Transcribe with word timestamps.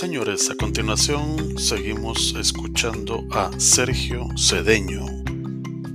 Señores, 0.00 0.48
a 0.48 0.54
continuación 0.54 1.58
seguimos 1.58 2.32
escuchando 2.38 3.26
a 3.32 3.50
Sergio 3.58 4.28
Cedeño, 4.38 5.04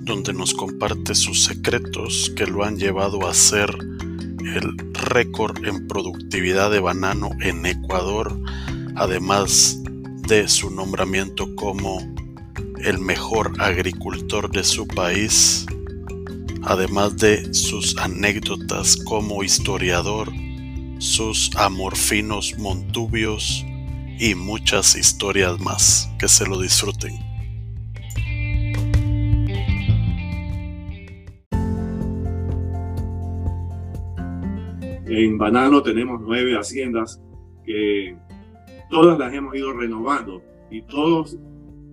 donde 0.04 0.34
nos 0.34 0.54
comparte 0.54 1.16
sus 1.16 1.46
secretos 1.46 2.30
que 2.36 2.46
lo 2.46 2.66
han 2.66 2.78
llevado 2.78 3.26
a 3.26 3.34
ser 3.34 3.70
el 3.70 4.78
récord 4.92 5.66
en 5.66 5.88
productividad 5.88 6.70
de 6.70 6.82
banano 6.82 7.30
en 7.40 7.66
Ecuador, 7.66 8.38
además 8.98 9.80
de 10.28 10.50
su 10.50 10.70
nombramiento 10.70 11.56
como 11.56 12.00
el 12.84 13.00
mejor 13.00 13.54
agricultor 13.60 14.52
de 14.52 14.66
su 14.66 14.86
país, 14.86 15.66
además 16.62 17.16
de 17.16 17.54
sus 17.54 17.96
anécdotas 17.98 18.98
como 18.98 19.46
historiador, 19.46 20.30
sus 21.00 21.56
amorfinos 21.56 22.54
montubios 22.60 23.66
y 24.20 24.36
muchas 24.36 24.96
historias 24.96 25.60
más. 25.60 26.10
Que 26.20 26.28
se 26.28 26.48
lo 26.48 26.60
disfruten. 26.60 27.14
En 35.06 35.38
Banano 35.38 35.84
tenemos 35.84 36.22
nueve 36.22 36.56
haciendas 36.56 37.22
que 37.66 38.18
todas 38.90 39.20
las 39.20 39.34
hemos 39.34 39.56
ido 39.56 39.74
renovando 39.74 40.42
y 40.72 40.82
todos 40.84 41.38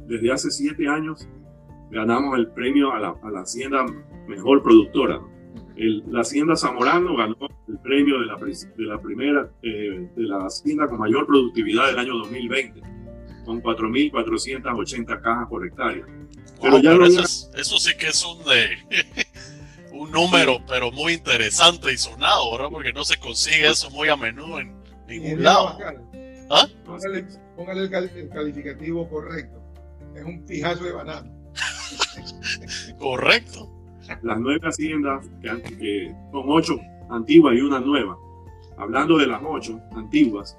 desde 0.07 0.33
hace 0.33 0.51
siete 0.51 0.89
años 0.89 1.29
ganamos 1.91 2.39
el 2.39 2.49
premio 2.53 2.93
a 2.93 3.01
la, 3.01 3.15
hacienda 3.41 3.85
mejor 4.27 4.63
productora. 4.63 5.21
La 5.89 6.21
hacienda 6.21 6.57
Zamorano 6.57 7.17
ganó 7.17 7.37
el 7.69 7.79
premio 7.79 8.21
de 8.21 8.27
la, 8.27 8.37
de 8.37 8.85
la 8.85 9.01
primera, 9.01 9.51
eh, 9.63 10.09
de 10.15 10.23
la 10.23 10.47
hacienda 10.47 10.87
con 10.87 10.99
mayor 10.99 11.27
productividad 11.27 11.87
del 11.87 11.99
año 11.99 12.19
2020, 12.19 12.81
con 13.45 13.63
4.480 13.63 15.23
cajas 15.23 15.49
por 15.49 15.67
hectárea. 15.67 16.05
pero 16.61 16.79
ya 16.81 16.93
eso, 16.93 17.79
sí 17.79 17.97
que 17.99 18.09
es 18.09 18.25
un, 18.25 18.39
un 19.99 20.11
número, 20.11 20.59
pero 20.69 20.93
muy 20.93 21.15
interesante 21.15 21.93
y 21.93 21.97
sonado, 21.97 22.53
¿verdad? 22.53 22.69
Porque 22.71 22.93
no 22.93 23.05
se 23.05 23.19
consigue 23.19 23.69
eso 23.69 23.91
muy 23.91 24.09
a 24.09 24.17
menudo 24.17 24.61
en 24.61 24.77
ningún 25.09 25.43
lado. 25.43 25.79
¿Ah? 26.51 26.67
Póngale, 26.85 27.25
el, 27.83 28.29
calificativo 28.31 29.09
correcto. 29.09 29.63
Es 30.15 30.25
un 30.25 30.45
fijazo 30.47 30.85
de 30.85 30.93
banano. 30.93 31.33
correcto. 32.99 33.80
Las 34.23 34.41
nueve 34.41 34.61
haciendas, 34.63 35.29
que, 35.41 35.77
que 35.77 36.15
son 36.33 36.45
ocho 36.47 36.79
antiguas 37.11 37.57
y 37.57 37.61
una 37.61 37.81
nueva, 37.81 38.17
hablando 38.77 39.19
de 39.19 39.27
las 39.27 39.41
ocho 39.45 39.81
antiguas, 39.93 40.59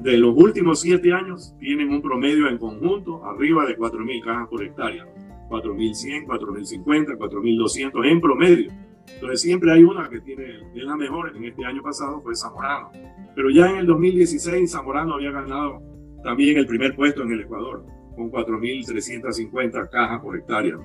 de 0.00 0.18
los 0.18 0.36
últimos 0.36 0.80
siete 0.80 1.12
años 1.12 1.54
tienen 1.58 1.90
un 1.90 2.02
promedio 2.02 2.48
en 2.48 2.58
conjunto 2.58 3.24
arriba 3.24 3.64
de 3.64 3.76
4.000 3.76 4.24
cajas 4.24 4.48
por 4.48 4.62
hectárea. 4.62 5.06
4.100, 5.48 6.26
4.050, 6.26 7.18
4.200 7.18 8.06
en 8.06 8.20
promedio. 8.20 8.72
Entonces 9.14 9.40
siempre 9.40 9.72
hay 9.72 9.82
una 9.82 10.08
que 10.08 10.20
tiene 10.20 10.60
es 10.74 10.84
la 10.84 10.96
mejor. 10.96 11.34
En 11.36 11.44
este 11.44 11.64
año 11.64 11.82
pasado 11.82 12.20
fue 12.22 12.34
Zamorano. 12.34 12.90
Pero 13.34 13.50
ya 13.50 13.70
en 13.70 13.76
el 13.76 13.86
2016 13.86 14.70
Zamorano 14.70 15.14
había 15.14 15.30
ganado 15.30 15.82
también 16.22 16.58
el 16.58 16.66
primer 16.66 16.94
puesto 16.94 17.22
en 17.22 17.32
el 17.32 17.40
Ecuador 17.40 17.84
con 18.14 18.30
4.350 18.30 19.90
cajas 19.90 20.20
por 20.20 20.36
hectárea. 20.36 20.76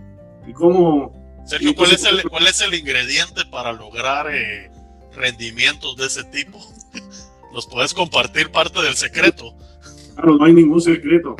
¿Y 0.47 0.53
cómo? 0.53 1.27
Sergio, 1.47 1.73
¿cuál 1.75 1.91
es, 1.91 2.03
el, 2.03 2.29
¿cuál 2.29 2.47
es 2.47 2.61
el 2.61 2.73
ingrediente 2.73 3.45
para 3.49 3.71
lograr 3.71 4.27
eh, 4.29 4.69
rendimientos 5.15 5.95
de 5.95 6.08
ese 6.08 6.23
tipo? 6.25 6.59
¿Nos 7.53 7.67
puedes 7.67 7.93
compartir 7.93 8.52
parte 8.52 8.81
del 8.81 8.95
secreto? 8.95 9.55
Claro, 10.15 10.36
no 10.36 10.45
hay 10.45 10.53
ningún 10.53 10.81
secreto. 10.81 11.36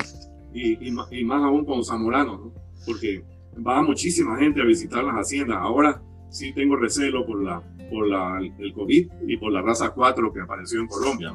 Y, 0.54 0.88
y, 0.88 0.94
y 1.12 1.24
más 1.24 1.44
aún 1.44 1.66
con 1.66 1.84
Zamorano, 1.84 2.38
¿no? 2.38 2.54
porque 2.86 3.24
va 3.66 3.82
muchísima 3.84 4.38
gente 4.38 4.62
a 4.62 4.66
visitar 4.66 5.04
las 5.04 5.16
haciendas. 5.16 5.58
Ahora 5.60 6.02
sí 6.30 6.54
tengo 6.54 6.78
recelo 6.78 7.26
por, 7.26 7.44
la, 7.44 7.62
por 7.90 8.08
la, 8.08 8.40
el 8.40 8.74
COVID 8.74 9.10
y 9.28 9.38
por 9.38 9.52
la 9.52 9.62
raza 9.62 9.90
4 9.90 10.34
que 10.34 10.42
apareció 10.42 10.80
en 10.80 10.88
Colombia. 10.88 11.34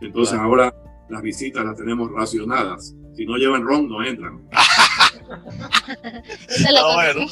Entonces 0.00 0.38
ahora 0.38 0.74
las 1.08 1.22
visitas 1.22 1.64
las 1.64 1.76
tenemos 1.76 2.12
racionadas. 2.12 2.94
Si 3.16 3.24
no 3.24 3.36
llevan 3.36 3.62
ron, 3.62 3.88
no 3.88 4.04
entran. 4.04 4.42
bueno. 6.94 7.26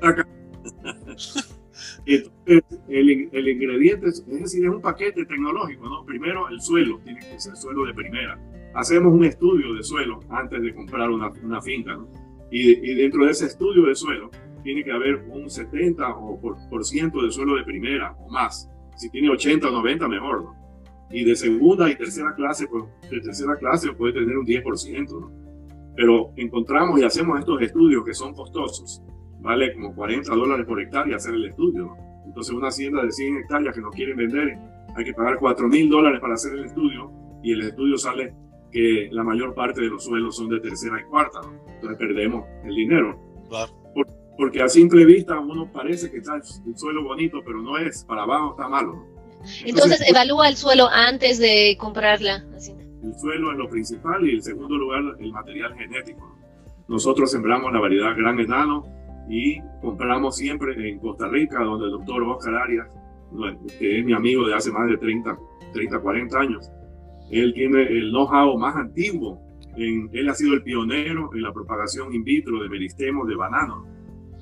el, 2.06 2.30
el, 2.88 3.48
ingrediente, 3.48 4.08
es 4.08 4.24
decir, 4.26 4.64
es 4.64 4.70
un 4.70 4.80
paquete 4.80 5.24
tecnológico, 5.24 5.88
¿no? 5.88 6.04
Primero, 6.04 6.48
el 6.48 6.60
suelo, 6.60 7.00
tiene 7.04 7.20
que 7.20 7.40
ser 7.40 7.56
suelo 7.56 7.84
de 7.84 7.94
primera. 7.94 8.38
Hacemos 8.74 9.12
un 9.12 9.24
estudio 9.24 9.74
de 9.74 9.82
suelo 9.82 10.20
antes 10.30 10.60
de 10.62 10.74
comprar 10.74 11.10
una, 11.10 11.30
una 11.42 11.60
finca, 11.62 11.94
¿no? 11.96 12.08
Y, 12.50 12.94
dentro 12.94 13.24
de 13.24 13.32
ese 13.32 13.46
estudio 13.46 13.86
de 13.86 13.96
suelo 13.96 14.30
tiene 14.62 14.84
que 14.84 14.92
haber 14.92 15.16
un 15.28 15.50
70 15.50 16.08
o 16.16 16.40
por, 16.40 16.84
ciento 16.84 17.20
de 17.22 17.32
suelo 17.32 17.56
de 17.56 17.64
primera 17.64 18.16
o 18.20 18.30
más. 18.30 18.70
Si 18.96 19.10
tiene 19.10 19.28
80 19.28 19.68
o 19.68 19.72
90, 19.72 20.06
mejor, 20.08 20.44
¿no? 20.44 20.54
Y 21.10 21.24
de 21.24 21.34
segunda 21.34 21.90
y 21.90 21.96
tercera 21.96 22.32
clase, 22.34 22.66
pues 22.68 22.84
de 23.10 23.20
tercera 23.20 23.56
clase 23.56 23.92
puede 23.92 24.14
tener 24.14 24.38
un 24.38 24.46
10%, 24.46 25.20
¿no? 25.20 25.32
Pero 25.96 26.32
encontramos 26.36 27.00
y 27.00 27.04
hacemos 27.04 27.38
estos 27.38 27.60
estudios 27.60 28.04
que 28.04 28.14
son 28.14 28.34
costosos. 28.34 29.02
Vale 29.44 29.74
como 29.74 29.94
40 29.94 30.34
dólares 30.34 30.66
por 30.66 30.80
hectárea 30.80 31.16
hacer 31.16 31.34
el 31.34 31.44
estudio, 31.44 31.84
¿no? 31.84 31.96
Entonces 32.24 32.54
una 32.54 32.68
hacienda 32.68 33.04
de 33.04 33.12
100 33.12 33.36
hectáreas 33.36 33.74
que 33.74 33.80
nos 33.82 33.94
quieren 33.94 34.16
vender, 34.16 34.58
hay 34.96 35.04
que 35.04 35.12
pagar 35.12 35.36
4 35.38 35.68
mil 35.68 35.90
dólares 35.90 36.18
para 36.18 36.32
hacer 36.32 36.54
el 36.54 36.64
estudio 36.64 37.12
y 37.42 37.52
el 37.52 37.60
estudio 37.60 37.98
sale 37.98 38.34
que 38.72 39.10
la 39.12 39.22
mayor 39.22 39.54
parte 39.54 39.82
de 39.82 39.88
los 39.88 40.02
suelos 40.02 40.34
son 40.34 40.48
de 40.48 40.60
tercera 40.60 40.98
y 40.98 41.04
cuarta, 41.04 41.40
entonces 41.74 41.98
perdemos 41.98 42.46
el 42.64 42.74
dinero. 42.74 43.20
porque 44.38 44.62
a 44.62 44.68
simple 44.68 45.04
vista 45.04 45.38
uno 45.38 45.70
parece 45.70 46.10
que 46.10 46.16
está 46.16 46.36
el 46.36 46.76
suelo 46.78 47.04
bonito, 47.04 47.40
pero 47.44 47.60
no 47.60 47.76
es, 47.76 48.02
para 48.04 48.22
abajo 48.22 48.52
está 48.52 48.66
malo. 48.66 49.14
Entonces, 49.66 50.02
evalúa 50.08 50.48
el 50.48 50.56
suelo 50.56 50.88
antes 50.88 51.38
de 51.38 51.76
comprarla. 51.78 52.42
El 52.54 53.14
suelo 53.20 53.52
es 53.52 53.58
lo 53.58 53.68
principal 53.68 54.26
y 54.26 54.36
en 54.36 54.42
segundo 54.42 54.76
lugar 54.76 55.02
el 55.20 55.32
material 55.32 55.74
genético. 55.76 56.34
Nosotros 56.88 57.30
sembramos 57.30 57.70
la 57.72 57.78
variedad 57.78 58.16
gran 58.16 58.40
enano 58.40 58.84
y 59.28 59.60
compramos 59.80 60.36
siempre 60.36 60.88
en 60.88 60.98
Costa 60.98 61.28
Rica, 61.28 61.62
donde 61.62 61.86
el 61.86 61.92
doctor 61.92 62.22
Oscar 62.24 62.54
Arias, 62.54 62.88
que 63.78 63.98
es 63.98 64.04
mi 64.04 64.12
amigo 64.12 64.46
de 64.46 64.54
hace 64.54 64.70
más 64.70 64.88
de 64.88 64.96
30, 64.98 65.38
30 65.72 65.98
40 66.00 66.38
años, 66.38 66.70
él 67.30 67.52
tiene 67.54 67.82
el 67.82 68.10
know-how 68.10 68.58
más 68.58 68.76
antiguo. 68.76 69.40
En, 69.76 70.08
él 70.12 70.28
ha 70.28 70.34
sido 70.34 70.54
el 70.54 70.62
pionero 70.62 71.30
en 71.34 71.42
la 71.42 71.52
propagación 71.52 72.14
in 72.14 72.22
vitro 72.22 72.62
de 72.62 72.68
meristemos 72.68 73.26
de 73.26 73.34
banano. 73.34 73.86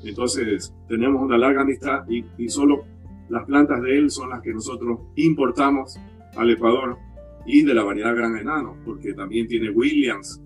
Entonces, 0.05 0.75
tenemos 0.89 1.23
una 1.23 1.39
larga 1.39 1.63
amistad 1.63 2.05
y, 2.09 2.25
y 2.37 2.49
solo 2.49 2.85
las 3.29 3.47
plantas 3.47 3.81
de 3.83 3.97
él 3.97 4.11
son 4.11 4.31
las 4.31 4.43
que 4.43 4.53
nosotros 4.53 5.01
importamos 5.17 5.99
al 6.37 6.51
Ecuador 6.51 6.99
y 7.47 7.63
de 7.63 7.75
la 7.75 7.85
variedad 7.85 8.15
gran 8.15 8.37
enano, 8.37 8.77
porque 8.85 9.15
también 9.15 9.47
tiene 9.47 9.71
Williams 9.71 10.43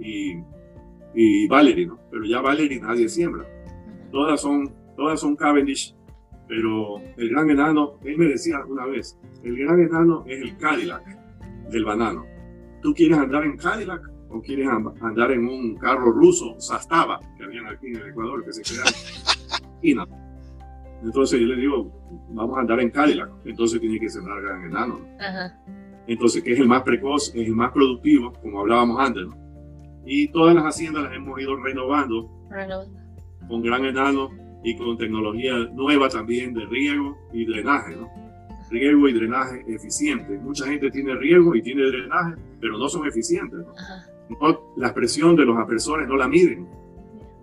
y, 0.00 0.34
y 1.14 1.46
Valerie, 1.48 1.86
¿no? 1.86 1.98
Pero 2.10 2.24
ya 2.24 2.40
Valerie 2.40 2.80
nadie 2.80 3.08
siembra. 3.08 3.44
Todas 4.12 4.42
son, 4.42 4.70
todas 4.94 5.18
son 5.18 5.34
Cavendish, 5.34 5.96
pero 6.46 6.98
el 7.16 7.30
gran 7.30 7.48
enano, 7.48 7.94
él 8.04 8.18
me 8.18 8.26
decía 8.26 8.58
alguna 8.58 8.84
vez, 8.84 9.18
el 9.42 9.56
gran 9.56 9.80
enano 9.80 10.22
es 10.26 10.42
el 10.42 10.56
Cadillac 10.58 11.02
del 11.70 11.84
banano. 11.84 12.26
¿Tú 12.82 12.92
quieres 12.92 13.16
andar 13.16 13.44
en 13.44 13.56
Cadillac 13.56 14.02
o 14.28 14.42
quieres 14.42 14.68
andar 14.68 15.32
en 15.32 15.46
un 15.46 15.76
carro 15.76 16.12
ruso, 16.12 16.60
Sastava, 16.60 17.20
que 17.38 17.44
habían 17.44 17.66
aquí 17.66 17.86
en 17.86 17.96
el 17.96 18.08
Ecuador, 18.08 18.44
que 18.44 18.52
se 18.52 18.62
queda 18.62 18.84
Entonces 21.02 21.40
yo 21.40 21.46
le 21.46 21.56
digo, 21.56 21.90
vamos 22.30 22.58
a 22.58 22.60
andar 22.60 22.80
en 22.80 22.90
Cadillac, 22.90 23.30
entonces 23.46 23.80
tiene 23.80 23.98
que 23.98 24.10
sembrar 24.10 24.42
gran 24.42 24.64
enano. 24.64 25.00
Entonces, 26.06 26.42
que 26.42 26.52
es 26.52 26.58
el 26.58 26.68
más 26.68 26.82
precoz, 26.82 27.28
es 27.34 27.46
el 27.46 27.54
más 27.54 27.72
productivo, 27.72 28.32
como 28.42 28.60
hablábamos 28.60 29.00
antes. 29.00 29.24
Y 30.04 30.28
todas 30.28 30.54
las 30.54 30.64
haciendas 30.64 31.04
las 31.04 31.14
hemos 31.14 31.40
ido 31.40 31.56
renovando 31.56 32.28
con 33.52 33.60
gran 33.60 33.84
enano 33.84 34.30
y 34.64 34.74
con 34.78 34.96
tecnología 34.96 35.52
nueva 35.74 36.08
también 36.08 36.54
de 36.54 36.64
riego 36.64 37.18
y 37.34 37.44
drenaje. 37.44 37.94
¿no? 37.94 38.08
riego 38.70 39.06
y 39.06 39.12
drenaje 39.12 39.62
eficiente. 39.68 40.38
Mucha 40.38 40.64
gente 40.64 40.90
tiene 40.90 41.14
riego 41.16 41.54
y 41.54 41.60
tiene 41.60 41.82
drenaje, 41.82 42.36
pero 42.58 42.78
no 42.78 42.88
son 42.88 43.06
eficientes. 43.06 43.60
la 44.78 44.94
presión 44.94 45.36
de 45.36 45.44
los 45.44 45.58
aspersores 45.58 46.08
no 46.08 46.16
la 46.16 46.28
miden. 46.28 46.66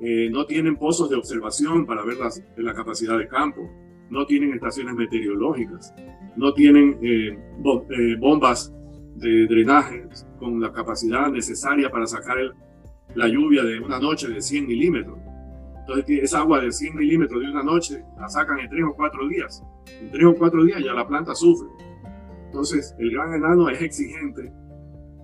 Eh, 0.02 0.30
no 0.32 0.48
tienen 0.48 0.78
pozos 0.78 1.12
de 1.12 1.16
observación 1.16 1.86
para 1.86 2.04
ver 2.04 2.18
la 2.58 2.74
capacidad 2.74 3.16
de 3.16 3.28
campo. 3.28 3.70
No 4.10 4.26
tienen 4.26 4.54
estaciones 4.54 4.96
meteorológicas. 4.96 5.94
No 6.36 6.56
tienen 6.56 6.98
eh, 7.04 7.38
eh, 7.38 8.16
bombas 8.18 8.74
de 9.18 9.46
drenaje 9.46 10.08
con 10.40 10.60
la 10.60 10.74
capacidad 10.74 11.30
necesaria 11.30 11.92
para 11.92 12.08
sacar 12.08 12.38
la 13.14 13.28
lluvia 13.28 13.64
de 13.64 13.80
una 13.80 14.00
noche 14.00 14.28
de 14.28 14.42
100 14.42 14.66
milímetros. 14.66 15.29
Entonces, 15.90 16.24
esa 16.24 16.40
agua 16.40 16.62
de 16.62 16.72
100 16.72 16.96
milímetros 16.96 17.42
de 17.42 17.50
una 17.50 17.64
noche 17.64 18.04
la 18.20 18.30
sacan 18.30 18.60
en 18.60 18.70
3 18.70 18.84
o 18.90 18.96
4 18.96 19.28
días. 19.28 19.64
En 20.02 20.12
3 20.12 20.26
o 20.26 20.36
4 20.36 20.64
días 20.66 20.84
ya 20.84 20.94
la 20.94 21.08
planta 21.08 21.34
sufre. 21.36 21.68
Entonces, 22.46 22.96
el 23.00 23.12
gran 23.12 23.34
enano 23.34 23.70
es 23.70 23.82
exigente 23.82 24.52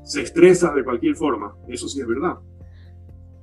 se 0.05 0.21
estresa 0.21 0.71
de 0.73 0.83
cualquier 0.83 1.15
forma, 1.15 1.55
eso 1.67 1.87
sí 1.87 1.99
es 1.99 2.07
verdad. 2.07 2.35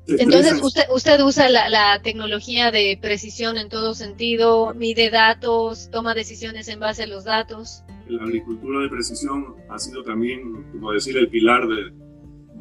Entonces, 0.07 0.61
usted, 0.63 0.83
usted 0.93 1.21
usa 1.21 1.49
la, 1.49 1.69
la, 1.69 2.01
tecnología 2.03 2.73
de 2.73 2.99
precisión 3.01 3.57
en 3.57 3.69
todo 3.69 3.95
sentido, 3.95 4.75
mide 4.75 5.11
datos, 5.11 5.91
toma 5.91 6.15
decisiones 6.15 6.67
en 6.69 6.81
base 6.81 7.05
a 7.05 7.07
los 7.07 7.25
datos. 7.25 7.85
La 8.09 8.25
agricultura 8.25 8.81
de 8.81 8.89
precisión 8.89 9.55
ha 9.71 9.79
sido 9.79 10.03
también, 10.03 10.65
como 10.73 10.93
decir, 10.93 11.17
el 11.17 11.29
pilar 11.29 11.69
de, 11.69 11.93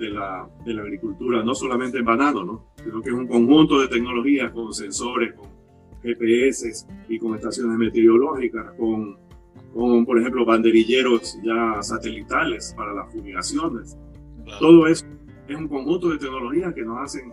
de, 0.02 0.10
la, 0.10 0.50
de 0.66 0.74
la, 0.74 0.82
agricultura, 0.82 1.44
no 1.44 1.54
solamente 1.54 2.00
en 2.00 2.06
banano, 2.06 2.44
¿no? 2.44 2.66
sino 2.84 3.02
que 3.02 3.10
es 3.10 3.16
un 3.16 3.28
conjunto 3.28 3.80
de 3.80 3.88
tecnologías 3.88 4.52
con 4.52 4.74
sensores, 4.74 5.34
con 5.34 5.48
GPS 6.02 6.86
y 7.08 7.20
con 7.20 7.36
estaciones 7.36 7.78
meteorológicas, 7.78 8.74
con, 8.78 9.18
con 9.74 10.06
por 10.06 10.20
ejemplo, 10.20 10.44
banderilleros 10.44 11.38
ya 11.44 11.82
satelitales 11.82 12.74
para 12.76 12.94
las 12.94 13.14
fumigaciones. 13.14 13.98
Todo 14.60 14.88
eso 14.88 15.06
es 15.48 15.56
un 15.56 15.68
conjunto 15.68 16.10
de 16.10 16.18
tecnologías 16.18 16.74
que 16.74 16.82
nos 16.82 16.98
hacen, 17.00 17.32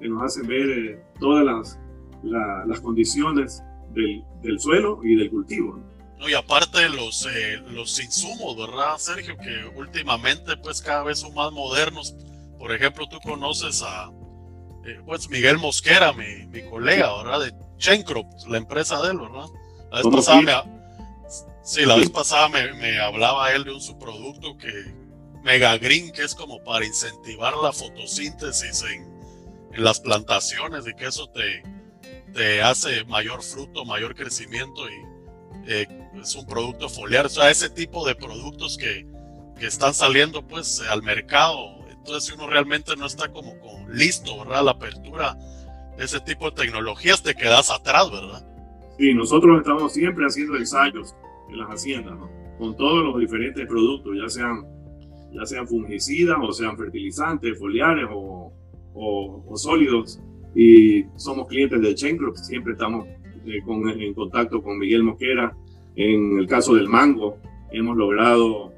que 0.00 0.08
nos 0.08 0.22
hacen 0.22 0.46
ver 0.48 0.70
eh, 0.70 1.00
todas 1.20 1.44
las, 1.44 1.80
las 2.22 2.80
condiciones 2.80 3.62
del, 3.94 4.24
del, 4.42 4.58
suelo 4.58 5.00
y 5.04 5.14
del 5.14 5.30
cultivo. 5.30 5.76
¿no? 5.76 5.97
Y 6.26 6.34
aparte 6.34 6.88
los, 6.88 7.26
eh, 7.26 7.62
los 7.68 7.98
insumos, 8.00 8.56
¿verdad, 8.56 8.98
Sergio? 8.98 9.36
Que 9.36 9.64
últimamente 9.76 10.56
pues 10.56 10.82
cada 10.82 11.04
vez 11.04 11.20
son 11.20 11.34
más 11.34 11.52
modernos. 11.52 12.14
Por 12.58 12.72
ejemplo, 12.72 13.08
tú 13.08 13.20
conoces 13.20 13.82
a 13.82 14.10
eh, 14.84 15.00
pues 15.06 15.28
Miguel 15.28 15.58
Mosquera, 15.58 16.12
mi, 16.12 16.46
mi 16.46 16.62
colega, 16.68 17.16
¿verdad? 17.22 17.40
De 17.40 17.54
Chencrop, 17.76 18.26
la 18.48 18.58
empresa 18.58 19.00
de 19.02 19.10
él, 19.12 19.18
¿verdad? 19.18 19.46
La 19.90 20.02
vez 20.02 20.08
pasada, 20.12 20.42
me, 20.42 20.52
sí, 21.62 21.84
la 21.86 21.96
vez 21.96 22.10
pasada 22.10 22.48
me, 22.48 22.72
me 22.74 22.98
hablaba 22.98 23.52
él 23.52 23.64
de 23.64 23.72
un 23.72 23.80
subproducto 23.80 24.56
que 24.58 24.72
Mega 25.42 25.78
Green, 25.78 26.10
que 26.12 26.22
es 26.22 26.34
como 26.34 26.62
para 26.64 26.84
incentivar 26.84 27.54
la 27.56 27.72
fotosíntesis 27.72 28.82
en, 28.82 29.18
las 29.82 30.00
plantaciones 30.00 30.86
y 30.88 30.94
que 30.94 31.06
eso 31.06 31.28
te, 31.28 31.62
te 32.34 32.60
hace 32.62 33.04
mayor 33.04 33.42
fruto, 33.44 33.84
mayor 33.84 34.16
crecimiento 34.16 34.88
y 34.88 35.07
eh, 35.68 35.86
es 36.20 36.34
un 36.34 36.46
producto 36.46 36.88
foliar. 36.88 37.26
O 37.26 37.28
sea, 37.28 37.50
ese 37.50 37.68
tipo 37.68 38.06
de 38.06 38.14
productos 38.14 38.78
que, 38.78 39.06
que 39.58 39.66
están 39.66 39.92
saliendo 39.92 40.46
pues 40.46 40.82
al 40.90 41.02
mercado. 41.02 41.86
Entonces, 41.90 42.24
si 42.24 42.34
uno 42.34 42.48
realmente 42.48 42.96
no 42.96 43.06
está 43.06 43.28
como 43.30 43.58
con 43.60 43.94
listo, 43.96 44.38
¿verdad? 44.38 44.64
La 44.64 44.70
apertura 44.72 45.36
de 45.98 46.04
ese 46.04 46.20
tipo 46.20 46.50
de 46.50 46.62
tecnologías, 46.62 47.22
te 47.22 47.34
quedas 47.34 47.70
atrás, 47.70 48.10
¿verdad? 48.10 48.46
Sí, 48.98 49.12
nosotros 49.12 49.58
estamos 49.58 49.92
siempre 49.92 50.24
haciendo 50.24 50.56
ensayos 50.56 51.14
en 51.50 51.58
las 51.58 51.68
haciendas, 51.68 52.18
¿no? 52.18 52.30
Con 52.58 52.76
todos 52.76 53.04
los 53.04 53.20
diferentes 53.20 53.66
productos, 53.66 54.16
ya 54.20 54.28
sean 54.28 54.64
ya 55.32 55.44
sean 55.44 55.68
fungicidas 55.68 56.38
o 56.40 56.52
sean 56.52 56.76
fertilizantes, 56.76 57.58
foliares 57.58 58.06
o, 58.10 58.52
o, 58.94 59.56
sólidos. 59.56 60.20
Y 60.54 61.04
somos 61.16 61.46
clientes 61.46 61.80
de 61.80 61.94
Chain 61.94 62.16
Group, 62.16 62.36
siempre 62.38 62.72
estamos 62.72 63.06
eh, 63.48 63.62
con, 63.64 63.88
en 63.88 64.14
contacto 64.14 64.62
con 64.62 64.78
Miguel 64.78 65.02
Mosquera. 65.02 65.56
En 65.96 66.38
el 66.38 66.46
caso 66.46 66.74
del 66.74 66.88
mango, 66.88 67.38
hemos 67.72 67.96
logrado 67.96 68.72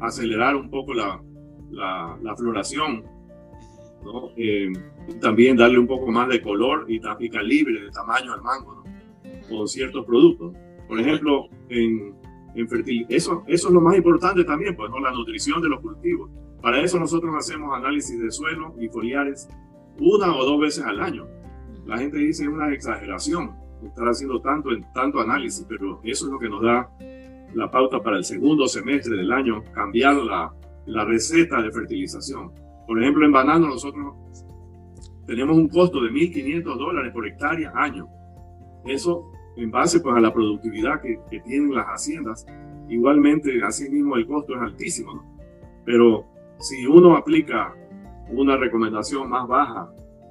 acelerar 0.00 0.56
un 0.56 0.70
poco 0.70 0.92
la, 0.94 1.20
la, 1.70 2.36
floración, 2.36 3.04
¿no? 4.04 4.30
Eh, 4.36 4.72
también 5.20 5.56
darle 5.56 5.78
un 5.78 5.86
poco 5.86 6.10
más 6.10 6.28
de 6.28 6.40
color 6.40 6.86
y, 6.88 7.00
y 7.20 7.28
calibre 7.30 7.80
de 7.80 7.90
tamaño 7.90 8.32
al 8.32 8.42
mango, 8.42 8.74
¿no? 8.74 8.84
con 9.48 9.68
ciertos 9.68 10.04
productos. 10.04 10.54
Por 10.88 11.00
ejemplo, 11.00 11.48
en, 11.68 12.14
eso, 13.08 13.44
eso 13.46 13.68
es 13.68 13.74
lo 13.74 13.80
más 13.80 13.96
importante 13.96 14.44
también, 14.44 14.76
pues, 14.76 14.90
¿no? 14.90 15.00
la 15.00 15.12
nutrición 15.12 15.60
de 15.62 15.68
los 15.68 15.80
cultivos. 15.80 16.30
Para 16.60 16.80
eso 16.80 16.98
nosotros 16.98 17.34
hacemos 17.36 17.76
análisis 17.76 18.18
de 18.18 18.30
suelo 18.30 18.74
y 18.80 18.88
foliares 18.88 19.48
una 19.98 20.34
o 20.34 20.44
dos 20.44 20.60
veces 20.60 20.84
al 20.84 21.00
año. 21.00 21.26
La 21.86 21.98
gente 21.98 22.18
dice 22.18 22.44
es 22.44 22.48
una 22.48 22.72
exageración 22.72 23.63
estar 23.88 24.06
haciendo 24.06 24.40
tanto, 24.40 24.70
tanto 24.92 25.20
análisis, 25.20 25.64
pero 25.68 26.00
eso 26.04 26.26
es 26.26 26.32
lo 26.32 26.38
que 26.38 26.48
nos 26.48 26.62
da 26.62 26.90
la 27.54 27.70
pauta 27.70 28.00
para 28.00 28.16
el 28.16 28.24
segundo 28.24 28.66
semestre 28.66 29.16
del 29.16 29.32
año, 29.32 29.62
cambiar 29.72 30.16
la, 30.16 30.52
la 30.86 31.04
receta 31.04 31.62
de 31.62 31.70
fertilización. 31.70 32.52
Por 32.86 33.00
ejemplo, 33.00 33.24
en 33.24 33.32
banano 33.32 33.68
nosotros 33.68 34.14
tenemos 35.26 35.56
un 35.56 35.68
costo 35.68 36.00
de 36.02 36.10
1.500 36.10 36.76
dólares 36.76 37.12
por 37.12 37.26
hectárea 37.26 37.72
año. 37.74 38.08
Eso 38.84 39.30
en 39.56 39.70
base 39.70 40.00
pues, 40.00 40.16
a 40.16 40.20
la 40.20 40.32
productividad 40.32 41.00
que, 41.00 41.18
que 41.30 41.40
tienen 41.40 41.74
las 41.74 41.86
haciendas. 41.86 42.44
Igualmente, 42.88 43.62
así 43.62 43.88
mismo 43.88 44.16
el 44.16 44.26
costo 44.26 44.54
es 44.54 44.60
altísimo, 44.60 45.14
¿no? 45.14 45.34
Pero 45.84 46.26
si 46.58 46.86
uno 46.86 47.16
aplica 47.16 47.74
una 48.30 48.56
recomendación 48.56 49.28
más 49.28 49.46
baja 49.46 49.90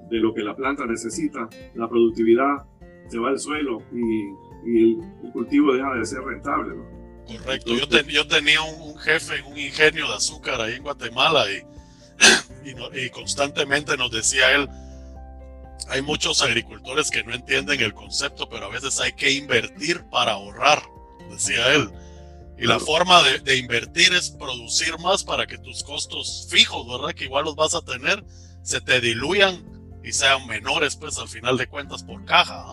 de 0.09 0.17
lo 0.19 0.33
que 0.33 0.41
la 0.41 0.55
planta 0.55 0.85
necesita, 0.85 1.47
la 1.75 1.87
productividad 1.87 2.65
se 3.09 3.19
va 3.19 3.29
al 3.29 3.39
suelo 3.39 3.81
y, 3.91 4.69
y 4.69 4.93
el, 4.93 5.31
cultivo 5.31 5.73
deja 5.73 5.93
de 5.95 6.05
ser 6.05 6.19
rentable. 6.21 6.75
¿no? 6.75 6.83
Correcto. 7.25 7.73
yo, 7.75 7.85
yo, 8.01 8.27
tenía 8.27 8.61
un, 8.61 8.97
jefe 8.97 9.37
en 9.37 9.45
un 9.45 9.57
ingenio 9.57 10.07
de 10.07 10.15
azúcar 10.15 10.61
ahí 10.61 10.75
en 10.75 10.83
Guatemala 10.83 11.45
y, 11.51 12.69
y, 12.69 13.05
y 13.05 13.09
constantemente 13.09 13.97
nos 13.97 14.11
decía 14.11 14.51
él, 14.53 14.69
hay 15.89 16.01
muchos 16.01 16.41
agricultores 16.41 17.11
que 17.11 17.23
no 17.23 17.33
entienden 17.33 17.81
el 17.81 17.93
concepto, 17.93 18.49
pero 18.49 18.65
a 18.65 18.69
veces 18.69 18.99
hay 18.99 19.13
que 19.13 19.31
invertir 19.31 20.03
para 20.09 20.33
ahorrar, 20.33 20.81
decía 21.29 21.73
él. 21.73 21.89
Y 22.57 22.65
la 22.65 22.79
forma 22.79 23.21
de, 23.23 23.57
invertir 23.57 24.13
es 24.13 24.29
producir 24.29 24.97
más 24.99 25.23
para 25.23 25.47
que 25.47 25.57
tus 25.57 25.83
costos 25.83 26.47
fijos, 26.49 26.87
¿verdad? 26.87 27.13
Que 27.13 27.25
igual 27.25 27.45
los 27.45 27.55
vas 27.55 27.75
a 27.75 27.81
tener, 27.81 28.23
se 28.61 28.79
te 28.79 29.01
diluyan 29.01 29.65
y 30.03 30.11
sean 30.11 30.45
menores, 30.47 30.95
pues 30.95 31.17
al 31.17 31.27
final 31.27 31.57
de 31.57 31.67
cuentas 31.67 32.03
por 32.03 32.23
caja. 32.25 32.65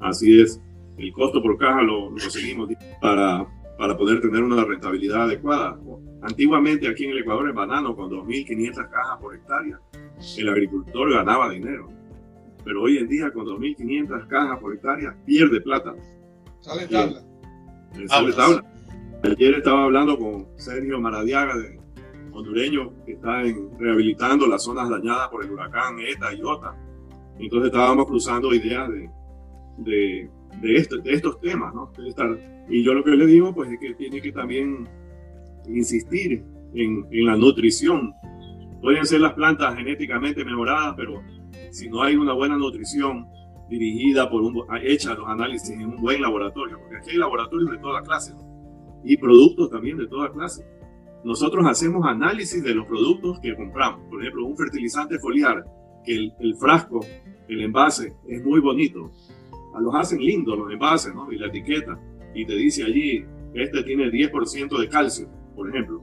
Así 0.00 0.40
es. 0.40 0.60
El 0.96 1.12
costo 1.12 1.42
por 1.42 1.56
caja 1.56 1.82
lo, 1.82 2.10
lo 2.10 2.18
seguimos 2.18 2.68
para, 3.00 3.46
para 3.78 3.96
poder 3.96 4.20
tener 4.20 4.42
una 4.42 4.64
rentabilidad 4.64 5.24
adecuada. 5.24 5.78
Antiguamente 6.22 6.88
aquí 6.88 7.04
en 7.04 7.12
el 7.12 7.18
Ecuador, 7.18 7.48
en 7.48 7.54
banano, 7.54 7.96
con 7.96 8.10
2.500 8.10 8.90
cajas 8.90 9.18
por 9.20 9.34
hectárea, 9.34 9.80
el 10.36 10.48
agricultor 10.48 11.12
ganaba 11.12 11.48
dinero 11.48 12.00
pero 12.64 12.82
hoy 12.82 12.98
en 12.98 13.08
día 13.08 13.32
con 13.32 13.46
2.500 13.46 14.26
cajas 14.26 14.58
por 14.58 14.74
hectárea 14.74 15.16
pierde 15.24 15.60
plata. 15.60 15.94
Sale 16.60 16.86
tabla. 16.86 17.22
Sale 18.06 18.32
tabla. 18.32 18.64
Ayer 19.22 19.54
estaba 19.54 19.84
hablando 19.84 20.18
con 20.18 20.46
Sergio 20.56 21.00
Maradiaga, 21.00 21.56
de 21.56 21.80
hondureño, 22.32 22.92
que 23.04 23.12
está 23.12 23.42
en, 23.42 23.78
rehabilitando 23.78 24.46
las 24.46 24.64
zonas 24.64 24.88
dañadas 24.88 25.28
por 25.28 25.44
el 25.44 25.50
huracán 25.50 25.98
ETA 26.00 26.32
y 26.34 26.42
OTA. 26.42 26.74
Entonces 27.38 27.72
estábamos 27.72 28.06
cruzando 28.06 28.52
ideas 28.54 28.88
de, 28.88 29.10
de, 29.84 30.30
de, 30.60 30.76
este, 30.76 30.98
de 30.98 31.12
estos 31.12 31.40
temas, 31.40 31.74
¿no? 31.74 31.92
y 32.68 32.82
yo 32.82 32.94
lo 32.94 33.04
que 33.04 33.10
le 33.10 33.26
digo, 33.26 33.54
pues, 33.54 33.70
es 33.70 33.78
que 33.78 33.94
tiene 33.94 34.20
que 34.20 34.32
también 34.32 34.88
insistir 35.66 36.44
en, 36.74 37.06
en 37.10 37.26
la 37.26 37.36
nutrición. 37.36 38.12
Pueden 38.80 39.04
ser 39.04 39.20
las 39.20 39.34
plantas 39.34 39.76
genéticamente 39.76 40.44
mejoradas, 40.44 40.94
pero 40.96 41.22
si 41.70 41.88
no 41.88 42.02
hay 42.02 42.16
una 42.16 42.32
buena 42.32 42.56
nutrición 42.56 43.26
dirigida 43.68 44.28
por 44.28 44.42
un, 44.42 44.64
hecha 44.82 45.14
los 45.14 45.28
análisis 45.28 45.70
en 45.70 45.86
un 45.86 45.96
buen 45.96 46.20
laboratorio, 46.20 46.78
porque 46.80 46.96
aquí 46.96 47.10
hay 47.10 47.16
laboratorios 47.18 47.70
de 47.70 47.78
toda 47.78 48.02
clase 48.02 48.34
y 49.04 49.16
productos 49.16 49.70
también 49.70 49.96
de 49.96 50.08
toda 50.08 50.30
clase. 50.32 50.64
Nosotros 51.24 51.64
hacemos 51.66 52.04
análisis 52.06 52.62
de 52.62 52.74
los 52.74 52.86
productos 52.86 53.38
que 53.40 53.54
compramos. 53.54 54.00
Por 54.08 54.20
ejemplo, 54.20 54.46
un 54.46 54.56
fertilizante 54.56 55.18
foliar, 55.18 55.64
que 56.04 56.14
el, 56.14 56.56
frasco, 56.56 57.00
el 57.48 57.60
envase 57.60 58.14
es 58.28 58.44
muy 58.44 58.60
bonito. 58.60 59.12
Los 59.78 59.94
hacen 59.94 60.18
lindos 60.20 60.58
los 60.58 60.72
envases, 60.72 61.14
¿no? 61.14 61.30
Y 61.32 61.38
la 61.38 61.46
etiqueta. 61.46 61.98
Y 62.34 62.44
te 62.44 62.54
dice 62.54 62.84
allí, 62.84 63.24
este 63.54 63.82
tiene 63.82 64.10
10% 64.10 64.78
de 64.78 64.88
calcio, 64.88 65.28
por 65.54 65.68
ejemplo. 65.68 66.02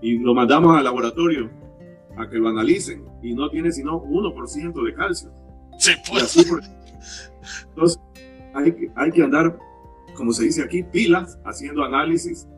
Y 0.00 0.18
lo 0.18 0.34
mandamos 0.34 0.76
al 0.76 0.84
laboratorio 0.84 1.50
a 2.16 2.28
que 2.28 2.36
lo 2.36 2.48
analicen 2.48 3.04
y 3.22 3.34
no 3.34 3.48
tiene 3.50 3.72
sino 3.72 4.02
1% 4.02 4.84
de 4.84 4.94
calcio. 4.94 5.30
Sí, 5.78 5.92
pues. 6.08 6.36
Entonces, 7.68 8.00
hay 8.54 8.72
que, 8.72 8.90
hay 8.96 9.10
que 9.10 9.22
andar, 9.22 9.58
como 10.14 10.32
se 10.32 10.44
dice 10.44 10.62
aquí, 10.62 10.82
pilas 10.82 11.38
haciendo 11.44 11.84
análisis 11.84 12.48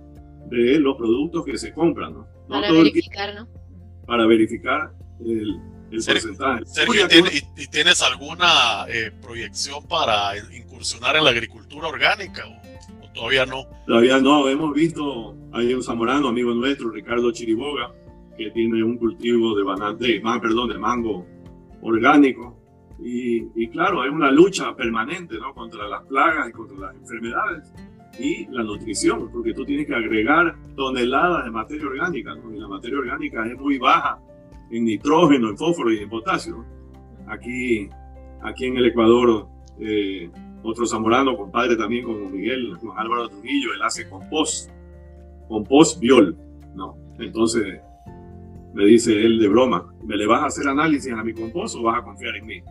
de 0.49 0.81
los 0.81 0.97
productos 0.97 1.45
que 1.45 1.57
se 1.59 1.73
compran, 1.73 2.15
¿no? 2.15 2.27
para 2.49 2.73
verificar, 2.73 3.35
¿no? 3.35 3.49
Para 4.07 4.27
verificar 4.27 4.93
porcentaje. 5.91 6.67
Sergio, 6.67 7.07
¿y, 7.57 7.67
tienes 7.67 8.03
alguna 8.03 8.87
eh, 8.89 9.11
proyección 9.21 9.87
para 9.87 10.33
incursionar 10.55 11.17
en 11.17 11.25
la 11.25 11.31
agricultura 11.31 11.89
orgánica 11.89 12.45
o, 12.47 13.05
o, 13.05 13.13
todavía 13.13 13.47
no? 13.47 13.67
Todavía 13.87 14.21
no, 14.21 14.49
hemos 14.49 14.73
visto, 14.75 15.37
hay 15.53 15.75
un 15.75 15.83
zamorano, 15.83 16.29
amigo 16.29 16.55
nuestro, 16.55 16.91
Ricardo 16.91 17.33
Chiriboga, 17.33 17.93
que 18.37 18.51
tiene 18.51 18.83
un 18.83 18.97
cultivo 18.97 19.55
de, 19.57 19.63
banana, 19.63 19.95
de, 19.95 20.23
perdón, 20.41 20.69
de 20.69 20.79
mango 20.79 21.27
orgánico. 21.83 22.57
Y, 23.03 23.47
y, 23.55 23.69
claro, 23.71 24.05
es 24.05 24.11
una 24.11 24.31
lucha 24.31 24.75
permanente 24.77 25.37
¿no? 25.39 25.55
contra 25.55 25.89
las 25.89 26.05
plagas 26.05 26.51
y 26.51 26.53
contra 26.53 26.79
las 26.79 26.95
enfermedades. 26.97 27.73
y 28.19 28.47
la 28.51 28.63
nutrición, 28.63 29.31
porque 29.33 29.55
tú 29.55 29.65
tienes 29.65 29.87
que 29.87 29.95
agregar 29.95 30.55
toneladas 30.77 31.45
de 31.45 31.51
materia 31.51 31.87
orgánica, 31.87 32.35
y 32.55 32.59
la 32.59 32.69
materia 32.69 32.99
orgánica 32.99 33.47
es 33.47 33.59
muy 33.59 33.79
baja 33.79 34.19
en 34.71 34.85
nitrógeno, 34.85 35.51
en 35.51 35.59
fósforo 35.59 35.93
y 35.93 35.99
en 35.99 36.09
potasio. 36.09 36.65
Aquí, 37.27 37.89
aquí 38.43 38.67
en 38.67 38.77
el 38.77 38.87
Ecuador, 38.87 39.49
eh, 39.79 40.31
otro 40.63 40.87
zamorano, 40.87 41.37
compadre 41.37 41.77
también 41.77 42.05
como 42.05 42.29
Miguel, 42.29 42.77
Juan 42.81 42.99
Álvaro 42.99 43.29
Trujillo, 43.29 43.75
él 43.75 43.83
hace 43.83 44.09
compost, 44.09 44.71
compost 45.49 45.99
biol, 46.01 46.37
¿no? 46.75 46.97
Entonces 47.19 47.81
me 48.73 48.85
dice 48.85 49.13
él 49.13 49.39
de 49.39 49.49
broma, 49.49 49.93
¿me 50.05 50.17
le 50.17 50.27
vas 50.27 50.43
a 50.43 50.47
hacer 50.47 50.69
análisis 50.69 51.13
a 51.13 51.23
mi 51.23 51.33
compost 51.33 51.77
o 51.77 51.83
vas 51.83 51.99
a 51.99 52.05
confiar 52.05 52.37
en 52.37 52.47
mí? 52.47 52.63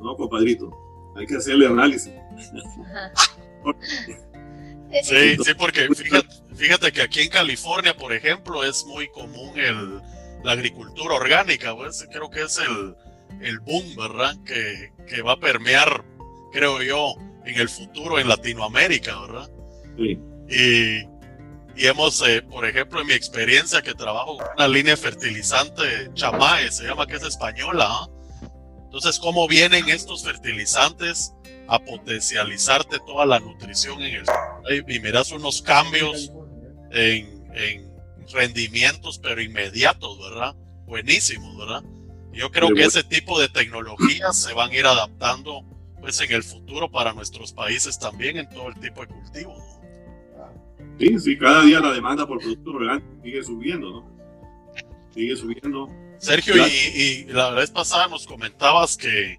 No, 0.00 0.16
compadrito, 0.16 0.70
hay 1.16 1.26
que 1.26 1.36
hacerle 1.36 1.66
análisis. 1.66 2.12
sí, 5.02 5.36
sí, 5.42 5.54
porque 5.56 5.88
fíjate, 6.54 6.92
que 6.92 7.02
aquí 7.02 7.20
en 7.20 7.30
California, 7.30 7.96
por 7.96 8.12
ejemplo, 8.12 8.64
es 8.64 8.84
muy 8.86 9.08
común 9.08 9.52
el, 9.56 10.00
la 10.44 10.52
agricultura 10.52 11.14
orgánica, 11.14 11.74
pues, 11.74 12.06
creo 12.12 12.30
que 12.30 12.42
es 12.42 12.58
el, 12.58 12.94
el 13.40 13.58
boom, 13.60 13.96
¿verdad? 13.96 14.34
Que, 14.44 14.92
que 15.08 15.22
va 15.22 15.32
a 15.32 15.40
permear, 15.40 16.04
creo 16.52 16.82
yo, 16.82 17.14
en 17.44 17.58
el 17.58 17.68
futuro 17.68 18.18
en 18.18 18.28
Latinoamérica, 18.28 19.18
¿verdad? 19.20 19.50
Sí. 19.96 20.18
Y, 20.50 21.14
y 21.76 21.86
hemos, 21.86 22.22
eh, 22.28 22.42
por 22.42 22.66
ejemplo, 22.66 23.00
en 23.00 23.06
mi 23.06 23.14
experiencia 23.14 23.80
que 23.80 23.94
trabajo 23.94 24.36
con 24.36 24.46
una 24.56 24.68
línea 24.68 24.96
fertilizante 24.96 26.10
chamae, 26.12 26.70
se 26.70 26.84
llama 26.84 27.06
que 27.06 27.16
es 27.16 27.22
española. 27.22 27.86
¿ah? 27.88 28.08
Entonces, 28.84 29.18
¿cómo 29.18 29.48
vienen 29.48 29.88
estos 29.88 30.24
fertilizantes 30.24 31.34
a 31.68 31.78
potencializarte 31.78 32.98
toda 33.06 33.24
la 33.24 33.40
nutrición 33.40 34.02
en 34.02 34.22
el 34.66 34.84
y 34.86 35.00
miras 35.00 35.32
unos 35.32 35.62
cambios 35.62 36.30
en, 36.92 37.44
en 37.54 37.93
rendimientos, 38.32 39.18
pero 39.18 39.40
inmediatos, 39.40 40.18
¿verdad? 40.20 40.54
Buenísimos, 40.86 41.56
¿verdad? 41.56 41.82
Yo 42.32 42.50
creo 42.50 42.68
que 42.74 42.82
ese 42.82 43.04
tipo 43.04 43.40
de 43.40 43.48
tecnologías 43.48 44.36
se 44.36 44.52
van 44.52 44.70
a 44.70 44.74
ir 44.74 44.86
adaptando 44.86 45.64
pues 46.00 46.20
en 46.20 46.32
el 46.32 46.42
futuro 46.42 46.90
para 46.90 47.12
nuestros 47.12 47.52
países 47.52 47.98
también 47.98 48.36
en 48.36 48.48
todo 48.50 48.68
el 48.68 48.74
tipo 48.80 49.00
de 49.00 49.06
cultivos. 49.06 49.62
Sí, 50.98 51.18
sí, 51.18 51.38
cada 51.38 51.62
día 51.62 51.80
la 51.80 51.92
demanda 51.92 52.26
por 52.26 52.38
productos 52.38 52.74
orgánicos 52.74 53.22
sigue 53.22 53.42
subiendo, 53.42 53.90
¿no? 53.90 54.14
Sigue 55.14 55.36
subiendo. 55.36 55.88
Sergio, 56.18 56.54
y, 56.56 57.24
la 57.28 57.50
vez 57.50 57.70
pasada 57.70 58.08
nos 58.08 58.26
comentabas 58.26 58.96
que, 58.96 59.38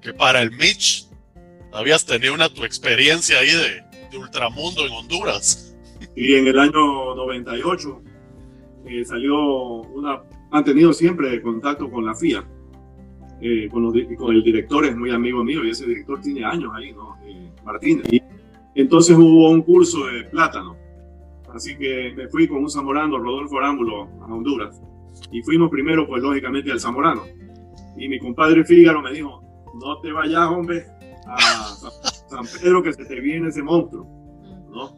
que 0.00 0.12
para 0.12 0.42
el 0.42 0.50
Mitch 0.50 1.06
habías 1.72 2.04
tenido 2.04 2.34
una 2.34 2.48
tu 2.48 2.64
experiencia 2.64 3.38
ahí 3.38 3.50
de, 3.50 3.82
de 4.10 4.18
ultramundo 4.18 4.86
en 4.86 4.92
Honduras. 4.92 5.74
Y 6.14 6.34
en 6.34 6.46
el 6.46 6.58
año 6.58 7.14
98 7.14 8.02
eh, 8.86 9.04
salió 9.04 9.82
una, 9.82 10.22
han 10.50 10.64
tenido 10.64 10.92
siempre 10.92 11.42
contacto 11.42 11.90
con 11.90 12.04
la 12.04 12.14
FIA, 12.14 12.44
eh, 13.40 13.68
con, 13.70 13.92
con, 14.16 14.34
el 14.34 14.42
director 14.42 14.86
es 14.86 14.96
muy 14.96 15.10
amigo 15.10 15.44
mío 15.44 15.64
y 15.64 15.70
ese 15.70 15.86
director 15.86 16.20
tiene 16.20 16.44
años 16.44 16.72
ahí, 16.74 16.92
¿no? 16.92 17.16
Eh, 17.26 17.50
Martínez. 17.64 18.06
Y 18.12 18.22
entonces 18.74 19.16
hubo 19.16 19.50
un 19.50 19.62
curso 19.62 20.06
de 20.06 20.24
plátano. 20.24 20.76
Así 21.52 21.76
que 21.76 22.12
me 22.16 22.28
fui 22.28 22.46
con 22.46 22.58
un 22.58 22.70
zamorano, 22.70 23.18
Rodolfo 23.18 23.58
Arámbulo, 23.58 24.08
a 24.20 24.26
Honduras. 24.26 24.80
Y 25.32 25.42
fuimos 25.42 25.70
primero, 25.70 26.06
pues 26.06 26.22
lógicamente, 26.22 26.70
al 26.70 26.80
zamorano. 26.80 27.22
Y 27.96 28.08
mi 28.08 28.18
compadre 28.18 28.64
Fígaro 28.64 29.02
me 29.02 29.12
dijo, 29.12 29.42
no 29.80 29.98
te 30.00 30.12
vayas, 30.12 30.48
hombre, 30.48 30.84
a 31.26 31.74
San 32.28 32.44
Pedro 32.60 32.82
que 32.82 32.92
se 32.92 33.04
te 33.04 33.20
viene 33.20 33.48
ese 33.48 33.62
monstruo. 33.62 34.06
¿no? 34.70 34.96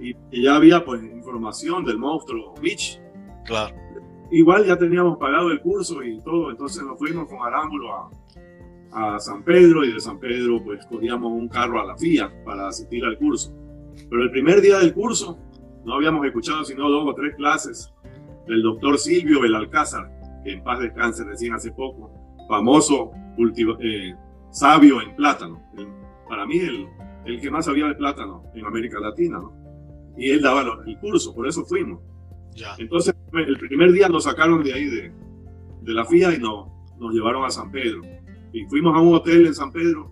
Y, 0.00 0.14
y 0.30 0.42
ya 0.42 0.56
había 0.56 0.84
pues 0.84 1.02
información 1.02 1.84
del 1.84 1.98
monstruo 1.98 2.54
Beach 2.62 3.00
Claro. 3.48 3.74
Igual 4.30 4.66
ya 4.66 4.76
teníamos 4.76 5.16
pagado 5.16 5.50
el 5.50 5.60
curso 5.60 6.02
y 6.02 6.20
todo, 6.20 6.50
entonces 6.50 6.84
nos 6.84 6.98
fuimos 6.98 7.26
con 7.28 7.38
Arámbulo 7.42 7.94
a, 7.94 8.10
a 8.92 9.18
San 9.18 9.42
Pedro 9.42 9.84
y 9.84 9.92
de 9.92 10.00
San 10.00 10.18
Pedro 10.18 10.62
pues 10.62 10.84
cogíamos 10.86 11.32
un 11.32 11.48
carro 11.48 11.80
a 11.80 11.86
la 11.86 11.96
FIA 11.96 12.30
para 12.44 12.68
asistir 12.68 13.04
al 13.04 13.16
curso. 13.16 13.54
Pero 14.10 14.22
el 14.22 14.30
primer 14.30 14.60
día 14.60 14.78
del 14.78 14.92
curso 14.92 15.38
no 15.84 15.94
habíamos 15.94 16.26
escuchado 16.26 16.62
sino 16.64 16.90
dos 16.90 17.08
o 17.08 17.14
tres 17.14 17.34
clases 17.36 17.92
del 18.46 18.62
doctor 18.62 18.98
Silvio 18.98 19.40
Belalcázar, 19.40 20.10
que 20.44 20.52
en 20.52 20.62
paz 20.62 20.80
descanse 20.80 21.24
recién 21.24 21.54
hace 21.54 21.72
poco, 21.72 22.12
famoso 22.48 23.10
eh, 23.80 24.14
sabio 24.50 25.00
en 25.00 25.16
plátano. 25.16 25.62
para 26.28 26.44
mí 26.46 26.58
el, 26.58 26.86
el 27.24 27.40
que 27.40 27.50
más 27.50 27.64
sabía 27.64 27.86
de 27.86 27.94
plátano 27.94 28.44
en 28.54 28.66
América 28.66 29.00
Latina, 29.00 29.38
¿no? 29.38 29.52
Y 30.16 30.30
él 30.30 30.42
daba 30.42 30.62
el 30.86 30.98
curso, 30.98 31.34
por 31.34 31.46
eso 31.46 31.64
fuimos. 31.64 32.00
Entonces, 32.78 33.14
el 33.32 33.58
primer 33.58 33.92
día 33.92 34.08
nos 34.08 34.24
sacaron 34.24 34.62
de 34.62 34.72
ahí, 34.72 34.84
de, 34.86 35.12
de 35.82 35.92
la 35.92 36.04
FIA, 36.04 36.34
y 36.34 36.38
nos, 36.38 36.68
nos 36.98 37.12
llevaron 37.12 37.44
a 37.44 37.50
San 37.50 37.70
Pedro. 37.70 38.02
Y 38.52 38.64
fuimos 38.66 38.96
a 38.96 39.00
un 39.00 39.14
hotel 39.14 39.46
en 39.46 39.54
San 39.54 39.72
Pedro, 39.72 40.10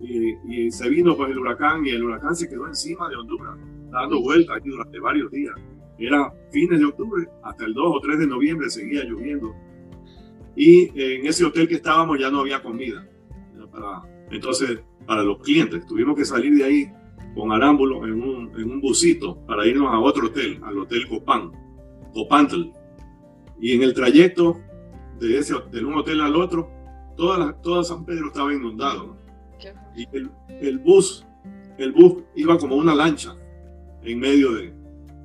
y, 0.00 0.34
y, 0.48 0.70
se 0.70 0.88
vino 0.88 1.16
pues 1.16 1.30
el 1.30 1.38
huracán, 1.38 1.84
y 1.86 1.90
el 1.90 2.04
huracán 2.04 2.34
se 2.34 2.48
quedó 2.48 2.66
encima 2.66 3.08
de 3.08 3.16
Honduras, 3.16 3.58
dando 3.90 4.20
vueltas 4.20 4.56
aquí 4.56 4.70
durante 4.70 4.98
varios 4.98 5.30
días. 5.30 5.54
Era 5.98 6.32
fines 6.50 6.78
de 6.78 6.86
octubre, 6.86 7.26
hasta 7.42 7.66
el 7.66 7.74
2 7.74 7.84
o 7.96 8.00
3 8.00 8.18
de 8.20 8.26
noviembre 8.26 8.70
seguía 8.70 9.04
lloviendo. 9.04 9.54
Y 10.56 10.88
en 10.98 11.26
ese 11.26 11.44
hotel 11.44 11.68
que 11.68 11.74
estábamos 11.74 12.18
ya 12.18 12.30
no 12.30 12.40
había 12.40 12.62
comida. 12.62 13.06
Para, 13.70 14.02
entonces, 14.30 14.80
para 15.06 15.22
los 15.22 15.38
clientes, 15.38 15.84
tuvimos 15.86 16.16
que 16.16 16.24
salir 16.24 16.54
de 16.54 16.64
ahí 16.64 16.92
con 17.34 17.52
Arámbulo 17.52 18.06
en 18.06 18.22
un, 18.22 18.50
en 18.58 18.70
un 18.70 18.80
busito 18.80 19.36
para 19.46 19.66
irnos 19.66 19.92
a 19.92 19.98
otro 19.98 20.28
hotel, 20.28 20.58
al 20.64 20.78
Hotel 20.78 21.06
Copán 21.06 21.52
Copantl. 22.12 22.72
Y 23.60 23.72
en 23.74 23.82
el 23.82 23.94
trayecto 23.94 24.60
de, 25.18 25.38
ese, 25.38 25.54
de 25.70 25.84
un 25.84 25.94
hotel 25.94 26.20
al 26.20 26.36
otro, 26.36 26.70
toda, 27.16 27.52
toda 27.60 27.84
San 27.84 28.04
Pedro 28.04 28.28
estaba 28.28 28.52
inundado. 28.52 29.16
Y 29.94 30.06
el, 30.16 30.30
el, 30.48 30.78
bus, 30.78 31.26
el 31.76 31.92
bus 31.92 32.22
iba 32.34 32.56
como 32.58 32.76
una 32.76 32.94
lancha 32.94 33.36
en 34.02 34.18
medio 34.18 34.52
de... 34.52 34.74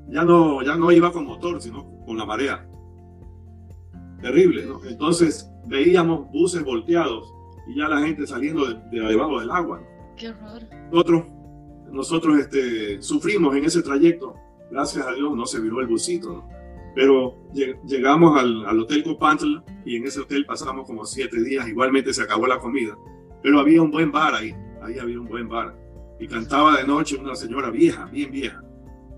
Ya 0.09 0.23
no, 0.23 0.61
ya 0.61 0.75
no 0.75 0.91
iba 0.91 1.11
con 1.11 1.25
motor, 1.25 1.61
sino 1.61 1.85
con 2.05 2.17
la 2.17 2.25
marea. 2.25 2.67
Terrible, 4.21 4.65
¿no? 4.65 4.83
Entonces 4.85 5.49
veíamos 5.67 6.29
buses 6.31 6.63
volteados 6.63 7.33
y 7.67 7.77
ya 7.77 7.87
la 7.87 8.01
gente 8.01 8.27
saliendo 8.27 8.65
de, 8.65 8.75
debajo 8.91 9.39
del 9.39 9.49
agua. 9.49 9.81
Qué 10.17 10.29
horror. 10.29 10.63
Nosotros, 10.91 11.25
nosotros 11.91 12.39
este, 12.39 13.01
sufrimos 13.01 13.55
en 13.55 13.65
ese 13.65 13.81
trayecto. 13.81 14.35
Gracias 14.69 15.05
a 15.05 15.13
Dios 15.13 15.35
no 15.35 15.45
se 15.45 15.59
viró 15.59 15.79
el 15.79 15.87
busito, 15.87 16.33
¿no? 16.33 16.54
Pero 16.95 17.37
llegamos 17.85 18.39
al, 18.39 18.65
al 18.65 18.79
Hotel 18.79 19.03
Copantl 19.03 19.57
y 19.85 19.97
en 19.97 20.05
ese 20.05 20.21
hotel 20.21 20.45
pasamos 20.45 20.87
como 20.87 21.05
siete 21.05 21.43
días. 21.43 21.67
Igualmente 21.67 22.13
se 22.13 22.23
acabó 22.23 22.47
la 22.47 22.57
comida. 22.57 22.97
Pero 23.43 23.59
había 23.59 23.81
un 23.81 23.91
buen 23.91 24.11
bar 24.11 24.33
ahí. 24.33 24.55
Ahí 24.81 24.97
había 24.97 25.19
un 25.19 25.27
buen 25.27 25.49
bar. 25.49 25.75
Y 26.19 26.27
cantaba 26.27 26.77
de 26.77 26.87
noche 26.87 27.17
una 27.17 27.35
señora 27.35 27.69
vieja, 27.69 28.05
bien 28.05 28.31
vieja. 28.31 28.63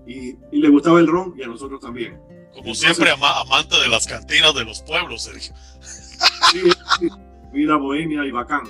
Y, 0.06 0.30
y 0.50 0.58
le 0.58 0.68
gustaba 0.68 0.98
el 0.98 1.06
ron 1.06 1.34
y 1.36 1.42
a 1.42 1.46
nosotros 1.46 1.80
también. 1.80 2.20
Como 2.52 2.74
siempre, 2.74 3.10
amante 3.10 3.76
de 3.80 3.88
las 3.88 4.06
cantinas 4.06 4.54
de 4.54 4.64
los 4.64 4.82
pueblos, 4.82 5.22
Sergio. 5.22 5.54
Sí, 6.50 6.62
sí, 6.98 7.08
vida 7.52 7.76
bohemia 7.76 8.24
y 8.24 8.32
bacán. 8.32 8.62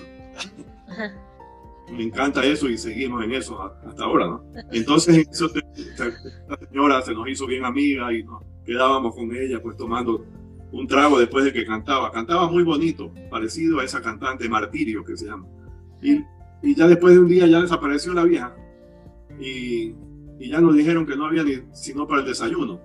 Me 1.90 2.02
encanta 2.02 2.44
eso 2.44 2.68
y 2.68 2.76
seguimos 2.76 3.24
en 3.24 3.32
eso 3.32 3.58
hasta 3.62 4.04
ahora, 4.04 4.26
¿no? 4.26 4.44
Entonces, 4.72 5.26
la 6.48 6.56
señora 6.58 7.02
se 7.02 7.14
nos 7.14 7.28
hizo 7.28 7.46
bien 7.46 7.64
amiga 7.64 8.12
y 8.12 8.24
nos 8.24 8.42
quedábamos 8.68 9.14
con 9.14 9.34
ella 9.34 9.62
pues 9.62 9.78
tomando 9.78 10.26
un 10.72 10.86
trago 10.86 11.18
después 11.18 11.42
de 11.46 11.54
que 11.54 11.64
cantaba. 11.64 12.12
Cantaba 12.12 12.50
muy 12.50 12.62
bonito, 12.62 13.10
parecido 13.30 13.80
a 13.80 13.84
esa 13.84 14.02
cantante 14.02 14.46
Martirio 14.46 15.02
que 15.02 15.16
se 15.16 15.24
llama. 15.24 15.46
Y, 16.02 16.22
ya 16.74 16.86
después 16.86 17.14
de 17.14 17.20
un 17.20 17.28
día 17.28 17.46
ya 17.46 17.62
desapareció 17.62 18.12
la 18.12 18.24
vieja 18.24 18.54
y, 19.40 19.94
ya 20.40 20.60
nos 20.60 20.76
dijeron 20.76 21.06
que 21.06 21.16
no 21.16 21.26
había 21.26 21.42
ni 21.42 21.54
sino 21.72 22.06
para 22.06 22.20
el 22.20 22.26
desayuno, 22.26 22.80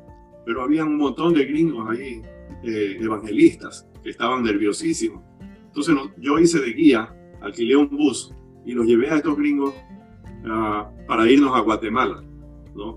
pero 0.46 0.64
había 0.64 0.86
un 0.86 0.98
montón 0.98 1.34
de 1.34 1.46
gringos 1.46 1.88
ahí, 1.90 2.22
eh, 2.64 2.98
evangelistas, 3.02 3.88
que 4.04 4.10
estaban 4.10 4.44
nerviosísimos. 4.44 5.22
Entonces 5.66 5.96
yo 6.18 6.40
hice 6.40 6.60
de 6.60 6.72
guía, 6.72 7.14
alquilé 7.42 7.76
un 7.76 7.90
bus 7.90 8.34
y 8.66 8.72
los 8.72 8.86
llevé 8.86 9.10
a 9.10 9.18
estos 9.18 9.38
gringos 9.38 9.74
uh, 10.46 11.06
para 11.08 11.30
irnos 11.30 11.56
a 11.56 11.60
Guatemala. 11.60 12.24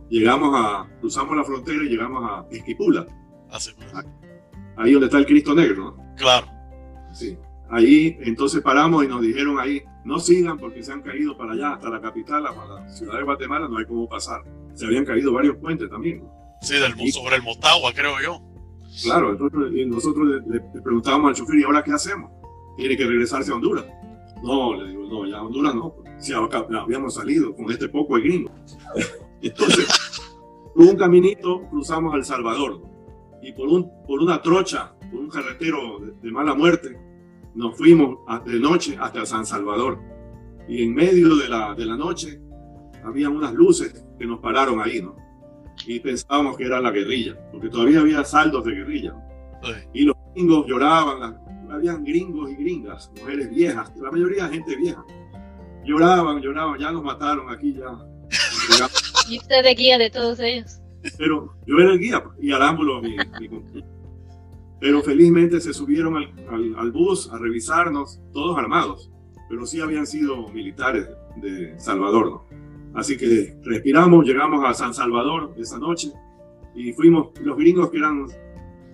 Llegamos 0.09 0.51
a, 0.55 0.89
cruzamos 1.01 1.37
la 1.37 1.45
frontera 1.45 1.85
y 1.85 1.89
llegamos 1.89 2.23
a 2.25 2.47
Esquipula. 2.51 3.07
Ah, 3.51 3.59
ahí 4.77 4.93
donde 4.93 5.07
está 5.07 5.19
el 5.19 5.27
Cristo 5.27 5.55
Negro, 5.55 5.97
Claro. 6.17 6.47
Sí. 7.13 7.37
Ahí, 7.69 8.17
entonces 8.21 8.63
paramos 8.63 9.05
y 9.05 9.09
nos 9.09 9.21
dijeron 9.23 9.59
ahí, 9.59 9.83
no 10.05 10.21
sigan 10.21 10.57
porque 10.57 10.83
se 10.83 10.93
han 10.93 11.03
caído 11.03 11.37
para 11.37 11.53
allá, 11.53 11.73
hasta 11.75 11.91
la 11.91 12.01
capital, 12.01 12.45
para 12.45 12.81
la 12.81 12.89
ciudad 12.89 13.19
de 13.19 13.25
Guatemala, 13.25 13.69
no 13.69 13.79
hay 13.79 13.87
cómo 13.87 14.09
pasar. 14.09 14.43
Se 14.75 14.87
habían 14.87 15.05
caído 15.05 15.33
varios 15.33 15.57
puentes 15.57 15.91
también. 15.91 16.23
Sí, 16.61 16.75
del, 16.75 16.95
sobre 17.13 17.37
el 17.37 17.43
Motagua, 17.43 17.93
creo 17.93 18.15
yo. 18.23 18.41
Claro, 19.03 19.33
entonces 19.33 19.87
nosotros 19.87 20.43
le, 20.47 20.61
preguntábamos 20.81 21.31
al 21.31 21.35
chofer, 21.35 21.57
¿y 21.57 21.65
ahora 21.65 21.83
qué 21.83 21.93
hacemos? 21.93 22.31
Tiene 22.77 22.97
que 22.97 23.05
regresarse 23.05 23.51
a 23.51 23.55
Honduras. 23.55 23.85
No, 24.43 24.75
le 24.75 24.91
digo, 24.91 25.07
no, 25.07 25.27
ya 25.27 25.39
a 25.39 25.43
Honduras 25.43 25.75
no. 25.75 25.97
Si 26.19 26.33
habíamos 26.33 27.15
salido 27.15 27.55
con 27.55 27.71
este 27.71 27.89
poco 27.89 28.17
de 28.17 28.23
gringo. 28.23 28.51
Entonces, 29.43 29.87
por 30.75 30.85
un 30.85 30.97
caminito 30.97 31.63
cruzamos 31.71 32.15
El 32.15 32.25
Salvador 32.25 32.83
y 33.43 33.53
por, 33.53 33.69
un, 33.69 33.91
por 34.07 34.21
una 34.21 34.41
trocha, 34.43 34.95
por 35.11 35.21
un 35.21 35.29
carretero 35.29 36.01
de, 36.21 36.31
mala 36.31 36.55
muerte, 36.55 36.99
nos 37.55 37.77
fuimos 37.77 38.19
de 38.45 38.59
noche 38.59 38.97
hasta 39.01 39.25
San 39.25 39.47
Salvador. 39.47 39.99
Y 40.69 40.83
en 40.83 40.95
medio 40.95 41.37
de 41.37 41.49
la, 41.49 41.75
de 41.75 41.87
la 41.87 41.97
noche 41.97 42.41
había 43.05 43.31
unas 43.31 43.55
luces 43.55 44.05
que 44.19 44.27
nos 44.27 44.41
pararon 44.41 44.81
ahí, 44.81 45.01
¿no? 45.01 45.15
Y 45.87 46.01
pensábamos 46.01 46.57
que 46.57 46.65
era 46.65 46.81
la 46.81 46.91
guerrilla, 46.91 47.39
porque 47.53 47.69
todavía 47.69 48.01
había 48.01 48.25
saldos 48.25 48.65
de 48.65 48.73
guerrilla. 48.73 49.15
Y 49.93 50.05
los 50.05 50.17
gringos 50.35 50.67
lloraban, 50.67 51.39
habían 51.71 52.05
gringos 52.05 52.51
y 52.51 52.57
gringas, 52.57 53.11
mujeres 53.21 53.51
viejas, 53.51 53.93
la 53.97 54.11
mayoría 54.11 54.49
gente 54.49 54.77
vieja. 54.77 55.05
Lloraban, 55.85 56.41
lloraban, 56.41 56.79
ya 56.81 56.91
nos 56.91 57.05
mataron 57.05 57.51
aquí 57.53 57.75
ya. 57.75 57.87
¿Y 59.29 59.39
usted 59.39 59.63
de 59.63 59.75
guía 59.75 59.99
de 59.99 60.11
todos 60.11 60.39
ellos? 60.41 60.81
Pero 61.19 61.55
yo 61.67 61.79
era 61.79 61.93
el 61.93 61.99
guía 61.99 62.23
y 62.41 62.53
Arámbulo 62.53 63.01
mi, 63.01 63.17
mi 63.17 63.85
Pero 64.81 65.03
felizmente 65.03 65.61
se 65.61 65.73
subieron 65.73 66.17
al, 66.17 66.75
al, 66.77 66.93
bus 66.93 67.31
a 67.33 67.39
revisarnos, 67.39 68.21
todos 68.33 68.59
armados, 68.59 69.11
pero 69.49 69.67
sí 69.67 69.81
habían 69.81 70.07
sido 70.07 70.49
militares 70.49 71.09
de 71.37 71.79
Salvador. 71.79 72.27
¿no? 72.27 72.45
Así 72.95 73.17
que 73.17 73.57
respiramos, 73.63 74.25
llegamos 74.25 74.65
a 74.65 74.75
San 74.75 74.95
Salvador 74.95 75.55
esa 75.59 75.79
noche 75.79 76.13
y 76.75 76.93
fuimos, 76.93 77.29
los 77.41 77.57
gringos 77.57 77.91
que 77.91 77.99
eran, 77.99 78.27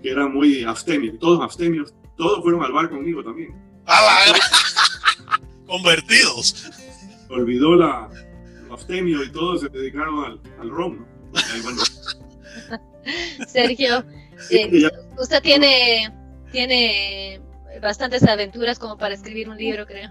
que 0.02 0.10
eran 0.10 0.32
muy 0.32 0.64
abstemios, 0.64 1.18
todos 1.18 1.40
abstemios, 1.40 1.94
todos 2.16 2.42
fueron 2.42 2.62
al 2.62 2.72
bar 2.72 2.90
conmigo 2.90 3.22
también. 3.24 3.54
Convertidos. 5.66 6.70
Olvidó 7.30 7.74
la, 7.76 8.10
abstemio 8.72 9.22
y 9.22 9.30
todos 9.30 9.62
se 9.62 9.68
dedicaron 9.68 10.24
al, 10.24 10.40
al 10.60 10.70
rom. 10.70 11.04
Sergio, 13.46 14.04
eh, 14.50 14.90
usted 15.18 15.42
tiene, 15.42 16.12
tiene 16.50 17.40
bastantes 17.80 18.22
aventuras 18.24 18.78
como 18.78 18.96
para 18.96 19.14
escribir 19.14 19.48
un 19.48 19.56
libro, 19.56 19.86
creo. 19.86 20.10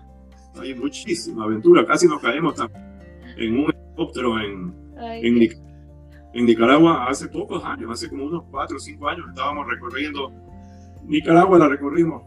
Hay 0.59 0.73
muchísima 0.73 1.45
aventura, 1.45 1.85
casi 1.85 2.07
nos 2.07 2.21
caemos 2.21 2.55
en 3.37 3.57
un 3.57 3.71
helicóptero 3.71 4.39
en, 4.39 4.73
en, 6.33 6.45
Nicaragua 6.45 7.07
hace 7.07 7.27
pocos 7.27 7.63
años, 7.63 7.91
hace 7.91 8.09
como 8.09 8.25
unos 8.25 8.43
4 8.51 8.75
o 8.75 8.79
5 8.79 9.07
años 9.07 9.25
estábamos 9.29 9.67
recorriendo 9.67 10.31
Nicaragua, 11.03 11.57
la 11.57 11.67
recorrimos 11.67 12.23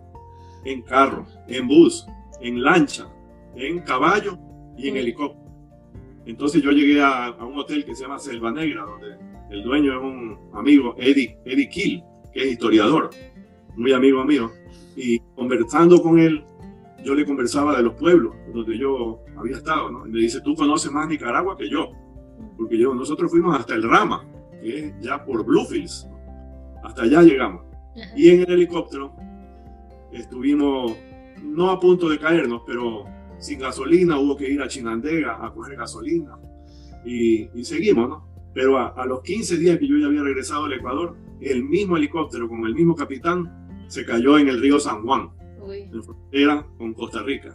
en 0.65 0.83
carro, 0.83 1.27
en 1.49 1.69
bus, 1.69 2.07
en 2.41 2.63
lancha, 2.63 3.07
en 3.55 3.81
caballo 3.81 4.39
y 4.77 4.89
en 4.89 4.97
helicóptero. 4.97 5.44
Entonces 6.27 6.63
yo 6.63 6.71
llegué 6.71 7.03
a, 7.03 7.31
un 7.41 7.59
hotel 7.59 7.85
que 7.85 7.95
se 7.95 8.03
llama 8.03 8.19
Selva 8.19 8.51
Negra, 8.51 8.83
donde 8.83 9.17
el 9.51 9.63
dueño 9.63 9.93
es 9.93 10.03
un 10.03 10.39
amigo, 10.55 10.95
Eddie, 10.99 11.39
Eddie 11.45 11.69
Kill, 11.69 12.03
que 12.33 12.43
es 12.43 12.53
historiador, 12.53 13.11
muy 13.77 13.93
amigo 13.93 14.25
mío. 14.25 14.51
Y 14.97 15.19
conversando 15.35 16.01
con 16.03 16.19
él, 16.19 16.45
yo 17.05 17.15
le 17.15 17.27
conversaba 17.27 17.77
de 17.77 17.83
los 17.83 17.95
pueblos 17.95 18.35
donde 18.53 18.79
yo 18.79 19.21
había 19.37 19.57
estado, 19.57 19.91
¿no? 19.91 20.07
Y 20.07 20.11
me 20.11 20.21
dice, 20.21 20.41
tú 20.41 20.55
conoces 20.55 20.91
más 20.91 21.09
Nicaragua 21.09 21.57
que 21.57 21.69
yo, 21.69 21.91
porque 22.57 22.79
yo, 22.79 22.95
nosotros 22.95 23.31
fuimos 23.31 23.59
hasta 23.59 23.75
el 23.75 23.83
Rama, 23.83 24.27
que 24.63 24.87
es 24.87 24.95
ya 25.01 25.23
por 25.25 25.45
Bluefields, 25.45 26.09
hasta 26.83 27.03
allá 27.03 27.23
llegamos. 27.23 27.65
Y 28.17 28.31
en 28.31 28.41
el 28.41 28.53
helicóptero 28.53 29.15
estuvimos 30.13 30.97
no 31.43 31.71
a 31.71 31.79
punto 31.79 32.09
de 32.09 32.19
caernos, 32.19 32.63
pero 32.67 33.05
sin 33.45 33.59
gasolina, 33.59 34.19
hubo 34.19 34.39
que 34.39 34.51
ir 34.51 34.63
a 34.63 34.69
Chinandega 34.69 35.45
a 35.45 35.53
coger 35.53 35.77
gasolina 35.77 36.39
y, 37.05 37.47
seguimos, 37.63 38.09
¿no? 38.09 38.27
Pero 38.55 38.79
a, 38.79 39.05
los 39.05 39.21
15 39.21 39.59
días 39.59 39.79
que 39.79 39.87
yo 39.87 39.99
ya 39.99 40.07
había 40.07 40.23
regresado 40.23 40.65
al 40.65 40.73
Ecuador, 40.73 41.15
el 41.43 41.63
mismo 41.63 41.99
helicóptero 41.99 42.49
con 42.49 42.65
el 42.65 42.75
mismo 42.75 42.95
capitán 42.95 43.85
se 43.89 44.07
cayó 44.07 44.39
en 44.39 44.49
el 44.49 44.63
río 44.63 44.81
San 44.81 45.03
Juan, 45.03 45.29
en 45.69 46.03
frontera 46.03 46.67
con 46.79 46.95
Costa 46.95 47.23
Rica. 47.23 47.55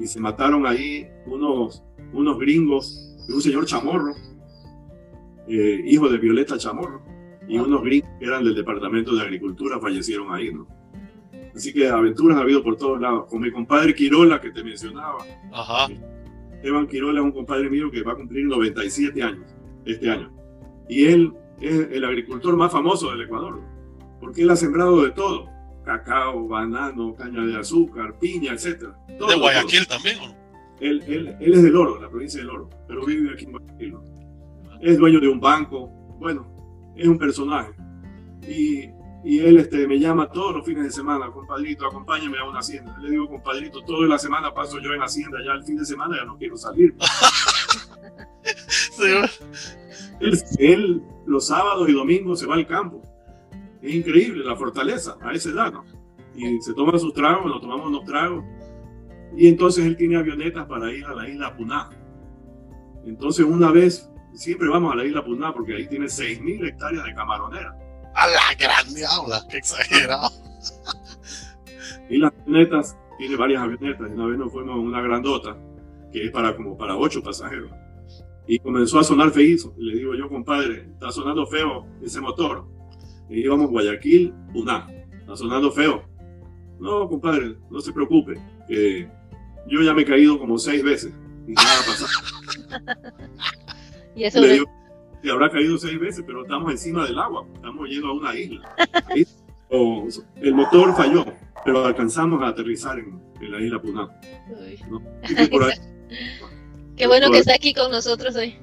Y 0.00 0.06
se 0.06 0.20
mataron 0.20 0.66
ahí 0.66 1.06
unos, 1.26 1.84
unos 2.14 2.38
gringos, 2.38 3.14
un 3.28 3.42
señor 3.42 3.66
Chamorro, 3.66 4.14
eh, 5.48 5.82
hijo 5.84 6.08
de 6.08 6.16
Violeta 6.16 6.56
Chamorro, 6.56 7.02
y 7.46 7.58
unos 7.58 7.82
gringos 7.82 8.08
que 8.18 8.24
eran 8.24 8.42
del 8.42 8.54
Departamento 8.54 9.14
de 9.14 9.20
Agricultura 9.20 9.78
fallecieron 9.78 10.32
ahí, 10.32 10.50
¿no? 10.50 10.79
Así 11.54 11.72
que 11.72 11.88
aventuras 11.88 12.38
ha 12.38 12.42
habido 12.42 12.62
por 12.62 12.76
todos 12.76 13.00
lados. 13.00 13.26
Con 13.28 13.40
mi 13.40 13.50
compadre 13.50 13.94
Quirola, 13.94 14.40
que 14.40 14.50
te 14.50 14.62
mencionaba. 14.62 15.18
Ajá. 15.52 15.88
Esteban 16.52 16.86
Quirola 16.86 17.20
es 17.20 17.24
un 17.24 17.32
compadre 17.32 17.70
mío 17.70 17.90
que 17.90 18.02
va 18.02 18.12
a 18.12 18.16
cumplir 18.16 18.44
97 18.44 19.22
años 19.22 19.46
este 19.84 20.10
año. 20.10 20.30
Y 20.88 21.04
él 21.06 21.32
es 21.60 21.88
el 21.92 22.04
agricultor 22.04 22.56
más 22.56 22.72
famoso 22.72 23.10
del 23.10 23.22
Ecuador, 23.22 23.60
porque 24.20 24.42
él 24.42 24.50
ha 24.50 24.56
sembrado 24.56 25.02
de 25.02 25.10
todo. 25.12 25.48
Cacao, 25.84 26.46
banano, 26.46 27.14
caña 27.14 27.44
de 27.46 27.58
azúcar, 27.58 28.18
piña, 28.18 28.52
etc. 28.52 28.88
¿De 29.08 29.36
Guayaquil 29.36 29.86
también? 29.86 30.18
Él, 30.80 31.02
él, 31.06 31.36
él, 31.40 31.54
es 31.54 31.62
del 31.62 31.76
Oro, 31.76 32.00
la 32.00 32.08
provincia 32.08 32.40
del 32.40 32.50
Oro, 32.50 32.70
pero 32.86 33.04
vive 33.04 33.32
aquí 33.32 33.44
en 33.44 33.52
Guayaquil. 33.52 33.96
Es 34.80 34.98
dueño 34.98 35.20
de 35.20 35.28
un 35.28 35.40
banco. 35.40 35.88
Bueno, 36.18 36.46
es 36.96 37.06
un 37.06 37.18
personaje. 37.18 37.72
Y 38.46 38.88
y 39.22 39.40
él 39.40 39.58
este, 39.58 39.86
me 39.86 39.98
llama 39.98 40.30
todos 40.30 40.56
los 40.56 40.64
fines 40.64 40.84
de 40.84 40.90
semana, 40.90 41.30
compadrito, 41.30 41.86
acompáñame 41.86 42.38
a 42.38 42.44
una 42.44 42.60
hacienda. 42.60 42.96
Le 43.00 43.10
digo, 43.10 43.28
compadrito, 43.28 43.82
toda 43.82 44.06
la 44.06 44.18
semana 44.18 44.54
paso 44.54 44.78
yo 44.78 44.94
en 44.94 45.02
hacienda, 45.02 45.38
ya 45.44 45.52
el 45.52 45.62
fin 45.62 45.76
de 45.76 45.84
semana 45.84 46.16
ya 46.16 46.24
no 46.24 46.38
quiero 46.38 46.56
salir. 46.56 46.94
él, 50.58 51.02
los 51.26 51.46
sábados 51.46 51.88
y 51.88 51.92
domingos 51.92 52.40
se 52.40 52.46
va 52.46 52.54
al 52.54 52.66
campo. 52.66 53.02
Es 53.82 53.94
increíble 53.94 54.44
la 54.44 54.56
fortaleza 54.56 55.16
a 55.20 55.32
esa 55.32 55.50
edad, 55.50 55.72
¿no? 55.72 55.84
Y 56.34 56.60
se 56.62 56.72
toma 56.72 56.98
sus 56.98 57.12
tragos, 57.12 57.46
nos 57.46 57.60
tomamos 57.60 57.88
unos 57.88 58.04
tragos. 58.04 58.44
Y 59.36 59.48
entonces 59.48 59.84
él 59.84 59.96
tiene 59.96 60.16
avionetas 60.16 60.66
para 60.66 60.90
ir 60.92 61.04
a 61.04 61.14
la 61.14 61.28
isla 61.28 61.54
Puná. 61.54 61.90
Entonces 63.04 63.44
una 63.44 63.70
vez, 63.70 64.10
siempre 64.32 64.68
vamos 64.68 64.94
a 64.94 64.96
la 64.96 65.04
isla 65.04 65.22
Puná 65.22 65.52
porque 65.52 65.76
ahí 65.76 65.86
tiene 65.88 66.06
6.000 66.06 66.68
hectáreas 66.68 67.04
de 67.04 67.14
camaronera 67.14 67.76
a 68.14 68.26
la 68.26 68.54
grande 68.58 69.04
habla, 69.06 69.44
qué 69.50 69.58
exagerado. 69.58 70.30
y 72.08 72.18
las 72.18 72.32
avionetas, 72.32 72.96
tiene 73.18 73.36
varias 73.36 73.62
avionetas. 73.62 74.08
Y 74.10 74.12
una 74.12 74.26
vez 74.26 74.38
nos 74.38 74.52
fuimos 74.52 74.76
en 74.76 74.86
una 74.86 75.00
grandota, 75.00 75.56
que 76.12 76.24
es 76.24 76.30
para 76.30 76.56
como 76.56 76.76
para 76.76 76.96
ocho 76.96 77.22
pasajeros. 77.22 77.70
Y 78.46 78.58
comenzó 78.58 78.98
a 78.98 79.04
sonar 79.04 79.30
feízo. 79.30 79.74
Y 79.78 79.84
le 79.84 79.98
digo 79.98 80.14
yo, 80.14 80.28
compadre, 80.28 80.88
está 80.92 81.12
sonando 81.12 81.46
feo 81.46 81.86
ese 82.02 82.20
motor. 82.20 82.66
Y 83.28 83.40
íbamos 83.40 83.70
Guayaquil, 83.70 84.34
Puná. 84.52 84.88
Está 85.20 85.36
sonando 85.36 85.70
feo. 85.70 86.02
No, 86.80 87.08
compadre, 87.08 87.56
no 87.70 87.80
se 87.80 87.92
preocupe. 87.92 88.34
Que 88.66 89.08
yo 89.68 89.82
ya 89.82 89.94
me 89.94 90.02
he 90.02 90.04
caído 90.04 90.38
como 90.38 90.58
seis 90.58 90.82
veces. 90.82 91.12
Y 91.46 91.52
nada 91.52 91.76
pasa. 91.86 92.06
y 94.16 94.24
eso 94.24 94.40
le 94.40 94.64
que 95.22 95.30
habrá 95.30 95.50
caído 95.50 95.78
seis 95.78 95.98
veces, 95.98 96.24
pero 96.26 96.42
estamos 96.42 96.70
encima 96.70 97.06
del 97.06 97.18
agua, 97.18 97.46
estamos 97.54 97.88
yendo 97.88 98.08
a 98.08 98.14
una 98.14 98.34
isla. 98.34 98.74
el 99.70 100.54
motor 100.54 100.96
falló, 100.96 101.24
pero 101.64 101.84
alcanzamos 101.84 102.42
a 102.42 102.48
aterrizar 102.48 102.98
en, 102.98 103.20
la 103.40 103.60
isla 103.60 103.80
Puná. 103.80 104.08
Qué 106.96 107.06
bueno 107.06 107.30
que 107.30 107.38
está 107.38 107.54
aquí 107.54 107.72
con 107.72 107.90
nosotros 107.90 108.36
hoy. 108.36 108.56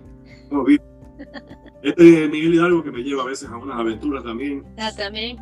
Este 1.82 2.26
es 2.26 2.30
Miguel 2.30 2.56
Hidalgo 2.56 2.84
que 2.84 2.92
me 2.92 3.02
lleva 3.02 3.24
a 3.24 3.26
veces 3.26 3.50
a 3.50 3.58
unas 3.58 3.80
aventuras 3.80 4.24
también. 4.24 4.64
Ah, 4.78 4.92
también. 4.96 5.38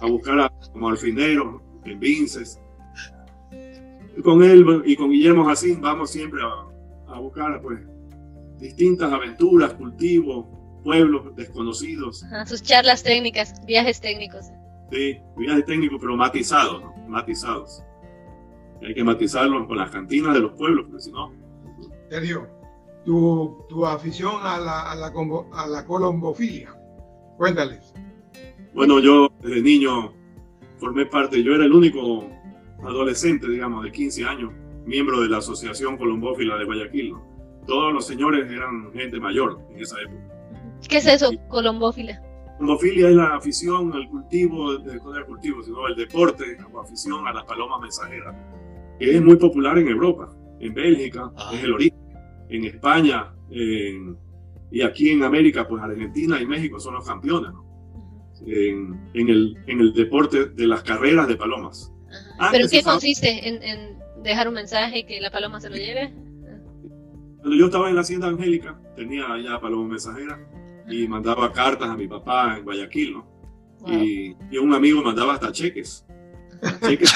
A 0.00 0.06
buscar 0.06 0.40
a, 0.40 0.50
como 0.72 0.88
alfinero 0.88 1.62
en 1.84 2.00
Vinces. 2.00 2.58
con 4.22 4.42
él 4.42 4.82
y 4.86 4.96
con 4.96 5.10
Guillermo 5.10 5.44
Jacín 5.44 5.80
vamos 5.80 6.10
siempre 6.10 6.40
a, 6.42 7.12
a 7.12 7.18
buscar 7.18 7.60
pues 7.60 7.80
distintas 8.60 9.12
aventuras, 9.12 9.74
cultivos, 9.74 10.46
pueblos 10.84 11.34
desconocidos. 11.36 12.24
sus 12.46 12.62
charlas 12.62 13.02
técnicas, 13.02 13.54
viajes 13.66 14.00
técnicos. 14.00 14.46
Sí, 14.90 15.18
viajes 15.36 15.64
técnicos, 15.64 15.98
pero 16.00 16.16
matizados, 16.16 16.82
¿no? 16.82 16.94
matizados. 17.08 17.82
Hay 18.82 18.94
que 18.94 19.04
matizarlos 19.04 19.66
con 19.66 19.76
las 19.76 19.90
cantinas 19.90 20.34
de 20.34 20.40
los 20.40 20.52
pueblos, 20.52 20.86
porque 20.86 21.02
si 21.02 21.12
no... 21.12 21.32
Sergio, 22.08 22.48
tu, 23.04 23.64
tu 23.68 23.86
afición 23.86 24.36
a 24.42 24.58
la, 24.58 24.90
a, 24.90 24.94
la, 24.94 25.12
a 25.52 25.66
la 25.66 25.84
colombofilia, 25.84 26.74
cuéntales. 27.36 27.92
Bueno, 28.74 29.00
yo 29.00 29.28
desde 29.42 29.62
niño 29.62 30.12
formé 30.78 31.06
parte, 31.06 31.42
yo 31.42 31.54
era 31.54 31.64
el 31.64 31.72
único 31.72 32.26
adolescente, 32.82 33.48
digamos, 33.48 33.84
de 33.84 33.92
15 33.92 34.24
años, 34.24 34.52
miembro 34.86 35.20
de 35.20 35.28
la 35.28 35.38
Asociación 35.38 35.96
Colombófila 35.98 36.56
de 36.56 36.64
Guayaquil. 36.64 37.12
¿no? 37.12 37.29
Todos 37.66 37.92
los 37.92 38.06
señores 38.06 38.50
eran 38.50 38.92
gente 38.92 39.20
mayor 39.20 39.60
en 39.70 39.80
esa 39.80 39.96
época. 40.00 40.22
¿Qué 40.88 40.96
es 40.98 41.06
eso, 41.06 41.30
colombófila? 41.48 42.20
Colombofilia 42.58 43.08
es 43.08 43.16
la 43.16 43.36
afición 43.36 43.92
al 43.94 44.08
cultivo, 44.08 44.76
de, 44.78 44.92
el 44.92 45.24
cultivo, 45.26 45.62
sino 45.62 45.86
el 45.86 45.96
deporte 45.96 46.58
o 46.72 46.80
afición 46.80 47.26
a 47.26 47.32
las 47.32 47.44
palomas 47.44 47.80
mensajeras, 47.80 48.34
que 48.98 49.16
es 49.16 49.22
muy 49.22 49.36
popular 49.36 49.78
en 49.78 49.88
Europa, 49.88 50.30
en 50.58 50.74
Bélgica, 50.74 51.32
ah. 51.36 51.50
es 51.54 51.64
el 51.64 51.72
origen, 51.72 51.98
en 52.50 52.64
España, 52.64 53.32
en, 53.50 54.16
y 54.70 54.82
aquí 54.82 55.10
en 55.10 55.22
América, 55.22 55.66
pues 55.66 55.82
Argentina 55.82 56.40
y 56.40 56.46
México 56.46 56.78
son 56.78 56.94
los 56.94 57.06
campeones 57.06 57.52
en, 58.46 58.98
el, 59.14 59.56
en 59.66 59.80
el 59.80 59.92
deporte 59.92 60.46
de 60.46 60.66
las 60.66 60.82
carreras 60.82 61.28
de 61.28 61.36
palomas. 61.36 61.92
¿Pero 62.50 62.68
qué 62.68 62.82
consiste 62.82 63.48
en, 63.48 63.98
dejar 64.22 64.48
un 64.48 64.54
mensaje 64.54 65.06
que 65.06 65.20
la 65.20 65.30
paloma 65.30 65.60
se 65.60 65.70
lo 65.70 65.76
lleve? 65.76 66.12
Cuando 67.40 67.56
yo 67.56 67.66
estaba 67.66 67.88
en 67.88 67.94
la 67.94 68.02
hacienda 68.02 68.28
angélica, 68.28 68.78
tenía 68.96 69.26
ya 69.42 69.60
paloma 69.60 69.88
mensajera 69.88 70.38
y 70.88 71.06
mandaba 71.08 71.52
cartas 71.52 71.88
a 71.88 71.96
mi 71.96 72.06
papá 72.06 72.56
en 72.58 72.64
Guayaquil, 72.64 73.14
¿no? 73.14 73.26
Y, 73.86 74.36
y, 74.50 74.58
un 74.58 74.74
amigo 74.74 75.02
mandaba 75.02 75.34
hasta 75.34 75.50
cheques. 75.50 76.04
cheques. 76.82 77.14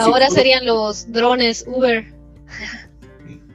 Ahora 0.00 0.28
serían 0.28 0.66
los 0.66 1.10
drones 1.12 1.64
Uber. 1.68 2.12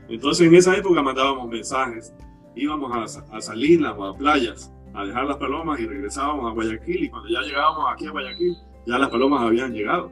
Entonces 0.08 0.48
en 0.48 0.56
esa 0.56 0.76
época 0.76 1.02
mandábamos 1.02 1.50
mensajes, 1.50 2.14
íbamos 2.56 3.20
a, 3.20 3.36
a 3.36 3.42
Salinas 3.42 3.94
o 3.98 4.06
a 4.06 4.18
playas 4.18 4.72
a 4.94 5.04
dejar 5.04 5.26
las 5.26 5.38
palomas 5.38 5.80
y 5.80 5.86
regresábamos 5.86 6.50
a 6.50 6.54
Guayaquil 6.54 7.04
y 7.04 7.10
cuando 7.10 7.28
ya 7.28 7.42
llegábamos 7.42 7.92
aquí 7.92 8.08
a 8.08 8.12
Guayaquil 8.12 8.56
ya 8.86 8.98
las 8.98 9.10
palomas 9.10 9.42
habían 9.42 9.74
llegado. 9.74 10.12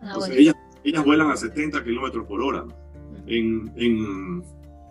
Ah, 0.00 0.06
Entonces 0.06 0.36
ellas, 0.38 0.54
ellas 0.84 1.04
vuelan 1.04 1.30
a 1.30 1.36
70 1.36 1.84
kilómetros 1.84 2.26
por 2.26 2.40
hora. 2.40 2.64
En, 3.26 3.72
en, 3.76 4.42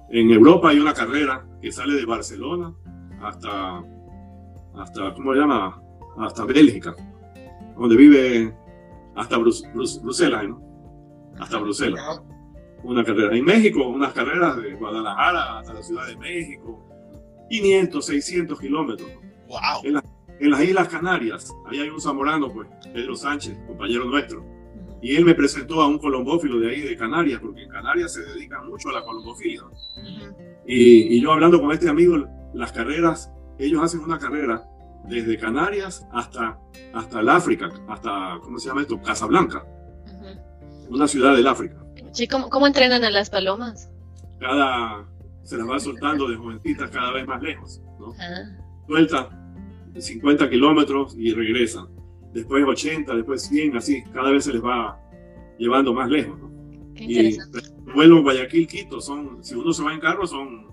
en, 0.09 0.31
Europa 0.31 0.69
hay 0.69 0.79
una 0.79 0.93
carrera 0.93 1.45
que 1.61 1.71
sale 1.71 1.95
de 1.95 2.05
Barcelona 2.05 2.73
hasta, 3.21 3.83
hasta 4.75 5.13
¿cómo 5.13 5.33
se 5.33 5.39
llama? 5.39 5.81
Hasta 6.17 6.45
Bélgica, 6.45 6.95
donde 7.77 7.95
vive 7.95 8.55
hasta 9.15 9.37
Bruselas, 9.37 10.43
¿no? 10.47 10.61
Hasta 11.39 11.57
Bruselas 11.57 12.21
una 12.83 13.03
carrera. 13.03 13.35
En 13.35 13.45
México, 13.45 13.87
unas 13.87 14.13
carreras 14.13 14.57
de 14.57 14.73
Guadalajara 14.73 15.59
hasta 15.59 15.73
la 15.73 15.83
Ciudad 15.83 16.07
de 16.07 16.17
México, 16.17 16.79
500, 17.49 18.05
600 18.05 18.59
kilómetros. 18.59 19.09
Wow. 19.47 19.99
En, 20.39 20.49
las 20.49 20.63
Islas 20.63 20.87
Canarias, 20.87 21.53
ahí 21.67 21.79
hay 21.79 21.89
un 21.89 22.01
zamorano, 22.01 22.51
pues, 22.51 22.67
Pedro 22.93 23.15
Sánchez, 23.15 23.55
compañero 23.67 24.05
nuestro. 24.05 24.43
Y 25.01 25.15
él 25.15 25.25
me 25.25 25.33
presentó 25.33 25.81
a 25.81 25.87
un 25.87 25.97
colombófilo 25.97 26.59
de 26.59 26.69
ahí 26.69 26.81
de 26.81 26.95
Canarias, 26.95 27.39
porque 27.41 27.63
en 27.63 27.69
Canarias 27.69 28.13
se 28.13 28.21
dedica 28.21 28.61
mucho 28.61 28.89
a 28.89 28.93
la 28.93 29.03
colombofilia. 29.03 29.63
y, 30.67 31.17
y 31.17 31.21
yo 31.21 31.31
hablando 31.31 31.59
con 31.59 31.71
este 31.71 31.89
amigo, 31.89 32.27
las 32.53 32.71
carreras, 32.71 33.31
ellos 33.57 33.81
hacen 33.81 34.01
una 34.01 34.19
carrera 34.19 34.63
desde 35.05 35.37
Canarias 35.37 36.05
hasta, 36.11 36.59
hasta 36.93 37.19
el 37.19 37.29
África, 37.29 37.69
hasta, 37.87 38.39
¿cómo 38.41 38.59
se 38.59 38.69
llama 38.69 38.81
esto? 38.81 39.01
Casablanca, 39.01 39.65
una 40.89 41.07
ciudad 41.07 41.35
del 41.35 41.47
África. 41.47 41.77
Sí, 42.11 42.27
¿cómo, 42.27 42.67
entrenan 42.67 43.03
a 43.03 43.09
las 43.09 43.29
palomas? 43.29 43.89
Cada, 44.39 45.05
se 45.43 45.57
las 45.57 45.69
va 45.69 45.79
soltando 45.79 46.27
de 46.27 46.35
jovencitas 46.35 46.89
cada 46.91 47.11
vez 47.11 47.25
más 47.25 47.41
lejos, 47.41 47.81
¿no? 47.99 48.13
Suelta 48.87 49.29
50 49.97 50.49
kilómetros 50.49 51.15
y 51.17 51.33
regresan. 51.33 51.87
Después 52.33 52.63
80, 52.65 53.15
después 53.15 53.41
100, 53.43 53.77
así, 53.77 54.03
cada 54.13 54.31
vez 54.31 54.45
se 54.45 54.53
les 54.53 54.63
va 54.63 54.99
llevando 55.57 55.93
más 55.93 56.09
lejos, 56.09 56.39
¿no? 56.39 56.51
Y 56.95 57.37
vuelo 57.93 58.21
Guayaquil, 58.21 58.67
Quito, 58.67 59.01
son, 59.01 59.43
si 59.43 59.55
uno 59.55 59.73
se 59.73 59.83
va 59.83 59.93
en 59.93 59.99
carro, 59.99 60.25
son 60.27 60.67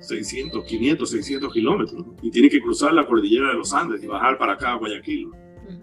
600, 0.00 0.64
500, 0.64 1.10
600 1.10 1.52
kilómetros, 1.52 2.04
y 2.22 2.30
tiene 2.30 2.48
que 2.48 2.60
cruzar 2.60 2.92
la 2.92 3.06
cordillera 3.06 3.48
de 3.48 3.54
los 3.54 3.72
Andes 3.72 4.02
y 4.02 4.06
bajar 4.06 4.38
para 4.38 4.54
acá 4.54 4.72
a 4.72 4.76
Guayaquil. 4.76 5.30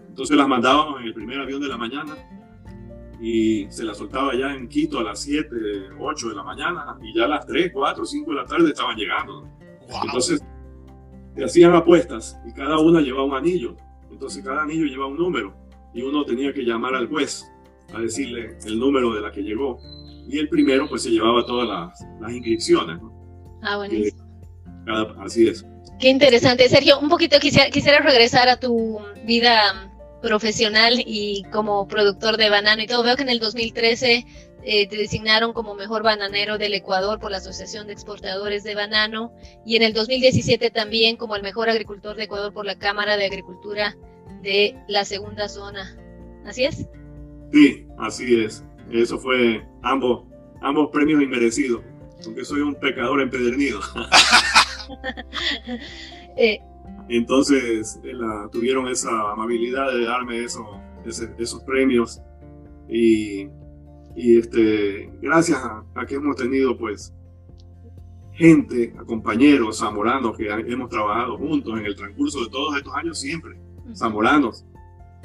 Entonces 0.08 0.36
las 0.36 0.48
mandábamos 0.48 1.00
en 1.00 1.06
el 1.06 1.14
primer 1.14 1.40
avión 1.40 1.60
de 1.60 1.68
la 1.68 1.76
mañana 1.76 2.16
y 3.20 3.66
se 3.70 3.84
la 3.84 3.94
soltaba 3.94 4.34
ya 4.34 4.54
en 4.54 4.68
Quito 4.68 4.98
a 4.98 5.04
las 5.04 5.22
7, 5.22 5.48
8 5.98 6.28
de 6.28 6.34
la 6.34 6.42
mañana 6.42 6.98
y 7.02 7.14
ya 7.14 7.24
a 7.24 7.28
las 7.28 7.46
3, 7.46 7.70
4, 7.72 8.04
5 8.04 8.30
de 8.30 8.36
la 8.36 8.44
tarde 8.44 8.68
estaban 8.70 8.96
llegando. 8.96 9.48
Entonces, 10.04 10.42
se 11.36 11.44
hacían 11.44 11.74
apuestas 11.74 12.36
y 12.48 12.52
cada 12.52 12.78
una 12.78 13.00
llevaba 13.00 13.24
un 13.24 13.34
anillo. 13.34 13.76
Entonces, 14.18 14.44
cada 14.44 14.62
anillo 14.62 14.84
lleva 14.84 15.06
un 15.06 15.16
número 15.16 15.54
y 15.94 16.02
uno 16.02 16.24
tenía 16.24 16.52
que 16.52 16.62
llamar 16.62 16.92
al 16.96 17.06
juez 17.06 17.48
a 17.94 18.00
decirle 18.00 18.58
el 18.66 18.76
número 18.76 19.14
de 19.14 19.20
la 19.20 19.30
que 19.30 19.42
llegó. 19.42 19.78
Y 20.28 20.38
el 20.38 20.48
primero, 20.48 20.88
pues, 20.88 21.04
se 21.04 21.10
llevaba 21.10 21.46
todas 21.46 21.68
las, 21.68 22.04
las 22.20 22.32
inscripciones. 22.32 22.98
Ah, 23.62 23.76
buenísimo. 23.76 24.20
así 25.20 25.46
es. 25.46 25.64
Qué 26.00 26.08
interesante. 26.08 26.68
Sergio, 26.68 26.98
un 26.98 27.08
poquito 27.08 27.38
quisiera, 27.38 27.70
quisiera 27.70 28.00
regresar 28.00 28.48
a 28.48 28.58
tu 28.58 28.98
vida 29.24 29.88
profesional 30.20 30.94
y 31.06 31.44
como 31.52 31.86
productor 31.86 32.38
de 32.38 32.50
banano 32.50 32.82
y 32.82 32.88
todo. 32.88 33.04
Veo 33.04 33.14
que 33.14 33.22
en 33.22 33.28
el 33.28 33.38
2013 33.38 34.26
eh, 34.70 34.86
te 34.86 34.98
designaron 34.98 35.54
como 35.54 35.74
mejor 35.74 36.02
bananero 36.02 36.58
del 36.58 36.74
Ecuador 36.74 37.18
por 37.18 37.30
la 37.30 37.38
Asociación 37.38 37.86
de 37.86 37.94
Exportadores 37.94 38.64
de 38.64 38.74
Banano 38.74 39.32
y 39.64 39.76
en 39.76 39.82
el 39.82 39.94
2017 39.94 40.70
también 40.70 41.16
como 41.16 41.36
el 41.36 41.42
mejor 41.42 41.70
agricultor 41.70 42.16
de 42.16 42.24
Ecuador 42.24 42.52
por 42.52 42.66
la 42.66 42.78
Cámara 42.78 43.16
de 43.16 43.24
Agricultura 43.24 43.96
de 44.42 44.76
la 44.86 45.06
segunda 45.06 45.48
zona. 45.48 45.96
¿Así 46.44 46.64
es? 46.64 46.86
Sí, 47.50 47.86
así 47.96 48.42
es. 48.44 48.62
Eso 48.90 49.18
fue 49.18 49.66
ambos, 49.80 50.24
ambos 50.60 50.90
premios 50.92 51.22
inmerecidos, 51.22 51.80
porque 52.22 52.44
soy 52.44 52.60
un 52.60 52.74
pecador 52.74 53.22
empedernido. 53.22 53.80
eh, 56.36 56.60
entonces 57.08 57.98
la, 58.02 58.50
tuvieron 58.52 58.86
esa 58.88 59.32
amabilidad 59.32 59.90
de 59.94 60.04
darme 60.04 60.44
eso, 60.44 60.78
esos 61.06 61.62
premios 61.62 62.20
y, 62.86 63.48
y 64.18 64.36
este, 64.36 65.12
gracias 65.22 65.60
a, 65.62 65.84
que 66.04 66.16
hemos 66.16 66.34
tenido 66.34 66.76
pues 66.76 67.14
gente, 68.32 68.92
compañeros 69.06 69.78
zamoranos 69.78 70.36
que 70.36 70.48
hemos 70.50 70.90
trabajado 70.90 71.38
juntos 71.38 71.78
en 71.78 71.86
el 71.86 71.94
transcurso 71.94 72.42
de 72.42 72.50
todos 72.50 72.76
estos 72.76 72.94
años 72.94 73.20
siempre, 73.20 73.56
zamoranos, 73.94 74.66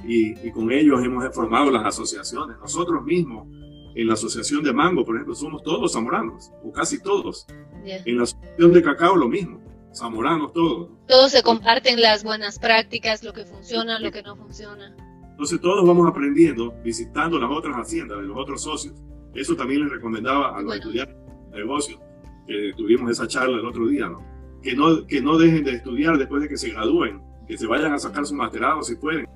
y, 0.07 0.47
y, 0.47 0.51
con 0.51 0.71
ellos 0.71 1.03
hemos 1.03 1.23
formado 1.33 1.71
las 1.71 1.85
asociaciones. 1.85 2.57
Nosotros 2.59 3.03
mismos, 3.03 3.47
en 3.95 4.07
la 4.07 4.13
asociación 4.13 4.61
de 4.63 4.73
mango, 4.73 5.05
por 5.05 5.15
ejemplo, 5.15 5.33
somos 5.33 5.63
todos 5.63 5.93
zamoranos, 5.93 6.51
o 6.63 6.71
casi 6.71 7.01
todos. 7.01 7.47
En 7.85 8.17
la 8.17 8.23
asociación 8.23 8.73
de 8.73 8.83
cacao 8.83 9.15
lo 9.15 9.27
mismo 9.27 9.59
zamoranos 9.95 10.53
todos. 10.53 10.89
Todos 11.07 11.31
se 11.31 11.43
comparten 11.43 12.01
las 12.01 12.23
buenas 12.23 12.59
prácticas, 12.59 13.23
lo 13.23 13.33
que 13.33 13.45
funciona, 13.45 13.99
lo 13.99 14.11
que 14.11 14.23
no 14.23 14.35
funciona. 14.35 14.95
Entonces 15.33 15.59
todos 15.59 15.85
vamos 15.85 16.07
aprendiendo, 16.07 16.75
visitando 16.83 17.39
las 17.39 17.49
otras 17.49 17.75
haciendas 17.75 18.19
de 18.19 18.27
los 18.27 18.37
otros 18.37 18.61
socios. 18.61 18.93
Eso 19.33 19.55
también 19.55 19.81
les 19.81 19.89
recomendaba 19.89 20.55
a 20.55 20.61
los 20.61 20.75
estudiantes 20.75 21.15
de 21.51 21.57
negocios, 21.57 21.99
que 22.47 22.71
tuvimos 22.77 23.09
esa 23.09 23.27
charla 23.27 23.57
el 23.57 23.65
otro 23.65 23.87
día, 23.87 24.07
¿no? 24.07 24.23
Que, 24.61 24.75
¿no? 24.75 25.07
que 25.07 25.21
no 25.21 25.39
dejen 25.39 25.63
de 25.63 25.71
estudiar 25.71 26.19
después 26.19 26.43
de 26.43 26.49
que 26.49 26.55
se 26.55 26.69
gradúen, 26.69 27.19
que 27.47 27.57
se 27.57 27.65
vayan 27.65 27.93
a 27.93 27.97
sacar 27.97 28.27
su 28.27 28.35
masterado 28.35 28.83
si 28.83 28.95
pueden. 28.95 29.27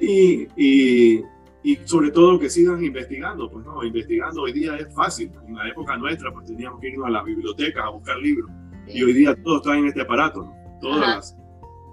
Y, 0.00 0.48
y, 0.56 1.22
y 1.62 1.76
sobre 1.84 2.10
todo 2.10 2.38
que 2.38 2.48
sigan 2.48 2.82
investigando, 2.82 3.50
pues 3.50 3.66
no, 3.66 3.84
investigando 3.84 4.40
hoy 4.40 4.52
día 4.52 4.74
es 4.76 4.92
fácil. 4.94 5.30
En 5.46 5.54
la 5.54 5.68
época 5.68 5.98
nuestra 5.98 6.32
pues 6.32 6.46
teníamos 6.46 6.80
que 6.80 6.88
irnos 6.88 7.08
a 7.08 7.10
las 7.10 7.24
bibliotecas 7.24 7.84
a 7.84 7.90
buscar 7.90 8.16
libros 8.16 8.50
y 8.88 9.02
hoy 9.02 9.12
día 9.12 9.36
todo 9.42 9.58
está 9.58 9.76
en 9.76 9.86
este 9.86 10.00
aparato, 10.00 10.44
¿no? 10.44 10.54
Toda 10.80 11.20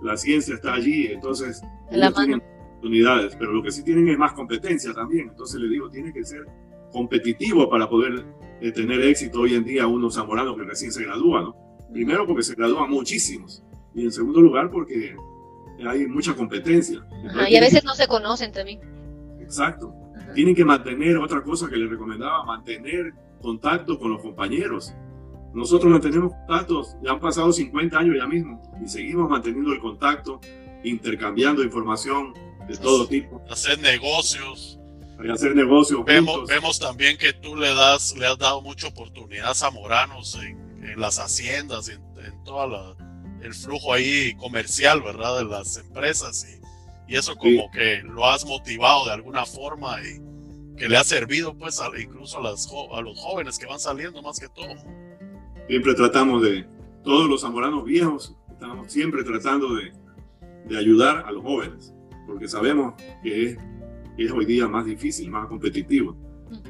la 0.02 0.18
ciencia 0.18 0.56
está 0.56 0.76
allí, 0.76 1.08
entonces 1.08 1.62
tienen 1.90 2.42
oportunidades, 2.84 3.36
pero 3.38 3.54
lo 3.54 3.64
que 3.64 3.72
sí 3.72 3.84
tienen 3.84 4.10
es 4.10 4.18
más 4.18 4.34
competencia 4.34 4.94
también. 4.94 5.30
Entonces 5.30 5.60
le 5.60 5.70
digo, 5.70 5.90
tiene 5.90 6.12
que 6.12 6.24
ser 6.24 6.46
competitivo 6.92 7.70
para 7.70 7.88
poder 7.90 8.26
eh, 8.62 8.72
tener 8.72 9.02
éxito 9.02 9.42
hoy 9.42 9.56
en 9.56 9.64
día 9.64 9.88
uno 9.88 10.12
zamorano 10.12 10.56
que 10.56 10.64
recién 10.64 10.92
se 10.92 11.04
gradúa, 11.04 11.42
¿no? 11.42 11.56
Primero 11.92 12.28
porque 12.28 12.44
se 12.44 12.56
gradúan 12.56 12.90
muchísimos 12.90 13.64
y 13.96 14.04
en 14.04 14.12
segundo 14.12 14.42
lugar 14.42 14.70
porque 14.70 15.16
hay 15.88 16.08
mucha 16.08 16.36
competencia. 16.36 17.06
y 17.50 17.56
a 17.56 17.62
veces 17.62 17.84
no 17.84 17.96
se 17.96 18.08
conocen 18.08 18.52
también. 18.52 18.80
Exacto. 19.40 19.94
Tienen 20.36 20.56
que 20.56 20.66
mantener 20.66 21.18
otra 21.18 21.42
cosa 21.42 21.70
que 21.70 21.78
les 21.78 21.90
recomendaba, 21.90 22.44
mantener 22.44 23.14
contacto 23.42 23.98
con 23.98 24.12
los 24.12 24.22
compañeros. 24.22 24.94
Nosotros 25.54 25.92
mantenemos 25.92 26.34
contactos, 26.34 26.98
ya 27.04 27.12
han 27.12 27.20
pasado 27.20 27.52
50 27.52 27.98
años 27.98 28.16
ya 28.18 28.28
mismo, 28.28 28.60
y 28.84 28.88
seguimos 28.88 29.30
manteniendo 29.30 29.72
el 29.72 29.80
contacto, 29.80 30.40
intercambiando 30.84 31.64
información 31.64 32.34
de 32.68 32.78
todo 32.78 33.08
tipo. 33.08 33.42
Hacer 33.50 33.80
negocios. 33.80 34.80
hacer 35.32 35.56
negocios. 35.56 36.04
Vemos, 36.06 36.48
vemos 36.48 36.80
también 36.80 37.18
que 37.18 37.34
tú 37.34 37.56
le, 37.56 37.74
das, 37.74 38.16
le 38.18 38.28
has 38.28 38.38
dado 38.38 38.62
mucha 38.62 38.88
oportunidad 38.88 39.52
a 39.52 39.56
zamoranos 39.56 40.36
en, 40.36 40.84
en 40.84 41.00
las 41.00 41.20
haciendas, 41.20 41.90
en, 41.90 42.02
en 42.26 42.44
todo 42.44 42.96
el 43.42 43.54
flujo 43.54 43.94
ahí 43.94 44.34
comercial, 44.36 45.02
¿verdad? 45.02 45.40
De 45.40 45.46
las 45.46 45.78
empresas. 45.78 46.46
Y, 46.50 47.14
y 47.14 47.18
eso 47.18 47.36
como 47.36 47.70
que 47.72 48.02
lo 48.04 48.26
has 48.26 48.46
motivado 48.46 49.06
de 49.06 49.12
alguna 49.12 49.46
forma 49.46 49.98
y 50.02 50.22
que 50.78 50.90
le 50.90 50.98
ha 50.98 51.04
servido 51.04 51.54
pues 51.56 51.80
incluso 52.00 52.40
a, 52.40 52.42
las, 52.42 52.68
a 52.92 53.02
los 53.02 53.20
jóvenes 53.20 53.60
que 53.60 53.66
van 53.66 53.80
saliendo 53.80 54.22
más 54.22 54.40
que 54.40 54.48
todo. 54.50 54.76
Siempre 55.68 55.94
tratamos 55.94 56.42
de, 56.42 56.66
todos 57.04 57.30
los 57.30 57.42
zamoranos 57.42 57.84
viejos, 57.84 58.36
estamos 58.50 58.92
siempre 58.92 59.24
tratando 59.24 59.76
de, 59.76 59.92
de 60.66 60.78
ayudar 60.78 61.26
a 61.26 61.32
los 61.32 61.44
jóvenes, 61.44 61.94
porque 62.26 62.48
sabemos 62.48 62.94
que 63.22 63.52
es, 63.52 63.58
es, 64.18 64.32
hoy 64.32 64.46
día 64.46 64.68
más 64.68 64.86
difícil, 64.86 65.30
más 65.30 65.48
competitivo. 65.48 66.16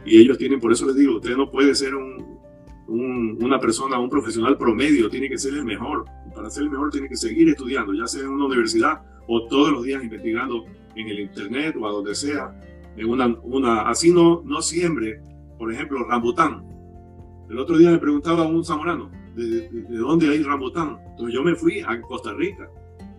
Y 0.06 0.20
ellos 0.20 0.38
tienen, 0.38 0.60
por 0.60 0.72
eso 0.72 0.86
les 0.88 0.96
digo, 0.96 1.16
usted 1.16 1.36
no 1.36 1.50
puede 1.50 1.76
ser 1.76 1.96
un, 1.96 2.44
una 2.88 3.60
persona, 3.60 4.00
un 4.00 4.10
profesional 4.10 4.58
promedio, 4.58 5.10
tiene 5.10 5.30
que 5.30 5.38
ser 5.38 5.54
el 5.54 5.66
mejor. 5.66 6.06
Y 6.28 6.34
para 6.34 6.50
ser 6.50 6.64
el 6.64 6.70
mejor 6.70 6.90
tiene 6.92 7.10
que 7.10 7.16
seguir 7.16 7.50
estudiando, 7.50 7.94
ya 7.94 8.08
sea 8.08 8.22
en 8.22 8.30
una 8.30 8.46
universidad 8.46 9.02
o 9.28 9.48
todos 9.48 9.72
los 9.72 9.84
días 9.84 10.04
investigando 10.04 10.66
en 10.96 11.08
el 11.08 11.20
internet 11.20 11.76
o 11.80 11.88
a 11.88 11.92
donde 11.92 12.16
sea. 12.16 12.54
En 12.96 13.10
una, 13.10 13.28
una, 13.44 13.82
así 13.84 14.12
no, 14.12 14.44
no 14.46 14.62
siembre, 14.62 15.22
por 15.58 15.72
ejemplo, 15.72 16.04
rambután. 16.08 16.64
El 17.50 17.58
otro 17.58 17.78
día 17.78 17.92
me 17.92 17.98
preguntaba 17.98 18.44
a 18.44 18.48
un 18.48 18.64
zamorano, 18.64 19.12
¿de, 19.36 19.70
de, 19.70 19.98
dónde 19.98 20.30
hay 20.30 20.44
rambután? 20.44 20.98
Entonces 21.12 21.34
yo 21.34 21.44
me 21.44 21.56
fui 21.56 21.82
a 21.82 22.00
Costa 22.02 22.34
Rica. 22.34 22.70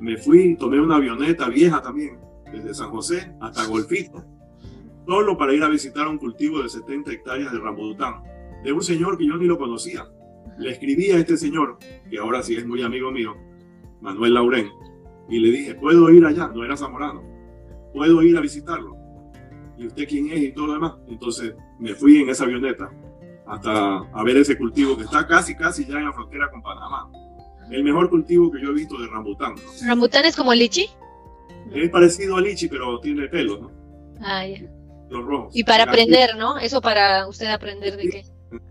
Me 0.01 0.17
fui, 0.17 0.57
tomé 0.57 0.81
una 0.81 0.97
avioneta 0.97 1.49
vieja 1.49 1.81
también, 1.81 2.19
desde 2.55 2.75
San 2.75 2.91
José 2.91 3.35
hasta 3.41 3.67
Golfito, 3.67 4.25
solo 5.07 5.37
para 5.37 5.53
ir 5.53 5.63
a 5.63 5.69
visitar 5.69 6.09
un 6.09 6.19
cultivo 6.19 6.63
de 6.63 6.69
70 6.69 7.13
hectáreas 7.13 7.53
de 7.53 7.59
rambután 7.59 8.23
de 8.63 8.73
un 8.73 8.83
señor 8.83 9.19
que 9.19 9.27
yo 9.27 9.37
ni 9.37 9.47
lo 9.47 9.59
conocía. 9.59 10.07
Le 10.59 10.71
escribí 10.71 11.11
a 11.11 11.19
este 11.19 11.37
señor, 11.37 11.79
que 12.11 12.19
ahora 12.19 12.43
sí 12.43 12.57
es 12.57 12.67
muy 12.67 12.83
amigo 12.83 13.11
mío, 13.11 13.37
Manuel 14.01 14.35
Laurén, 14.35 14.71
y 15.29 15.39
le 15.39 15.51
dije, 15.51 15.75
¿puedo 15.75 16.11
ir 16.11 16.25
allá? 16.25 16.49
No 16.49 16.65
era 16.65 16.77
zamorano. 16.77 17.23
¿Puedo 17.93 18.23
ir 18.23 18.37
a 18.37 18.41
visitarlo? 18.41 18.97
¿Y 19.79 19.87
usted 19.87 20.07
quién 20.09 20.31
es? 20.31 20.43
Y 20.43 20.53
todo 20.53 20.69
lo 20.69 20.73
demás. 20.75 20.95
Entonces 21.09 21.55
me 21.79 21.95
fui 21.95 22.19
en 22.19 22.29
esa 22.29 22.45
avioneta 22.45 22.91
hasta 23.47 23.99
a 23.99 24.25
ver 24.25 24.37
ese 24.37 24.57
cultivo 24.57 24.97
que 24.97 25.05
está 25.05 25.27
casi, 25.27 25.55
casi 25.55 25.85
ya 25.85 25.99
en 25.99 26.07
la 26.07 26.13
frontera 26.13 26.51
con 26.51 26.63
Panamá. 26.63 27.11
El 27.71 27.83
mejor 27.83 28.11
cultivo 28.11 28.51
que 28.51 28.61
yo 28.61 28.71
he 28.71 28.75
visto 28.75 28.99
de 28.99 29.07
rambután. 29.09 29.55
¿Rambután 29.87 30.25
es 30.25 30.37
como 30.37 30.53
el 30.53 30.59
lichi? 30.59 30.89
Es 31.75 31.91
parecido 31.91 32.37
al 32.37 32.45
lichi, 32.45 32.69
pero 32.69 33.01
tiene 33.01 33.29
pelos, 33.29 33.61
¿no? 33.61 33.71
Ah, 34.21 34.47
ya. 34.47 34.63
Los 35.11 35.25
rojos. 35.25 35.55
Y 35.55 35.65
para 35.65 35.85
aprender, 35.85 36.37
¿no? 36.37 36.59
Eso 36.59 36.81
para 36.81 37.27
usted 37.27 37.47
aprender 37.47 37.97
de 37.97 38.09
qué. 38.09 38.25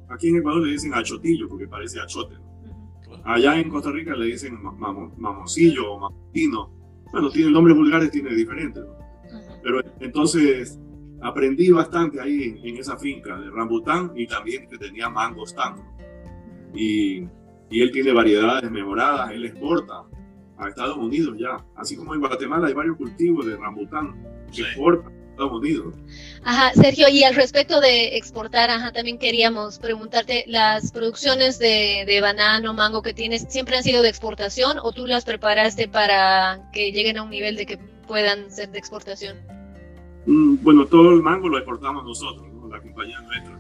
Aquí 0.09 0.29
en 0.29 0.37
Ecuador 0.37 0.65
le 0.65 0.73
dicen 0.73 0.93
achotillo 0.93 1.47
porque 1.47 1.67
parece 1.67 1.99
achote. 1.99 2.35
Allá 3.25 3.59
en 3.59 3.69
Costa 3.69 3.91
Rica 3.91 4.15
le 4.15 4.27
dicen 4.27 4.57
mamoncillo 4.61 5.93
o 5.93 5.99
mamotino. 5.99 6.71
Bueno, 7.11 7.29
tiene 7.29 7.51
nombres 7.51 7.75
vulgares, 7.77 8.11
tiene 8.11 8.33
diferentes. 8.33 8.83
Pero 9.61 9.81
entonces 9.99 10.79
aprendí 11.21 11.71
bastante 11.71 12.19
ahí 12.19 12.59
en 12.63 12.77
esa 12.77 12.97
finca 12.97 13.39
de 13.39 13.49
rambután 13.49 14.11
y 14.15 14.27
también 14.27 14.67
que 14.67 14.77
tenía 14.77 15.09
mangostán. 15.09 15.75
Y, 16.73 17.27
y 17.69 17.81
él 17.81 17.91
tiene 17.91 18.11
variedades 18.11 18.69
mejoradas, 18.69 19.31
él 19.31 19.45
exporta 19.45 20.03
a 20.57 20.69
Estados 20.69 20.97
Unidos 20.97 21.37
ya. 21.39 21.63
Así 21.75 21.95
como 21.95 22.13
en 22.13 22.19
Guatemala 22.19 22.67
hay 22.67 22.73
varios 22.73 22.97
cultivos 22.97 23.45
de 23.45 23.57
rambután 23.57 24.15
que 24.53 24.61
exportan 24.61 25.13
Estados 25.33 25.53
Unidos. 25.53 25.95
Ajá, 26.43 26.73
Sergio, 26.73 27.07
y 27.09 27.23
al 27.23 27.35
respecto 27.35 27.81
de 27.81 28.17
exportar, 28.17 28.69
ajá, 28.69 28.91
también 28.91 29.17
queríamos 29.17 29.79
preguntarte, 29.79 30.45
¿las 30.47 30.91
producciones 30.91 31.57
de, 31.57 32.03
de, 32.05 32.21
banano, 32.21 32.73
mango 32.73 33.01
que 33.01 33.13
tienes, 33.13 33.45
siempre 33.49 33.75
han 33.75 33.83
sido 33.83 34.03
de 34.03 34.09
exportación 34.09 34.77
o 34.81 34.91
tú 34.91 35.07
las 35.07 35.25
preparaste 35.25 35.87
para 35.87 36.69
que 36.71 36.91
lleguen 36.91 37.17
a 37.17 37.23
un 37.23 37.31
nivel 37.31 37.55
de 37.55 37.65
que 37.65 37.77
puedan 38.07 38.51
ser 38.51 38.69
de 38.71 38.77
exportación? 38.77 39.37
Mm, 40.25 40.57
bueno, 40.61 40.85
todo 40.85 41.11
el 41.11 41.21
mango 41.21 41.49
lo 41.49 41.57
exportamos 41.57 42.05
nosotros, 42.05 42.47
¿no? 42.53 42.67
la 42.67 42.79
compañía 42.79 43.19
nuestra. 43.21 43.59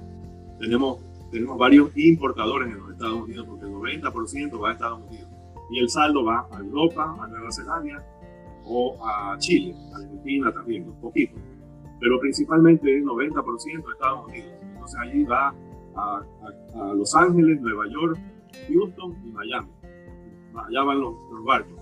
Tenemos, 0.59 0.99
tenemos 1.31 1.57
varios 1.57 1.89
importadores 1.97 2.69
en 2.69 2.79
los 2.79 2.91
Estados 2.91 3.21
Unidos 3.23 3.47
porque 3.49 3.65
el 3.65 4.01
90% 4.01 4.63
va 4.63 4.69
a 4.69 4.73
Estados 4.73 5.01
Unidos 5.09 5.22
y 5.71 5.79
el 5.79 5.89
saldo 5.89 6.23
va 6.23 6.47
a 6.51 6.59
Europa, 6.59 7.15
a 7.19 7.27
Nueva 7.27 7.51
Zelanda 7.51 8.05
o 8.65 8.97
a 9.05 9.37
Chile, 9.39 9.75
a 9.93 9.97
Argentina 9.97 10.51
también, 10.51 10.87
un 10.87 11.01
poquito 11.01 11.35
pero 12.03 12.19
principalmente 12.19 12.97
el 12.97 13.05
90% 13.05 13.63
de 13.63 13.91
Estados 13.93 14.27
Unidos. 14.27 14.53
Entonces 14.61 14.99
allí 15.01 15.23
va 15.23 15.55
a, 15.95 16.21
a, 16.75 16.93
Los 16.93 17.15
Ángeles, 17.15 17.61
Nueva 17.61 17.85
York, 17.89 18.19
Houston 18.67 19.17
y 19.25 19.31
Miami. 19.31 19.69
Allá 20.53 20.83
van 20.83 20.99
los, 20.99 21.15
barcos. 21.45 21.81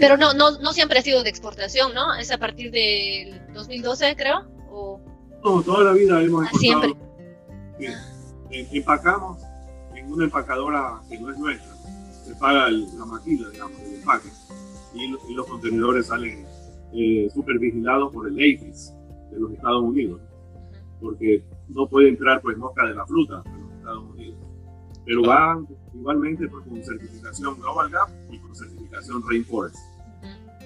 pero 0.00 0.16
no, 0.16 0.32
no, 0.32 0.58
no 0.58 0.72
siempre 0.72 0.98
ha 0.98 1.02
sido 1.02 1.22
de 1.22 1.28
exportación, 1.28 1.92
¿no? 1.92 2.14
Es 2.14 2.32
a 2.32 2.38
partir 2.38 2.70
del 2.70 3.52
2012, 3.52 4.16
creo. 4.16 4.46
¿O? 4.70 4.98
No, 5.44 5.62
toda 5.62 5.84
la 5.84 5.92
vida 5.92 6.22
hemos 6.22 6.46
ah, 6.46 6.50
exportado. 6.50 6.96
siempre. 7.78 8.78
empacamos 8.78 9.42
en 9.94 10.10
una 10.10 10.24
empacadora 10.24 11.02
que 11.10 11.18
no 11.18 11.30
es 11.30 11.38
nuestra. 11.38 11.77
Se 12.28 12.34
paga 12.34 12.68
la 12.68 13.06
maquila, 13.06 13.48
digamos, 13.48 13.80
el 13.80 13.94
empaque. 13.94 14.28
Y, 14.94 15.34
los 15.34 15.46
contenedores 15.46 16.08
salen 16.08 16.44
eh, 16.92 17.26
super 17.32 17.58
vigilados 17.58 18.12
por 18.12 18.28
el 18.28 18.34
AFIS, 18.34 18.92
de 19.30 19.40
los 19.40 19.50
Estados 19.52 19.82
Unidos, 19.82 20.20
porque 21.00 21.42
no 21.68 21.88
puede 21.88 22.10
entrar 22.10 22.42
pues 22.42 22.58
mosca 22.58 22.86
de 22.86 22.94
la 22.94 23.06
fruta 23.06 23.42
en 23.46 23.62
los 23.62 23.72
Estados 23.72 24.04
Unidos. 24.10 24.38
Pero 25.06 25.22
van 25.22 25.66
igualmente 25.94 26.46
pues, 26.48 26.66
con 26.66 26.84
certificación 26.84 27.58
Global 27.60 27.88
Gap 27.88 28.10
y 28.30 28.38
con 28.40 28.54
certificación 28.54 29.22
Rainforest. 29.26 29.78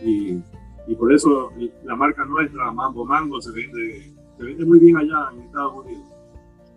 Y, 0.04 0.40
y 0.88 0.94
por 0.96 1.12
eso 1.12 1.52
la 1.84 1.94
marca 1.94 2.24
nuestra, 2.24 2.72
Mambo 2.72 3.04
Mango, 3.04 3.40
se 3.40 3.52
vende, 3.52 4.12
se 4.36 4.44
vende 4.44 4.64
muy 4.64 4.80
bien 4.80 4.96
allá 4.96 5.28
en 5.32 5.42
Estados 5.42 5.84
Unidos, 5.84 6.06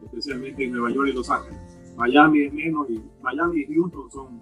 especialmente 0.04 0.64
en 0.64 0.74
Nueva 0.74 0.92
York 0.92 1.10
y 1.10 1.14
Los 1.14 1.28
Ángeles. 1.32 1.60
Miami 1.98 2.42
es 2.42 2.54
menos 2.54 2.88
y 2.88 3.02
Miami 3.24 3.62
y 3.62 3.74
Houston 3.74 4.12
son 4.12 4.40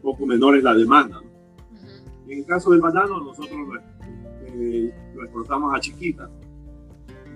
un 0.00 0.02
poco 0.02 0.26
menores 0.26 0.62
la 0.64 0.74
demanda. 0.74 1.20
En 2.26 2.38
el 2.38 2.46
caso 2.46 2.70
del 2.70 2.80
banano, 2.80 3.20
nosotros 3.20 3.58
eh, 4.46 4.94
lo 5.14 5.22
exportamos 5.24 5.74
a 5.74 5.80
Chiquita, 5.80 6.30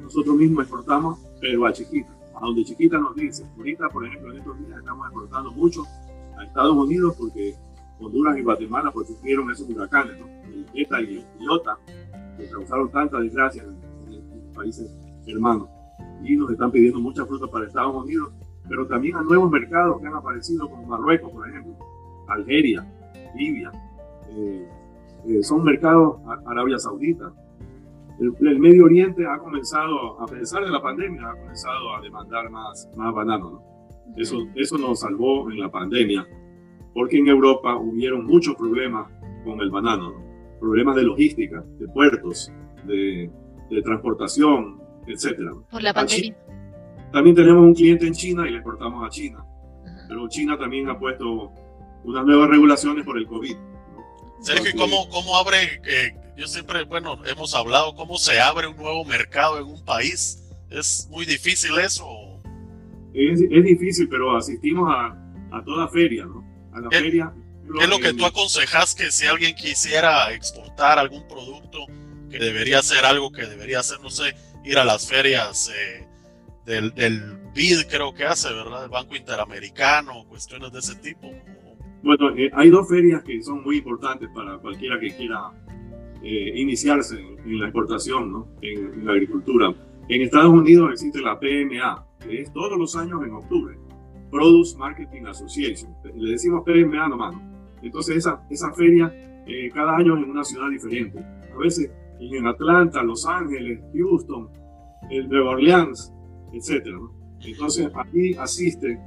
nosotros 0.03 0.37
mismos 0.37 0.63
exportamos, 0.63 1.19
pero 1.41 1.67
a 1.67 1.73
Chiquita, 1.73 2.11
a 2.35 2.41
donde 2.41 2.65
Chiquita 2.65 2.99
nos 2.99 3.15
dice. 3.15 3.45
Ahorita, 3.57 3.89
por 3.89 4.07
ejemplo, 4.07 4.33
en 4.33 4.39
estos 4.39 4.59
días 4.59 4.79
estamos 4.79 5.07
exportando 5.07 5.53
mucho 5.53 5.85
a 6.39 6.45
Estados 6.45 6.75
Unidos 6.75 7.15
porque 7.19 7.55
Honduras 8.01 8.37
y 8.39 8.43
Guatemala 8.43 8.91
pues 8.91 9.09
sufrieron 9.09 9.51
esos 9.51 9.69
huracanes, 9.69 10.19
¿no? 10.19 10.27
El 10.27 10.67
ETA 10.75 11.01
y 11.03 11.19
el 11.19 11.25
Iota, 11.41 11.79
que 12.37 12.49
causaron 12.49 12.91
tanta 12.91 13.19
desgracia 13.21 13.63
en, 13.63 14.13
en, 14.13 14.53
países 14.55 14.91
hermanos. 15.27 15.69
Y 16.23 16.37
nos 16.37 16.51
están 16.51 16.71
pidiendo 16.71 17.01
mucha 17.01 17.27
fruta 17.27 17.47
para 17.47 17.67
Estados 17.67 17.95
Unidos, 17.95 18.33
pero 18.69 18.87
también 18.87 19.17
a 19.17 19.23
nuevos 19.23 19.51
mercados 19.51 20.01
que 20.01 20.07
han 20.07 20.15
aparecido, 20.15 20.69
como 20.69 20.87
Marruecos, 20.87 21.31
por 21.31 21.49
ejemplo, 21.49 21.77
Algeria, 22.29 22.85
Libia. 23.35 23.71
Eh, 24.31 24.69
eh, 25.27 25.43
son 25.43 25.65
mercados, 25.65 26.17
Arabia 26.47 26.79
Saudita, 26.79 27.33
el, 28.21 28.59
Medio 28.59 28.85
Oriente 28.85 29.27
ha 29.27 29.39
comenzado, 29.39 30.21
a 30.21 30.27
pesar 30.27 30.65
de 30.65 30.71
la 30.71 30.81
pandemia, 30.81 31.31
ha 31.31 31.37
comenzado 31.37 31.97
a 31.97 32.01
demandar 32.01 32.49
más, 32.51 32.89
más 32.97 33.13
banano. 33.13 33.63
Eso, 34.17 34.47
eso 34.55 34.79
nos 34.79 35.01
salvó 35.01 35.51
en 35.51 35.59
la 35.59 35.71
pandemia, 35.71 36.27
porque 36.93 37.19
en 37.19 37.29
Europa 37.29 37.77
hubieron 37.77 38.25
muchos 38.25 38.55
problemas 38.55 39.11
con 39.45 39.61
el 39.61 39.71
banano, 39.71 40.15
problemas 40.61 40.95
de 40.97 41.03
logística, 41.03 41.65
de 41.79 41.89
puertos, 41.89 42.53
de, 42.87 43.31
de 43.71 43.83
transportación, 43.83 44.81
etc. 45.07 45.51
Por 45.71 45.83
la 45.83 45.93
pandemia. 45.93 46.37
También 47.13 47.37
tenemos 47.37 47.63
un 47.63 47.75
cliente 47.75 48.07
en 48.07 48.13
China 48.13 48.47
y 48.47 48.53
le 48.53 48.59
exportamos 48.59 49.05
a 49.05 49.09
China, 49.09 49.45
pero 50.09 50.29
China 50.29 50.57
también 50.57 50.89
ha 50.89 50.99
puesto 50.99 51.53
unas 52.05 52.25
nuevas 52.25 52.51
regulaciones 52.51 53.05
por 53.05 53.19
el 53.19 53.27
COVID. 53.27 53.57
Sergio, 54.41 54.71
¿y 54.71 54.75
cómo, 54.75 55.09
cómo 55.09 55.37
abre 55.37 55.81
eh, 55.87 56.15
yo 56.37 56.49
siempre, 56.49 56.83
bueno, 56.85 57.19
hemos 57.27 57.55
hablado 57.55 57.95
cómo 57.95 58.19
se 58.19 58.41
abre 58.41 58.67
un 58.67 58.77
nuevo 58.77 59.05
mercado 59.05 59.59
en 59.59 59.67
un 59.67 59.85
país. 59.85 60.43
¿Es 60.69 61.07
muy 61.11 61.25
difícil 61.25 61.79
eso? 61.79 62.07
Es, 63.13 63.41
es 63.41 63.65
difícil, 63.65 64.09
pero 64.09 64.37
asistimos 64.37 64.91
a, 64.93 65.17
a, 65.53 65.65
toda 65.65 65.87
feria, 65.89 66.25
¿no? 66.25 66.45
A 66.73 66.81
la 66.81 66.89
¿Qué, 66.89 66.99
feria. 66.99 67.33
¿Qué 67.79 67.85
es 67.85 67.89
lo 67.89 67.99
que 68.01 68.13
tú 68.15 68.27
aconsejas 68.27 68.97
que 68.97 69.13
si 69.13 69.27
alguien 69.27 69.55
quisiera 69.55 70.33
exportar 70.33 70.99
algún 70.99 71.27
producto, 71.29 71.87
que 72.29 72.39
debería 72.39 72.81
hacer 72.81 73.05
algo 73.05 73.31
que 73.31 73.47
debería 73.47 73.79
hacer, 73.79 74.01
no 74.01 74.11
sé, 74.11 74.35
ir 74.65 74.77
a 74.79 74.85
las 74.85 75.07
ferias 75.07 75.71
eh, 75.73 76.05
del, 76.67 76.93
del 76.95 77.39
BID, 77.55 77.87
creo 77.89 78.13
que 78.13 78.25
hace, 78.25 78.53
¿verdad? 78.53 78.85
El 78.85 78.91
Banco 78.91 79.15
Interamericano, 79.15 80.25
cuestiones 80.29 80.73
de 80.73 80.81
ese 80.81 80.97
tipo. 80.97 81.31
Bueno, 82.05 82.37
eh, 82.37 82.51
hay 82.53 82.69
dos 82.69 82.87
ferias 82.87 83.25
que 83.25 83.43
son 83.43 83.63
muy 83.63 83.79
importantes 83.79 84.29
para 84.35 84.59
cualquiera 84.59 85.01
que 85.01 85.09
quiera 85.17 85.51
eh, 86.23 86.53
iniciarse 86.55 87.19
en, 87.19 87.59
la 87.59 87.65
exportación, 87.65 88.31
¿no? 88.31 88.49
en, 88.61 89.07
la 89.07 89.13
agricultura. 89.13 89.75
En 90.11 90.21
Estados 90.21 90.53
Unidos 90.53 90.91
existe 90.93 91.23
la 91.23 91.41
PMA, 91.41 92.07
que 92.21 92.43
es 92.43 92.53
todos 92.53 92.79
los 92.79 92.95
años 92.95 93.25
en 93.25 93.33
octubre, 93.33 93.79
Produce 94.31 94.77
Marketing 94.77 95.23
Association. 95.23 95.95
Le 96.15 96.33
decimos 96.33 96.63
PMA 96.67 97.09
nomás. 97.09 97.37
Entonces 97.81 98.19
esa, 98.19 98.47
esa 98.51 98.71
feria 98.75 99.11
eh, 99.47 99.71
cada 99.73 99.97
año 99.97 100.15
en 100.19 100.25
una 100.31 100.45
ciudad 100.45 100.69
diferente. 100.69 101.19
A 101.55 101.57
veces 101.57 101.91
en 102.21 102.47
Atlanta, 102.47 103.03
Los 103.03 103.25
Ángeles, 103.27 103.81
Houston, 103.95 104.51
el 105.11 105.27
Nueva 105.31 105.53
Orleans, 105.53 106.13
etc. 106.53 106.87
Entonces 107.41 107.91
aquí 107.95 108.35
asiste 108.35 109.01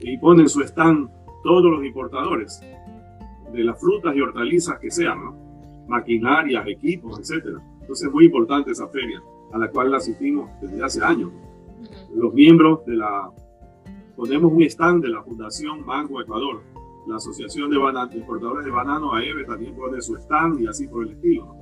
y 0.00 0.16
ponen 0.16 0.48
su 0.48 0.62
stand 0.62 1.17
todos 1.48 1.64
los 1.64 1.82
importadores 1.82 2.60
de 3.54 3.64
las 3.64 3.80
frutas 3.80 4.14
y 4.14 4.20
hortalizas 4.20 4.78
que 4.78 4.90
sean, 4.90 5.24
¿no? 5.24 5.34
maquinarias, 5.86 6.66
equipos, 6.66 7.18
etcétera. 7.18 7.58
Entonces 7.80 8.06
es 8.06 8.12
muy 8.12 8.26
importante 8.26 8.70
esa 8.72 8.86
feria, 8.88 9.22
a 9.54 9.56
la 9.56 9.70
cual 9.70 9.90
la 9.90 9.96
asistimos 9.96 10.50
desde 10.60 10.84
hace 10.84 11.02
años. 11.02 11.30
Los 12.14 12.34
miembros 12.34 12.84
de 12.84 12.96
la, 12.96 13.30
ponemos 14.14 14.52
un 14.52 14.62
stand 14.64 15.02
de 15.02 15.08
la 15.08 15.22
Fundación 15.22 15.86
Mango 15.86 16.20
Ecuador. 16.20 16.60
La 17.06 17.16
Asociación 17.16 17.70
de, 17.70 17.78
Banano, 17.78 18.12
Exportadores 18.12 18.66
de 18.66 18.70
Banano, 18.70 19.14
AEBE, 19.14 19.46
también 19.46 19.74
pone 19.74 20.02
su 20.02 20.16
stand 20.16 20.60
y 20.60 20.66
así 20.66 20.86
por 20.86 21.06
el 21.06 21.12
estilo. 21.14 21.56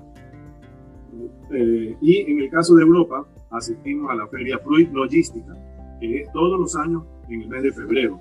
Eh, 1.52 1.96
y 2.00 2.16
en 2.28 2.40
el 2.40 2.50
caso 2.50 2.74
de 2.74 2.82
Europa, 2.82 3.24
asistimos 3.50 4.10
a 4.10 4.16
la 4.16 4.26
feria 4.26 4.58
Fruit 4.58 4.92
Logística, 4.92 5.54
que 6.00 6.22
es 6.22 6.32
todos 6.32 6.58
los 6.58 6.74
años 6.74 7.04
en 7.28 7.42
el 7.42 7.48
mes 7.48 7.62
de 7.62 7.72
febrero, 7.72 8.18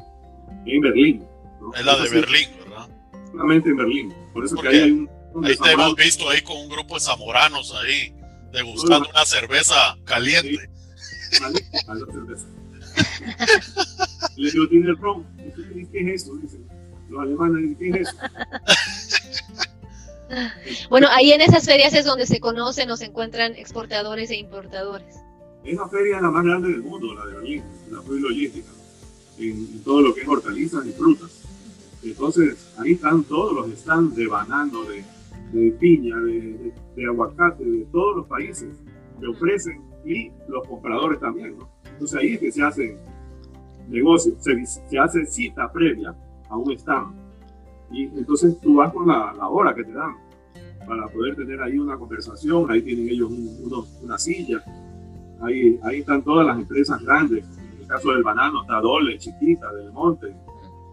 en 0.67 0.81
Berlín. 0.81 1.34
Es 1.73 1.85
la 1.85 1.97
de 1.97 2.09
Berlín, 2.09 2.49
¿verdad? 2.59 2.89
Solamente 3.31 3.69
en 3.69 3.77
Berlín. 3.77 4.13
Por 4.33 4.45
eso 4.45 4.55
que 4.57 4.67
ahí 4.67 4.79
hay 4.79 4.91
un... 4.91 5.09
Ahí 5.43 5.55
te 5.57 5.71
hemos 5.71 5.95
visto 5.95 6.29
ahí 6.29 6.41
con 6.41 6.57
un 6.57 6.69
grupo 6.69 6.95
de 6.95 7.01
zamoranos 7.01 7.73
ahí, 7.75 8.13
degustando 8.53 9.09
una 9.09 9.25
cerveza 9.25 9.97
caliente. 10.05 10.69
Sí. 11.29 11.43
A 11.87 11.93
la 11.93 12.05
cerveza. 12.05 12.47
Le 14.37 14.51
digo, 14.51 14.67
tiene 14.69 14.89
el 14.89 14.97
ron. 14.97 15.25
¿Qué 15.91 15.99
es 15.99 16.23
eso? 16.23 16.35
Dicen 16.37 16.65
los 17.09 17.21
alemanes, 17.21 17.77
¿qué 17.77 17.89
es 17.89 17.95
eso? 18.07 18.17
Bueno, 20.89 21.07
ahí 21.11 21.31
en 21.31 21.41
esas 21.41 21.65
ferias 21.65 21.93
es 21.93 22.03
donde 22.03 22.25
se 22.25 22.39
conocen 22.39 22.89
o 22.89 22.97
se 22.97 23.05
encuentran 23.05 23.53
exportadores 23.55 24.31
e 24.31 24.35
importadores. 24.35 25.15
Esa 25.63 25.87
feria 25.87 26.17
es 26.17 26.21
la 26.23 26.31
más 26.31 26.43
grande 26.43 26.69
del 26.69 26.81
mundo, 26.81 27.13
la 27.13 27.25
de 27.27 27.33
Berlín, 27.33 27.63
la 27.91 28.01
Fruit 28.01 28.21
Logística, 28.21 28.69
en, 29.37 29.51
en, 29.51 29.83
todo 29.83 30.01
lo 30.01 30.15
que 30.15 30.21
es 30.21 30.27
hortalizas 30.27 30.83
y 30.85 30.91
frutas. 30.93 31.29
Entonces, 32.05 32.73
ahí 32.77 32.91
están 32.91 33.23
todos 33.23 33.53
los 33.53 33.79
stands 33.79 34.15
de 34.15 34.27
banano, 34.27 34.83
de, 34.83 35.71
piña, 35.79 36.17
de, 36.17 36.71
aguacate, 37.07 37.63
de 37.63 37.85
todos 37.85 38.17
los 38.17 38.27
países 38.27 38.69
que 39.19 39.27
ofrecen 39.27 39.81
y 40.05 40.31
los 40.47 40.67
compradores 40.67 41.19
también, 41.19 41.57
¿no? 41.57 41.69
Entonces 41.85 42.19
ahí 42.19 42.33
es 42.33 42.39
que 42.39 42.51
se 42.51 42.61
hace 42.61 42.97
negocio, 43.87 44.35
se, 44.39 44.65
se 44.65 44.99
hace 44.99 45.25
cita 45.25 45.71
previa 45.71 46.15
a 46.49 46.57
un 46.57 46.71
stand. 46.73 47.15
Y 47.91 48.03
entonces 48.03 48.59
tú 48.61 48.75
vas 48.75 48.93
con 48.93 49.07
la, 49.07 49.33
hora 49.47 49.73
que 49.73 49.83
te 49.83 49.93
dan 49.93 50.15
para 50.85 51.07
poder 51.07 51.35
tener 51.35 51.61
ahí 51.61 51.79
una 51.79 51.97
conversación. 51.97 52.69
Ahí 52.69 52.81
tienen 52.81 53.09
ellos 53.09 53.31
un, 53.31 53.85
una 54.03 54.17
silla. 54.19 54.63
Ahí, 55.41 55.79
ahí 55.83 55.99
están 55.99 56.21
todas 56.23 56.45
las 56.45 56.57
empresas 56.59 57.01
grandes. 57.01 57.45
En 57.73 57.81
el 57.81 57.87
caso 57.87 58.11
del 58.11 58.23
banano 58.23 58.61
está 58.61 58.79
Dole, 58.81 59.17
Chiquita, 59.17 59.71
Del 59.73 59.91
Monte, 59.91 60.35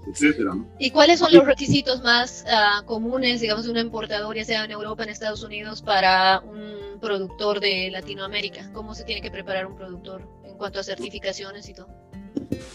etcétera. 0.06 0.54
¿no? 0.54 0.66
¿Y 0.78 0.90
cuáles 0.90 1.18
son 1.18 1.32
los 1.32 1.44
requisitos 1.44 2.02
más 2.02 2.44
uh, 2.46 2.84
comunes, 2.84 3.40
digamos, 3.40 3.64
de 3.64 3.70
un 3.70 3.78
importador, 3.78 4.36
ya 4.36 4.44
sea 4.44 4.64
en 4.64 4.70
Europa, 4.70 5.04
en 5.04 5.10
Estados 5.10 5.42
Unidos, 5.42 5.82
para 5.82 6.40
un 6.40 7.00
productor 7.00 7.60
de 7.60 7.90
Latinoamérica? 7.90 8.70
¿Cómo 8.72 8.94
se 8.94 9.04
tiene 9.04 9.20
que 9.20 9.30
preparar 9.30 9.66
un 9.66 9.76
productor 9.76 10.22
en 10.44 10.56
cuanto 10.56 10.80
a 10.80 10.82
certificaciones 10.82 11.68
y 11.68 11.74
todo? 11.74 11.88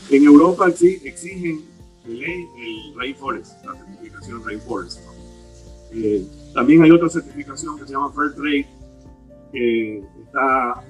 En 0.10 0.24
Europa 0.24 0.72
sí 0.72 1.02
exigen 1.04 1.62
de 2.06 2.14
ley 2.14 2.46
el 2.58 2.96
Rainforest, 2.98 3.64
la 3.66 3.74
certificación 3.74 4.46
Rainforest. 4.46 5.00
¿no? 5.06 5.12
Eh, 5.92 6.26
también 6.54 6.84
hay 6.84 6.92
otra 6.92 7.10
certificación 7.10 7.78
que 7.78 7.86
se 7.86 7.94
llama 7.94 8.12
Fair 8.12 8.34
Trade, 8.34 8.68
que 9.52 10.04
está 10.24 10.84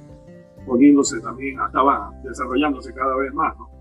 poniéndose 0.65 1.19
también, 1.21 1.57
estaba 1.65 2.11
desarrollándose 2.23 2.93
cada 2.93 3.15
vez 3.15 3.33
más, 3.33 3.57
¿no? 3.57 3.76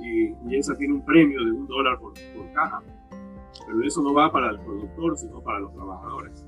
Y, 0.00 0.34
y, 0.48 0.56
esa 0.56 0.76
tiene 0.76 0.94
un 0.94 1.04
premio 1.04 1.44
de 1.44 1.52
un 1.52 1.66
dólar 1.66 1.98
por, 1.98 2.14
por, 2.36 2.52
caja. 2.52 2.82
Pero 3.66 3.82
eso 3.82 4.02
no 4.02 4.14
va 4.14 4.32
para 4.32 4.50
el 4.50 4.60
productor, 4.60 5.16
sino 5.16 5.40
para 5.42 5.60
los 5.60 5.72
trabajadores. 5.74 6.46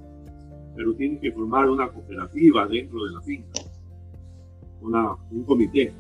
Pero 0.74 0.94
tienes 0.94 1.20
que 1.20 1.32
formar 1.32 1.68
una 1.68 1.88
cooperativa 1.88 2.66
dentro 2.66 3.04
de 3.04 3.12
la 3.12 3.20
finca, 3.20 3.60
una, 4.80 5.14
un 5.30 5.44
comité. 5.44 5.92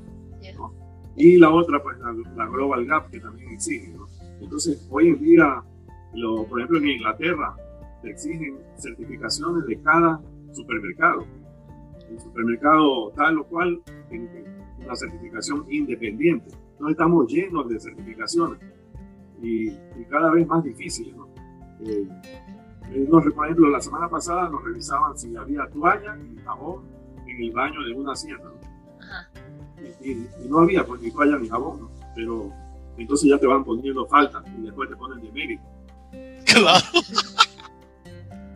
¿no? 0.56 0.72
Y 1.16 1.36
la 1.36 1.50
otra, 1.50 1.82
pues 1.82 1.98
la, 1.98 2.14
la, 2.36 2.46
Global 2.46 2.86
Gap, 2.86 3.10
que 3.10 3.20
también 3.20 3.50
exige. 3.50 3.88
¿no? 3.90 4.06
Entonces, 4.40 4.86
hoy 4.90 5.08
en 5.08 5.20
día, 5.20 5.62
lo, 6.14 6.44
por 6.44 6.60
ejemplo, 6.60 6.78
en 6.78 6.88
Inglaterra, 6.88 7.54
te 8.02 8.10
exigen 8.10 8.58
certificaciones 8.76 9.66
de 9.66 9.80
cada 9.82 10.20
supermercado. 10.52 11.24
El 12.10 12.20
supermercado 12.20 13.10
tal 13.16 13.38
o 13.38 13.44
cual 13.44 13.80
tiene 14.10 14.44
una 14.84 14.96
certificación 14.96 15.64
independiente. 15.70 16.50
Entonces 16.82 16.98
estamos 16.98 17.32
llenos 17.32 17.68
de 17.68 17.78
certificaciones 17.78 18.58
y, 19.40 19.68
y 19.68 20.04
cada 20.10 20.32
vez 20.32 20.44
más 20.48 20.64
difíciles. 20.64 21.14
¿no? 21.14 21.28
Eh, 21.86 22.08
eh, 22.90 23.06
nos, 23.08 23.22
por 23.32 23.46
ejemplo, 23.46 23.70
la 23.70 23.80
semana 23.80 24.08
pasada 24.08 24.48
nos 24.48 24.64
revisaban 24.64 25.16
si 25.16 25.36
había 25.36 25.68
toalla 25.68 26.18
y 26.18 26.36
jabón 26.40 26.82
en 27.24 27.40
el 27.40 27.52
baño 27.52 27.80
de 27.84 27.92
una 27.92 28.14
hacienda. 28.14 28.46
¿no? 28.46 29.84
Y, 30.00 30.10
y, 30.10 30.28
y, 30.44 30.48
no 30.48 30.58
había 30.58 30.84
pues, 30.84 31.00
ni 31.00 31.12
toalla 31.12 31.38
ni 31.38 31.48
jabón, 31.48 31.82
¿no? 31.82 31.90
pero 32.16 32.50
entonces 32.98 33.30
ya 33.30 33.38
te 33.38 33.46
van 33.46 33.62
poniendo 33.62 34.04
falta 34.06 34.42
y 34.58 34.62
después 34.62 34.88
te 34.88 34.96
ponen 34.96 35.24
de 35.24 35.30
mérito. 35.30 35.62
Claro. 36.46 36.84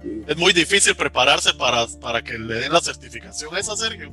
Sí. 0.03 0.23
Es 0.27 0.37
muy 0.37 0.53
difícil 0.53 0.97
prepararse 0.97 1.55
para, 1.55 1.87
para 2.01 2.23
que 2.23 2.37
le 2.37 2.55
den 2.55 2.73
la 2.73 2.81
certificación 2.81 3.57
esa, 3.57 3.77
Sergio. 3.77 4.13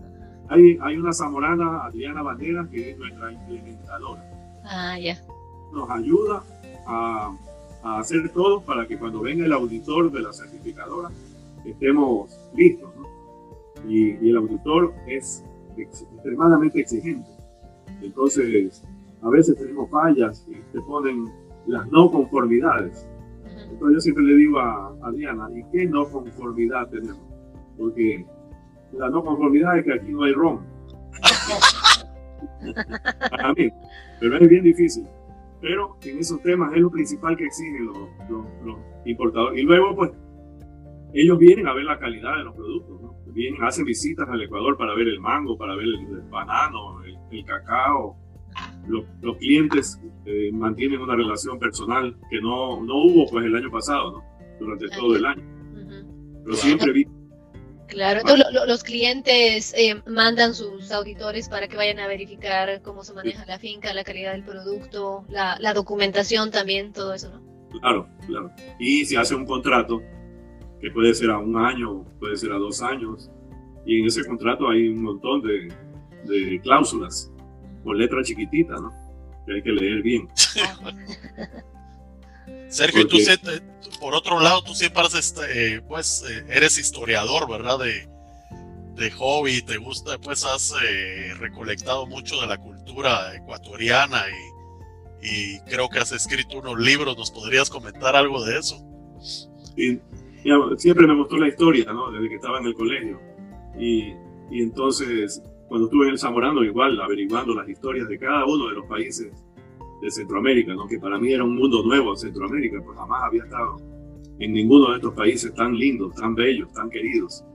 Hay, 0.49 0.77
hay 0.81 0.97
una 0.97 1.13
zamorana, 1.13 1.85
Adriana 1.85 2.21
Bandera, 2.21 2.67
que 2.69 2.91
es 2.91 2.97
nuestra 2.97 3.31
implementadora. 3.31 4.23
Ah, 4.65 4.97
ya. 4.99 5.17
Nos 5.71 5.89
ayuda 5.89 6.43
a, 6.85 7.35
a, 7.83 7.99
hacer 7.99 8.29
todo 8.29 8.61
para 8.61 8.87
que 8.87 8.97
cuando 8.97 9.21
venga 9.21 9.45
el 9.45 9.53
auditor 9.53 10.11
de 10.11 10.21
la 10.21 10.33
certificadora 10.33 11.09
estemos 11.65 12.37
listos. 12.55 12.91
¿no? 12.95 13.07
Y, 13.89 14.17
y, 14.21 14.29
el 14.29 14.37
auditor 14.37 14.93
es 15.07 15.43
ex, 15.77 16.05
extremadamente 16.13 16.81
exigente. 16.81 17.29
Entonces, 18.01 18.83
a 19.21 19.29
veces 19.29 19.57
tenemos 19.57 19.89
fallas 19.89 20.45
y 20.47 20.55
te 20.71 20.81
ponen 20.81 21.31
las 21.65 21.89
no 21.91 22.11
conformidades. 22.11 23.07
Entonces 23.71 23.95
yo 23.95 24.01
siempre 24.01 24.23
le 24.25 24.35
digo 24.35 24.59
a, 24.59 24.95
a, 25.01 25.11
Diana, 25.11 25.49
¿y 25.55 25.63
qué 25.71 25.85
no 25.85 26.07
conformidad 26.09 26.89
tenemos? 26.89 27.21
Porque 27.77 28.25
la 28.97 29.09
no 29.09 29.23
conformidad 29.23 29.77
es 29.77 29.85
que 29.85 29.93
aquí 29.93 30.11
no 30.11 30.23
hay 30.23 30.33
ron. 30.33 30.65
Para 33.29 33.53
mí, 33.53 33.69
pero 34.19 34.37
es 34.37 34.49
bien 34.49 34.63
difícil. 34.63 35.05
Pero 35.61 35.97
en 36.03 36.19
esos 36.19 36.41
temas 36.41 36.73
es 36.73 36.81
lo 36.81 36.91
principal 36.91 37.37
que 37.37 37.45
exigen 37.45 37.85
los, 37.85 37.97
los, 38.29 38.45
los 38.65 38.77
importadores. 39.05 39.61
Y 39.61 39.63
luego, 39.63 39.95
pues, 39.95 40.11
ellos 41.13 41.37
vienen 41.37 41.67
a 41.67 41.73
ver 41.73 41.85
la 41.85 41.99
calidad 41.99 42.37
de 42.37 42.43
los 42.43 42.55
productos, 42.55 43.01
¿no? 43.01 43.13
Vienen, 43.33 43.63
hacen 43.63 43.85
visitas 43.85 44.27
al 44.29 44.41
Ecuador 44.41 44.77
para 44.77 44.93
ver 44.93 45.07
el 45.07 45.19
mango, 45.19 45.57
para 45.57 45.75
ver 45.75 45.85
el, 45.85 45.95
el 45.95 46.21
banano, 46.29 47.01
el, 47.03 47.17
el 47.31 47.45
cacao, 47.45 48.17
los, 48.87 49.05
los 49.21 49.37
clientes 49.37 49.99
eh, 50.25 50.51
mantienen 50.51 51.01
una 51.01 51.15
relación 51.15 51.59
personal 51.59 52.15
que 52.29 52.41
no, 52.41 52.83
no 52.83 52.95
hubo 53.03 53.29
pues 53.29 53.45
el 53.45 53.55
año 53.55 53.71
pasado, 53.71 54.11
¿no? 54.11 54.23
durante 54.59 54.87
todo 54.89 55.15
el 55.15 55.25
año. 55.25 55.43
Pero 56.43 56.55
siempre 56.55 56.91
vi. 56.91 57.07
Claro, 57.93 58.21
entonces 58.21 58.45
lo, 58.51 58.61
lo, 58.61 58.65
los 58.65 58.83
clientes 58.83 59.71
eh, 59.77 60.01
mandan 60.07 60.55
sus 60.55 60.91
auditores 60.91 61.47
para 61.47 61.67
que 61.67 61.77
vayan 61.77 61.99
a 61.99 62.07
verificar 62.07 62.81
cómo 62.81 63.03
se 63.03 63.13
maneja 63.13 63.43
sí. 63.43 63.47
la 63.47 63.59
finca, 63.59 63.93
la 63.93 64.03
calidad 64.03 64.31
del 64.31 64.43
producto, 64.43 65.25
la, 65.29 65.57
la, 65.59 65.75
documentación 65.75 66.49
también, 66.49 66.91
todo 66.91 67.13
eso, 67.13 67.29
¿no? 67.29 67.79
Claro, 67.79 68.09
claro. 68.25 68.51
Y 68.79 69.05
se 69.05 69.15
hace 69.17 69.35
un 69.35 69.45
contrato 69.45 70.01
que 70.81 70.89
puede 70.89 71.13
ser 71.13 71.29
a 71.29 71.37
un 71.37 71.55
año, 71.55 72.03
puede 72.19 72.35
ser 72.35 72.51
a 72.51 72.57
dos 72.57 72.81
años, 72.81 73.29
y 73.85 73.99
en 73.99 74.07
ese 74.07 74.25
contrato 74.25 74.69
hay 74.69 74.87
un 74.87 75.03
montón 75.03 75.43
de, 75.43 75.71
de 76.25 76.59
cláusulas 76.61 77.31
con 77.83 77.95
letra 77.95 78.23
chiquitita, 78.23 78.73
¿no? 78.73 78.91
Que 79.45 79.53
hay 79.53 79.61
que 79.61 79.71
leer 79.71 80.01
bien. 80.01 80.27
Sergio, 82.69 83.07
tú, 83.07 83.17
por 83.99 84.15
otro 84.15 84.39
lado, 84.39 84.63
tú 84.63 84.73
siempre 84.73 85.03
has, 85.03 85.35
eh, 85.49 85.81
pues, 85.87 86.25
eh, 86.29 86.45
eres 86.49 86.77
historiador, 86.77 87.49
¿verdad? 87.49 87.79
De, 87.79 88.07
de 88.95 89.11
hobby, 89.11 89.61
te 89.61 89.77
gusta, 89.77 90.17
pues 90.19 90.43
has 90.45 90.73
eh, 90.83 91.33
recolectado 91.39 92.05
mucho 92.07 92.39
de 92.41 92.47
la 92.47 92.57
cultura 92.57 93.35
ecuatoriana 93.35 94.23
y, 95.21 95.27
y, 95.27 95.59
creo 95.61 95.89
que 95.89 95.99
has 95.99 96.11
escrito 96.11 96.59
unos 96.59 96.79
libros, 96.79 97.17
¿nos 97.17 97.31
podrías 97.31 97.69
comentar 97.69 98.15
algo 98.15 98.43
de 98.43 98.57
eso? 98.59 98.77
Sí, 99.21 99.99
siempre 100.77 101.07
me 101.07 101.15
gustó 101.15 101.37
la 101.37 101.47
historia, 101.47 101.91
¿no? 101.93 102.11
Desde 102.11 102.29
que 102.29 102.35
estaba 102.35 102.59
en 102.59 102.65
el 102.65 102.73
colegio. 102.73 103.19
Y, 103.79 104.13
y 104.51 104.61
entonces 104.61 105.41
cuando 105.73 105.87
estuve 105.87 106.05
en 106.05 106.11
el 106.11 106.19
Zamorano, 106.19 106.63
igual 106.63 107.01
averiguando 107.01 107.55
las 107.55 107.67
historias 107.67 108.07
de 108.07 108.19
cada 108.19 108.45
uno 108.45 108.67
de 108.67 108.75
los 108.75 108.85
países 108.85 109.31
de 110.03 110.11
Centroamérica, 110.11 110.73
¿no? 110.73 110.85
que 110.85 110.99
para 110.99 111.17
mí 111.17 111.31
era 111.31 111.43
un 111.45 111.55
mundo 111.55 111.81
nuevo 111.83 112.15
Centroamérica, 112.15 112.81
pues 112.83 112.97
jamás 112.97 113.23
había 113.23 113.43
estado 113.43 113.77
en 114.39 114.51
ninguno 114.51 114.89
de 114.89 114.95
estos 114.97 115.13
países 115.13 115.53
tan 115.53 115.73
lindos, 115.75 116.13
tan 116.15 116.35
bellos, 116.35 116.71
tan 116.73 116.89
queridos. 116.89 117.45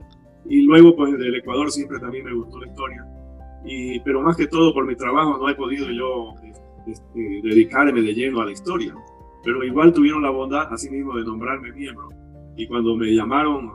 Y 0.45 0.63
luego, 0.63 0.95
pues 0.95 1.15
del 1.17 1.35
Ecuador 1.35 1.69
siempre 1.71 1.99
también 1.99 2.25
me 2.25 2.33
gustó 2.33 2.59
la 2.59 2.67
historia, 2.67 3.05
pero 4.03 4.23
más 4.23 4.35
que 4.35 4.47
todo 4.47 4.73
por 4.73 4.87
mi 4.87 4.95
trabajo 4.95 5.37
no 5.37 5.47
he 5.47 5.53
podido 5.53 5.91
yo 5.91 6.33
este, 6.87 7.41
dedicarme 7.43 8.01
de 8.01 8.13
lleno 8.15 8.41
a 8.41 8.45
la 8.45 8.51
historia, 8.51 8.95
pero 9.43 9.63
igual 9.63 9.93
tuvieron 9.93 10.23
la 10.23 10.31
bondad, 10.31 10.73
así 10.73 10.89
mismo, 10.89 11.15
de 11.15 11.23
nombrarme 11.23 11.71
miembro. 11.71 12.09
Y 12.57 12.67
cuando 12.67 12.95
me 12.95 13.13
llamaron 13.13 13.73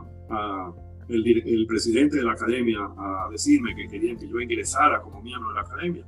el, 1.09 1.43
el, 1.47 1.66
presidente 1.66 2.16
de 2.16 2.25
la 2.25 2.33
academia 2.33 2.81
a 2.97 3.29
decirme 3.31 3.75
que 3.77 3.87
querían 3.87 4.16
que 4.16 4.29
yo 4.29 4.41
ingresara 4.41 5.01
como 5.01 5.22
miembro 5.22 5.51
de 5.51 5.55
la 5.55 5.61
academia. 5.61 6.05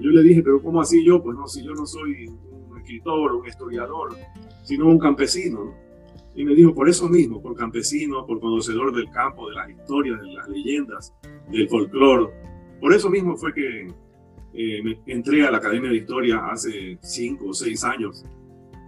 Yo 0.00 0.10
le 0.10 0.22
dije, 0.22 0.42
pero 0.42 0.62
¿cómo 0.62 0.80
así 0.80 1.04
yo? 1.04 1.22
Pues 1.22 1.36
no, 1.36 1.46
si 1.46 1.62
yo 1.64 1.72
no 1.72 1.86
soy 1.86 2.26
un 2.26 2.78
escritor, 2.78 3.32
un 3.32 3.46
historiador, 3.46 4.16
sino 4.62 4.88
un 4.88 4.98
campesino. 4.98 5.74
Y 6.34 6.44
me 6.44 6.54
dijo, 6.54 6.74
por 6.74 6.88
eso 6.88 7.08
mismo, 7.08 7.42
por 7.42 7.54
campesino, 7.54 8.26
por 8.26 8.40
conocedor 8.40 8.94
del 8.94 9.10
campo, 9.10 9.48
de 9.48 9.54
las 9.56 9.70
historias, 9.70 10.20
de 10.20 10.32
las 10.32 10.48
leyendas, 10.48 11.14
del 11.50 11.68
folclore. 11.68 12.32
Por 12.80 12.94
eso 12.94 13.10
mismo 13.10 13.36
fue 13.36 13.52
que 13.52 13.86
eh, 14.54 14.82
me 14.82 14.98
entré 15.06 15.46
a 15.46 15.50
la 15.50 15.58
Academia 15.58 15.90
de 15.90 15.96
Historia 15.96 16.46
hace 16.46 16.98
cinco 17.02 17.48
o 17.48 17.54
seis 17.54 17.84
años. 17.84 18.24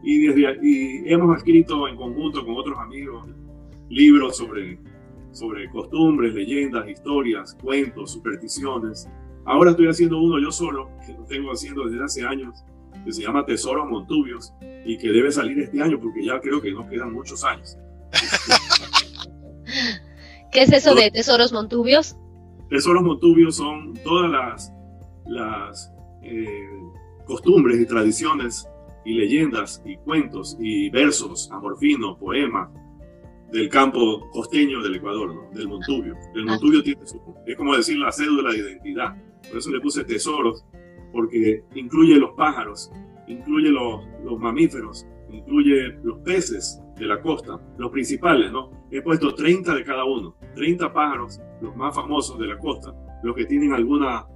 Y, 0.02 0.26
desde, 0.26 0.58
y 0.62 1.12
hemos 1.12 1.36
escrito 1.36 1.86
en 1.88 1.96
conjunto 1.96 2.44
con 2.44 2.56
otros 2.56 2.78
amigos 2.78 3.26
libros 3.88 4.36
sobre, 4.36 4.78
sobre 5.32 5.68
costumbres, 5.70 6.34
leyendas, 6.34 6.88
historias, 6.88 7.56
cuentos, 7.62 8.12
supersticiones. 8.12 9.08
Ahora 9.46 9.72
estoy 9.72 9.88
haciendo 9.88 10.18
uno 10.18 10.40
yo 10.40 10.50
solo, 10.50 10.88
que 11.06 11.12
lo 11.12 11.24
tengo 11.24 11.52
haciendo 11.52 11.86
desde 11.86 12.04
hace 12.04 12.24
años, 12.24 12.64
que 13.04 13.12
se 13.12 13.22
llama 13.22 13.44
Tesoros 13.44 13.88
Montubios 13.88 14.52
y 14.86 14.96
que 14.98 15.08
debe 15.08 15.30
salir 15.30 15.58
este 15.58 15.82
año 15.82 16.00
porque 16.00 16.24
ya 16.24 16.40
creo 16.40 16.60
que 16.60 16.72
nos 16.72 16.86
quedan 16.86 17.12
muchos 17.12 17.44
años. 17.44 17.76
¿Qué 20.52 20.62
es 20.62 20.72
eso 20.72 20.94
de 20.94 21.10
Tesoros 21.10 21.52
Montubios? 21.52 22.16
Tesoros 22.70 23.02
Montubios 23.02 23.56
son 23.56 23.94
todas 24.04 24.30
las, 24.30 24.72
las 25.26 25.92
eh, 26.22 26.68
costumbres 27.26 27.80
y 27.80 27.86
tradiciones 27.86 28.66
y 29.04 29.14
leyendas 29.14 29.82
y 29.84 29.96
cuentos 29.96 30.56
y 30.58 30.88
versos, 30.90 31.50
amorfinos, 31.52 32.18
poemas 32.18 32.70
del 33.52 33.68
campo 33.68 34.28
costeño 34.30 34.82
del 34.82 34.96
Ecuador, 34.96 35.34
¿no? 35.34 35.50
del 35.56 35.68
Montubio. 35.68 36.16
El 36.34 36.44
Montubio 36.44 36.82
tiene 36.82 37.06
su, 37.06 37.20
es 37.46 37.56
como 37.56 37.76
decir 37.76 37.98
la 37.98 38.10
cédula 38.10 38.50
de 38.50 38.58
identidad. 38.58 39.14
Por 39.48 39.58
eso 39.58 39.70
le 39.70 39.80
puse 39.80 40.04
tesoros, 40.04 40.64
porque 41.12 41.62
incluye 41.74 42.16
los 42.16 42.32
pájaros, 42.32 42.90
incluye 43.28 43.70
los, 43.70 44.04
los 44.24 44.38
mamíferos, 44.38 45.06
incluye 45.30 45.98
los 46.02 46.18
peces 46.18 46.80
de 46.98 47.06
la 47.06 47.20
costa, 47.20 47.60
los 47.78 47.90
principales, 47.90 48.52
¿no? 48.52 48.70
He 48.90 49.02
puesto 49.02 49.34
30 49.34 49.74
de 49.74 49.84
cada 49.84 50.04
uno, 50.04 50.36
30 50.54 50.92
pájaros, 50.92 51.40
los 51.60 51.74
más 51.76 51.94
famosos 51.94 52.38
de 52.38 52.46
la 52.46 52.58
costa, 52.58 52.94
los 53.22 53.34
que 53.34 53.46
tienen 53.46 53.72
alguna 53.72 54.26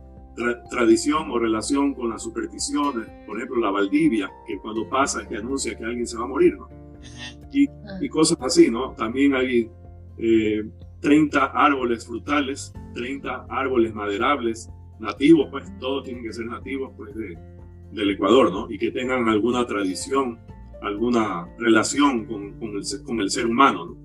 tradición 0.70 1.30
o 1.30 1.38
relación 1.38 1.94
con 1.94 2.10
las 2.10 2.22
supersticiones, 2.22 3.08
por 3.26 3.36
ejemplo 3.36 3.60
la 3.60 3.70
Valdivia, 3.70 4.30
que 4.46 4.58
cuando 4.58 4.88
pasa 4.88 5.22
es 5.22 5.28
que 5.28 5.36
anuncia 5.36 5.76
que 5.76 5.84
alguien 5.84 6.06
se 6.06 6.16
va 6.16 6.24
a 6.24 6.28
morir, 6.28 6.56
¿no? 6.56 6.68
Y, 7.52 7.66
ah. 7.68 7.98
y 8.00 8.08
cosas 8.08 8.38
así, 8.40 8.70
¿no? 8.70 8.92
También 8.92 9.34
hay 9.34 9.70
eh, 10.18 10.64
30 11.00 11.44
árboles 11.44 12.06
frutales, 12.06 12.72
30 12.94 13.46
árboles 13.48 13.94
maderables, 13.94 14.70
nativos, 15.00 15.48
pues 15.50 15.64
todos 15.78 16.04
tienen 16.04 16.22
que 16.22 16.32
ser 16.32 16.46
nativos, 16.46 16.92
pues 16.96 17.14
de, 17.14 17.36
del 17.92 18.10
Ecuador, 18.10 18.50
¿no? 18.50 18.70
Y 18.70 18.78
que 18.78 18.90
tengan 18.90 19.28
alguna 19.28 19.66
tradición, 19.66 20.38
alguna 20.82 21.46
relación 21.58 22.24
con, 22.26 22.58
con, 22.58 22.76
el, 22.76 22.82
con 23.04 23.20
el, 23.20 23.30
ser 23.30 23.46
humano, 23.46 23.86
¿no? 23.86 23.96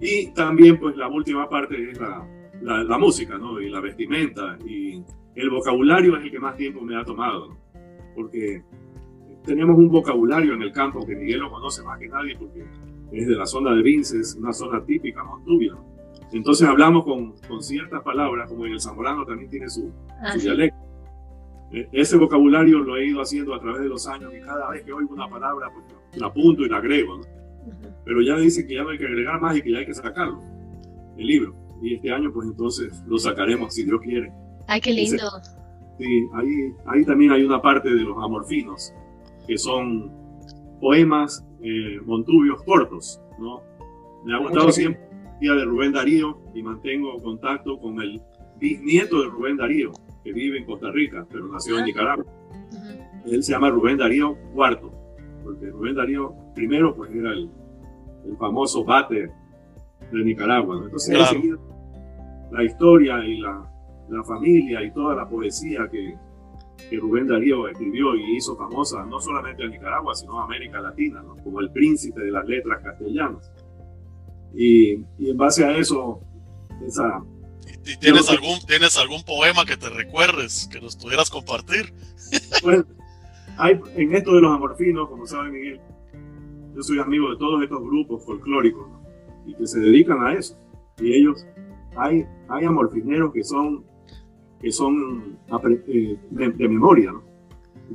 Y 0.00 0.32
también, 0.32 0.78
pues 0.78 0.96
la 0.96 1.08
última 1.08 1.48
parte 1.48 1.90
es 1.90 2.00
la, 2.00 2.26
la, 2.62 2.82
la, 2.82 2.98
música, 2.98 3.36
¿no? 3.36 3.60
Y 3.60 3.68
la 3.68 3.80
vestimenta. 3.80 4.56
Y 4.66 5.02
el 5.34 5.50
vocabulario 5.50 6.16
es 6.16 6.24
el 6.24 6.30
que 6.30 6.38
más 6.38 6.56
tiempo 6.56 6.80
me 6.80 6.96
ha 6.96 7.04
tomado, 7.04 7.48
¿no? 7.48 7.58
Porque 8.14 8.62
teníamos 9.44 9.76
un 9.76 9.88
vocabulario 9.88 10.54
en 10.54 10.62
el 10.62 10.72
campo 10.72 11.06
que 11.06 11.14
Miguel 11.14 11.40
lo 11.40 11.50
conoce 11.50 11.82
más 11.82 11.98
que 11.98 12.08
nadie 12.08 12.36
porque 12.36 12.64
es 13.12 13.26
de 13.26 13.34
la 13.34 13.46
zona 13.46 13.74
de 13.74 13.82
Vinces, 13.82 14.36
una 14.38 14.52
zona 14.52 14.84
típica 14.84 15.24
montubia. 15.24 15.74
Entonces 16.32 16.68
hablamos 16.68 17.04
con, 17.04 17.32
con, 17.48 17.62
ciertas 17.62 18.02
palabras, 18.02 18.48
como 18.48 18.66
en 18.66 18.72
el 18.72 18.80
zamorano 18.80 19.24
también 19.24 19.50
tiene 19.50 19.68
su, 19.68 19.92
ah, 20.22 20.36
dialecto. 20.36 20.78
E, 21.72 21.88
ese 21.92 22.16
vocabulario 22.16 22.78
lo 22.80 22.96
he 22.96 23.06
ido 23.06 23.20
haciendo 23.20 23.54
a 23.54 23.60
través 23.60 23.82
de 23.82 23.88
los 23.88 24.06
años 24.06 24.32
y 24.34 24.40
cada 24.40 24.70
vez 24.70 24.82
que 24.84 24.92
oigo 24.92 25.12
una 25.14 25.28
palabra, 25.28 25.70
pues 25.72 25.84
la 26.20 26.28
apunto 26.28 26.62
y 26.62 26.68
la 26.68 26.76
agrego. 26.76 27.20
Pero 28.04 28.22
ya 28.22 28.36
dice 28.36 28.66
que 28.66 28.74
ya 28.74 28.82
no 28.84 28.90
hay 28.90 28.98
que 28.98 29.06
agregar 29.06 29.40
más 29.40 29.56
y 29.56 29.62
que 29.62 29.72
ya 29.72 29.78
hay 29.78 29.86
que 29.86 29.94
sacarlo, 29.94 30.40
el 31.16 31.26
libro. 31.26 31.54
Y 31.82 31.94
este 31.94 32.12
año, 32.12 32.32
pues 32.32 32.46
entonces 32.46 33.02
lo 33.06 33.18
sacaremos 33.18 33.74
si 33.74 33.84
Dios 33.84 34.00
quiere. 34.00 34.32
¡Ay, 34.66 34.80
qué 34.80 34.92
lindo! 34.92 35.28
sí, 35.98 36.28
ahí, 36.34 36.72
ahí 36.86 37.04
también 37.04 37.32
hay 37.32 37.44
una 37.44 37.60
parte 37.60 37.90
de 37.90 38.02
los 38.02 38.16
amorfinos, 38.22 38.94
que 39.46 39.58
son 39.58 40.10
poemas 40.80 41.44
eh, 41.62 42.00
montubios 42.04 42.62
cortos, 42.62 43.20
¿no? 43.38 43.62
Me 44.24 44.34
ha 44.34 44.38
gustado 44.38 44.72
siempre 44.72 45.09
día 45.40 45.54
de 45.54 45.64
Rubén 45.64 45.92
Darío 45.92 46.38
y 46.54 46.62
mantengo 46.62 47.20
contacto 47.22 47.78
con 47.78 48.00
el 48.00 48.20
bisnieto 48.58 49.22
de 49.22 49.28
Rubén 49.28 49.56
Darío, 49.56 49.92
que 50.22 50.32
vive 50.32 50.58
en 50.58 50.66
Costa 50.66 50.90
Rica, 50.90 51.26
pero 51.30 51.48
nació 51.48 51.78
en 51.78 51.86
Nicaragua. 51.86 52.26
Él 53.24 53.42
se 53.42 53.52
llama 53.52 53.70
Rubén 53.70 53.96
Darío 53.96 54.36
IV, 54.54 54.90
porque 55.42 55.66
Rubén 55.70 55.94
Darío 55.94 56.34
primero 56.54 56.94
pues 56.94 57.10
era 57.14 57.32
el, 57.32 57.50
el 58.26 58.36
famoso 58.36 58.84
bate 58.84 59.30
de 60.12 60.24
Nicaragua. 60.24 60.80
Entonces 60.84 61.18
la 62.50 62.64
historia 62.64 63.24
y 63.24 63.38
la, 63.38 63.64
la 64.10 64.24
familia 64.24 64.82
y 64.82 64.90
toda 64.92 65.14
la 65.14 65.28
poesía 65.28 65.88
que, 65.90 66.16
que 66.88 66.96
Rubén 66.96 67.26
Darío 67.26 67.68
escribió 67.68 68.14
y 68.16 68.36
hizo 68.36 68.56
famosa 68.56 69.04
no 69.06 69.20
solamente 69.20 69.62
en 69.64 69.70
Nicaragua, 69.70 70.14
sino 70.14 70.36
en 70.38 70.44
América 70.44 70.80
Latina, 70.80 71.22
como 71.42 71.60
el 71.60 71.70
príncipe 71.70 72.20
de 72.20 72.30
las 72.30 72.46
letras 72.46 72.82
castellanas. 72.82 73.52
Y, 74.54 74.94
y 75.18 75.30
en 75.30 75.36
base 75.36 75.64
a 75.64 75.76
eso, 75.76 76.20
esa... 76.86 77.22
¿Y 77.86 77.96
tienes, 77.96 78.28
algún, 78.28 78.58
¿Tienes 78.66 78.96
algún 78.98 79.22
poema 79.24 79.64
que 79.64 79.76
te 79.76 79.88
recuerdes, 79.88 80.68
que 80.70 80.80
nos 80.80 80.96
pudieras 80.96 81.30
compartir? 81.30 81.92
Hay, 83.56 83.80
en 83.96 84.14
esto 84.14 84.34
de 84.34 84.42
los 84.42 84.54
amorfinos, 84.54 85.08
como 85.08 85.26
sabe 85.26 85.50
Miguel, 85.50 85.80
yo 86.74 86.82
soy 86.82 86.98
amigo 86.98 87.30
de 87.30 87.36
todos 87.36 87.62
estos 87.62 87.80
grupos 87.82 88.24
folclóricos 88.24 88.86
y 89.46 89.54
que 89.54 89.66
se 89.66 89.80
dedican 89.80 90.22
a 90.22 90.34
eso. 90.34 90.56
Y 90.98 91.12
ellos, 91.14 91.46
hay, 91.96 92.24
hay 92.48 92.64
amorfineros 92.64 93.32
que 93.32 93.42
son 93.42 93.84
que 94.60 94.70
son 94.72 95.38
eh, 95.88 96.18
de, 96.30 96.68
memoria, 96.68 97.12
¿no? 97.12 97.22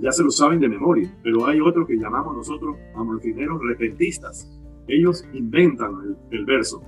ya 0.01 0.11
se 0.11 0.23
lo 0.23 0.31
saben 0.31 0.59
de 0.59 0.67
memoria, 0.67 1.15
pero 1.23 1.45
hay 1.45 1.61
otros 1.61 1.87
que 1.87 1.95
llamamos 1.95 2.35
nosotros 2.35 2.75
amorfineros 2.95 3.61
repentistas. 3.63 4.54
Ellos 4.87 5.27
inventan 5.33 6.17
el, 6.31 6.45
verso. 6.45 6.81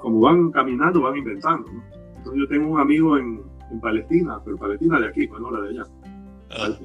Como 0.00 0.20
van 0.20 0.50
caminando, 0.50 1.02
van 1.02 1.16
inventando. 1.16 1.70
¿no? 1.70 1.82
Entonces 2.16 2.40
yo 2.40 2.48
tengo 2.48 2.72
un 2.72 2.80
amigo 2.80 3.16
en, 3.16 3.40
en, 3.70 3.80
Palestina, 3.80 4.40
pero 4.44 4.56
Palestina 4.56 5.00
de 5.00 5.08
aquí, 5.08 5.26
pues 5.26 5.40
no 5.40 5.50
la 5.50 5.60
de 5.60 5.68
allá, 5.70 5.82
ah. 6.50 6.78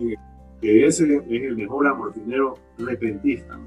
que 0.61 0.85
ese 0.85 1.15
es 1.15 1.43
el 1.43 1.55
mejor 1.55 1.87
amorfinero 1.87 2.55
repentista. 2.77 3.57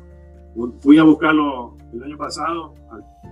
¿no? 0.54 0.72
Fui 0.80 0.98
a 0.98 1.02
buscarlo 1.02 1.76
el 1.92 2.02
año 2.02 2.16
pasado 2.16 2.74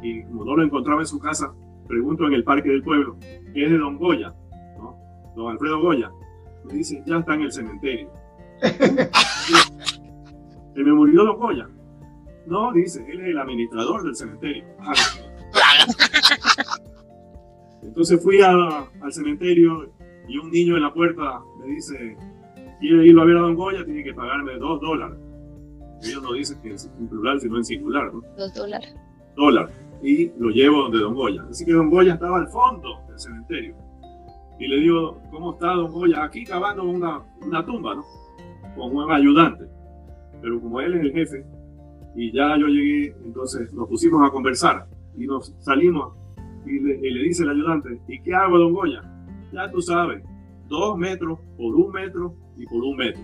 y 0.02 0.22
como 0.24 0.44
no 0.44 0.56
lo 0.56 0.62
encontraba 0.62 1.00
en 1.00 1.06
su 1.06 1.18
casa, 1.18 1.54
pregunto 1.88 2.26
en 2.26 2.34
el 2.34 2.44
parque 2.44 2.68
del 2.68 2.82
pueblo, 2.82 3.16
que 3.20 3.64
es 3.64 3.70
de 3.70 3.78
Don 3.78 3.96
Goya 3.96 4.34
don 5.34 5.50
Alfredo 5.50 5.80
Goya, 5.80 6.10
me 6.64 6.74
dice, 6.74 7.02
ya 7.06 7.18
está 7.18 7.34
en 7.34 7.42
el 7.42 7.52
cementerio. 7.52 8.08
Se 10.74 10.82
me 10.82 10.92
murió 10.92 11.24
don 11.24 11.38
Goya. 11.38 11.68
No, 12.46 12.72
dice, 12.72 13.04
él 13.10 13.20
es 13.20 13.28
el 13.28 13.38
administrador 13.38 14.04
del 14.04 14.14
cementerio. 14.14 14.64
Entonces 17.82 18.22
fui 18.22 18.40
al 18.40 18.88
cementerio 19.10 19.92
y 20.26 20.38
un 20.38 20.50
niño 20.50 20.76
en 20.76 20.82
la 20.82 20.92
puerta 20.92 21.40
me 21.60 21.74
dice, 21.74 22.16
quiere 22.80 23.06
irlo 23.06 23.22
a 23.22 23.24
ver 23.24 23.36
a 23.36 23.40
Don 23.40 23.54
Goya, 23.54 23.84
tiene 23.84 24.02
que 24.02 24.14
pagarme 24.14 24.56
dos 24.56 24.80
dólares. 24.80 25.18
Ellos 26.02 26.22
no 26.22 26.32
dicen 26.32 26.60
que 26.60 26.74
es 26.74 26.90
en 26.98 27.08
plural, 27.08 27.40
sino 27.40 27.56
en 27.56 27.64
singular. 27.64 28.12
¿no? 28.12 28.20
Dos 28.36 28.52
dólares. 28.54 28.94
Dólar. 29.36 29.70
Y 30.02 30.30
lo 30.38 30.50
llevo 30.50 30.82
donde 30.82 30.98
Don 30.98 31.14
Goya. 31.14 31.44
Así 31.50 31.64
que 31.64 31.72
Don 31.72 31.90
Goya 31.90 32.14
estaba 32.14 32.38
al 32.38 32.48
fondo 32.48 33.00
del 33.08 33.18
cementerio 33.18 33.76
y 34.58 34.68
le 34.68 34.80
digo, 34.80 35.20
¿cómo 35.30 35.52
está 35.52 35.72
Don 35.72 35.92
Goya? 35.92 36.24
Aquí 36.24 36.44
cavando 36.44 36.84
una, 36.84 37.22
una 37.42 37.64
tumba, 37.64 37.94
¿no? 37.94 38.04
Con 38.76 38.96
un 38.96 39.10
ayudante. 39.10 39.66
Pero 40.40 40.60
como 40.60 40.80
él 40.80 40.94
es 40.94 41.00
el 41.00 41.12
jefe, 41.12 41.46
y 42.14 42.32
ya 42.32 42.56
yo 42.58 42.66
llegué, 42.66 43.14
entonces 43.24 43.72
nos 43.72 43.88
pusimos 43.88 44.26
a 44.26 44.30
conversar 44.30 44.86
y 45.16 45.26
nos 45.26 45.54
salimos 45.60 46.14
y 46.66 46.78
le, 46.78 47.22
dice 47.22 47.42
el 47.42 47.50
ayudante, 47.50 48.00
¿y 48.08 48.22
qué 48.22 48.34
hago, 48.34 48.58
Don 48.58 48.72
Goya? 48.72 49.02
Ya 49.52 49.70
tú 49.70 49.82
sabes, 49.82 50.22
dos 50.68 50.96
metros 50.96 51.38
por 51.56 51.74
un 51.74 51.92
metro 51.92 52.34
y 52.56 52.64
por 52.66 52.82
un 52.82 52.96
metro. 52.96 53.22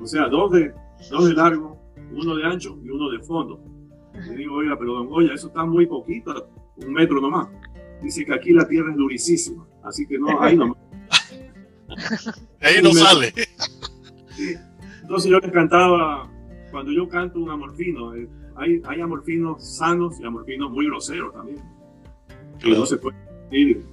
O 0.00 0.06
sea, 0.06 0.28
dos 0.28 0.50
de, 0.52 0.72
dos 1.10 1.28
de 1.28 1.34
largo, 1.34 1.78
uno 2.12 2.36
de 2.36 2.44
ancho 2.44 2.78
y 2.82 2.88
uno 2.88 3.10
de 3.10 3.18
fondo. 3.20 3.60
Le 4.14 4.36
digo, 4.36 4.56
oiga, 4.56 4.76
pero 4.78 4.94
Don 4.94 5.08
Goya, 5.08 5.34
eso 5.34 5.48
está 5.48 5.64
muy 5.64 5.86
poquito, 5.86 6.48
un 6.78 6.92
metro 6.92 7.20
nomás. 7.20 7.48
Dice 8.02 8.24
que 8.24 8.32
aquí 8.32 8.52
la 8.52 8.66
tierra 8.66 8.90
es 8.90 8.96
durísima. 8.96 9.66
Así 9.82 10.06
que 10.06 10.18
no, 10.18 10.40
ahí 10.40 10.56
no. 10.56 10.76
ahí 12.60 12.82
no 12.82 12.92
sale. 12.92 13.32
Entonces 15.02 15.30
yo 15.30 15.38
les 15.38 15.50
cantaba, 15.50 16.29
cuando 16.70 16.92
yo 16.92 17.08
canto 17.08 17.40
un 17.40 17.50
amorfino, 17.50 18.14
eh, 18.14 18.28
hay, 18.56 18.80
hay 18.84 19.00
amorfinos 19.00 19.76
sanos 19.76 20.20
y 20.20 20.24
amorfinos 20.24 20.70
muy 20.70 20.86
groseros 20.86 21.32
también. 21.32 21.58
Que 22.58 22.70
no 22.70 22.86
se 22.86 22.96
puede 22.98 23.16
decir. 23.50 23.84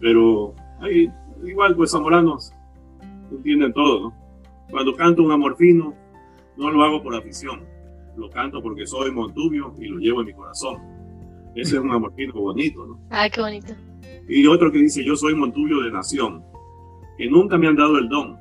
Pero 0.00 0.54
hay, 0.80 1.10
igual, 1.44 1.76
pues 1.76 1.90
zamoranos, 1.90 2.52
entienden 3.30 3.72
todo, 3.72 4.00
¿no? 4.00 4.22
Cuando 4.70 4.94
canto 4.94 5.22
un 5.22 5.32
amor 5.32 5.56
fino, 5.56 5.94
no 6.56 6.70
lo 6.70 6.82
hago 6.82 7.02
por 7.02 7.14
afición, 7.14 7.60
lo 8.16 8.30
canto 8.30 8.62
porque 8.62 8.86
soy 8.86 9.10
Montubio 9.10 9.74
y 9.78 9.86
lo 9.86 9.98
llevo 9.98 10.20
en 10.20 10.28
mi 10.28 10.32
corazón. 10.32 10.78
Ese 11.54 11.76
es 11.76 11.82
un 11.82 11.90
amor 11.90 12.14
fino 12.14 12.32
bonito, 12.32 12.86
¿no? 12.86 12.98
Ah, 13.10 13.28
qué 13.28 13.40
bonito. 13.40 13.74
Y 14.28 14.46
otro 14.46 14.72
que 14.72 14.78
dice, 14.78 15.04
yo 15.04 15.16
soy 15.16 15.34
Montubio 15.34 15.80
de 15.82 15.90
nación, 15.90 16.42
que 17.18 17.28
nunca 17.28 17.58
me 17.58 17.66
han 17.66 17.76
dado 17.76 17.98
el 17.98 18.08
don. 18.08 18.38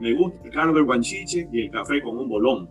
Me 0.00 0.14
gusta 0.14 0.40
el 0.44 0.50
carro 0.50 0.72
del 0.72 0.84
guanchiche 0.84 1.48
y 1.52 1.62
el 1.66 1.70
café 1.70 2.02
con 2.02 2.18
un 2.18 2.28
bolón. 2.28 2.68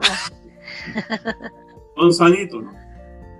Son 1.96 2.12
sanitos, 2.12 2.62
¿no? 2.62 2.72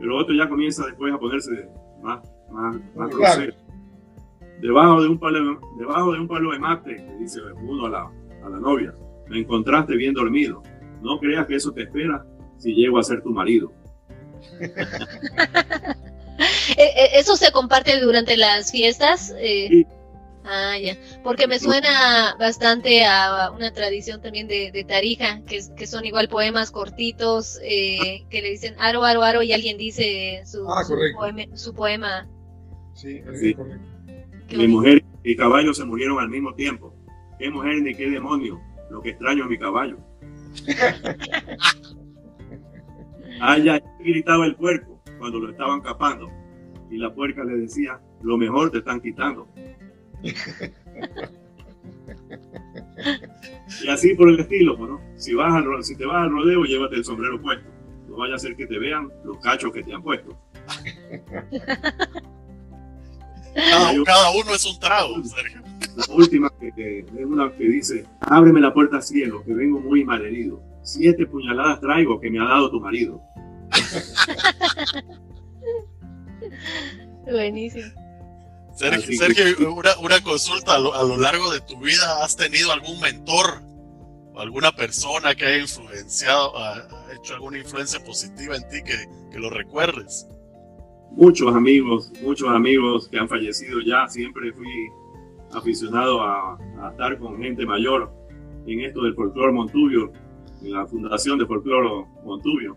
Pero 0.00 0.18
otro 0.18 0.34
ya 0.34 0.48
comienza 0.48 0.84
después 0.86 1.12
a 1.12 1.18
ponerse 1.18 1.68
más, 2.02 2.20
más, 2.50 2.76
más 2.94 3.10
grosero. 3.10 3.54
Debajo 4.60 5.02
de 5.02 5.08
un 5.08 5.18
palo, 5.18 5.60
debajo 5.78 6.12
de 6.12 6.20
un 6.20 6.28
palo 6.28 6.52
de 6.52 6.58
mate, 6.58 6.96
le 6.96 7.18
dice 7.18 7.40
uno 7.62 7.86
a 7.86 7.90
la, 7.90 8.10
a 8.44 8.48
la 8.48 8.58
novia, 8.58 8.94
me 9.28 9.40
encontraste 9.40 9.96
bien 9.96 10.14
dormido. 10.14 10.62
No 11.02 11.18
creas 11.18 11.46
que 11.46 11.56
eso 11.56 11.72
te 11.72 11.82
espera 11.82 12.24
si 12.58 12.74
llego 12.74 12.98
a 12.98 13.02
ser 13.02 13.22
tu 13.22 13.30
marido. 13.30 13.72
Eh, 16.76 16.82
eh, 16.96 17.08
¿Eso 17.14 17.36
se 17.36 17.52
comparte 17.52 18.00
durante 18.00 18.36
las 18.36 18.72
fiestas? 18.72 19.32
Eh, 19.38 19.68
Sí. 19.70 19.86
Ah, 20.45 20.76
ya. 20.78 20.97
Porque 21.22 21.47
me 21.47 21.59
suena 21.61 22.34
bastante 22.38 23.05
a 23.05 23.51
una 23.53 23.72
tradición 23.72 24.20
también 24.20 24.49
de, 24.49 24.72
de 24.72 24.84
Tarija, 24.84 25.40
que, 25.47 25.57
es- 25.59 25.70
que 25.76 25.86
son 25.86 26.05
igual 26.05 26.28
poemas 26.28 26.70
cortitos, 26.72 27.59
eh, 27.62 28.24
que 28.28 28.43
le 28.43 28.51
dicen 28.51 28.74
aro, 28.78 29.05
aro, 29.05 29.22
aro, 29.22 29.43
y 29.43 29.53
alguien 29.53 29.78
dice 29.78 30.43
su, 30.45 30.68
Ah, 30.68 30.82
su 30.84 30.95
poema, 31.16 31.57
su 31.57 31.72
poema. 31.74 32.28
Sí, 32.95 33.22
Sí. 33.40 33.55
correcto. 33.55 33.80
Mi 34.57 34.66
mujer 34.68 35.03
y 35.24 35.34
caballo 35.36 35.72
se 35.72 35.84
murieron 35.84 36.18
al 36.18 36.28
mismo 36.28 36.55
tiempo. 36.55 36.95
¿Qué 37.38 37.49
mujer 37.51 37.80
ni 37.82 37.95
qué 37.95 38.11
demonio? 38.11 38.61
Lo 38.90 39.01
que 39.01 39.11
extraño 39.11 39.45
es 39.45 39.51
mi 39.51 39.59
caballo. 39.59 39.97
Allá 43.40 43.80
gritaba 44.01 44.47
el 44.47 44.57
puerco 44.57 45.01
cuando 45.18 45.38
lo 45.38 45.51
estaban 45.51 45.80
capando. 45.80 46.28
Y 46.90 46.99
la 46.99 47.12
puerca 47.14 47.43
le 47.45 47.57
decía, 47.57 47.99
lo 48.22 48.36
mejor 48.36 48.70
te 48.70 48.78
están 48.78 49.01
quitando. 49.01 49.49
Y 53.85 53.89
así 53.89 54.14
por 54.14 54.29
el 54.29 54.39
estilo, 54.41 54.77
pues, 54.77 54.91
¿no? 54.91 55.01
Si, 55.16 55.35
vas 55.35 55.55
al, 55.55 55.85
si 55.85 55.97
te 55.97 56.07
vas 56.07 56.25
al 56.25 56.31
rodeo, 56.31 56.64
llévate 56.64 56.97
el 56.97 57.05
sombrero 57.05 57.41
puesto. 57.41 57.68
No 58.09 58.16
vaya 58.18 58.37
a 58.37 58.39
ser 58.39 58.57
que 58.57 58.66
te 58.66 58.79
vean 58.79 59.11
los 59.25 59.39
cachos 59.39 59.73
que 59.73 59.83
te 59.83 59.93
han 59.93 60.03
puesto. 60.03 60.39
Cada, 63.55 63.93
cada 64.05 64.31
uno 64.31 64.55
es 64.55 64.64
un 64.64 64.81
trago, 64.81 65.23
Sergio. 65.25 65.61
La 65.97 66.14
última 66.14 66.51
que, 66.59 66.73
que 66.73 67.01
es 67.01 67.27
una 67.27 67.53
que 67.53 67.64
dice, 67.64 68.07
ábreme 68.20 68.61
la 68.61 68.73
puerta 68.73 69.03
cielo, 69.03 69.45
que 69.45 69.53
vengo 69.53 69.79
muy 69.79 70.05
malherido. 70.05 70.62
Siete 70.83 71.27
puñaladas 71.27 71.81
traigo 71.81 72.18
que 72.18 72.31
me 72.31 72.41
ha 72.41 72.45
dado 72.45 72.70
tu 72.70 72.81
marido. 72.81 73.20
Buenísimo. 77.31 77.93
Sergio, 78.75 79.73
una, 79.75 79.91
una 80.01 80.23
consulta, 80.23 80.75
a 80.75 80.79
lo, 80.79 80.95
a 80.95 81.03
lo 81.03 81.16
largo 81.16 81.51
de 81.53 81.61
tu 81.61 81.79
vida, 81.79 82.23
¿has 82.25 82.37
tenido 82.37 82.73
algún 82.73 83.01
mentor? 83.01 83.61
o 84.35 84.41
¿Alguna 84.41 84.73
persona 84.73 85.35
que 85.35 85.45
haya 85.45 85.59
influenciado, 85.59 86.57
ha, 86.57 86.75
ha 86.75 87.12
hecho 87.14 87.35
alguna 87.35 87.59
influencia 87.59 88.03
positiva 88.03 88.57
en 88.57 88.62
ti 88.68 88.83
que, 88.83 88.97
que 89.31 89.39
lo 89.39 89.51
recuerdes? 89.51 90.27
Muchos 91.11 91.55
amigos, 91.55 92.11
muchos 92.23 92.49
amigos 92.49 93.09
que 93.09 93.18
han 93.18 93.29
fallecido 93.29 93.81
ya, 93.81 94.09
siempre 94.09 94.53
fui 94.53 94.89
aficionado 95.53 96.23
a, 96.23 96.57
a 96.81 96.91
estar 96.91 97.18
con 97.18 97.39
gente 97.39 97.66
mayor 97.66 98.11
en 98.66 98.81
esto 98.81 99.03
del 99.03 99.14
folclore 99.14 99.53
Montubio, 99.53 100.12
en 100.62 100.73
la 100.73 100.87
fundación 100.87 101.39
de 101.39 101.47
folclore 101.47 102.07
Montubio. 102.25 102.77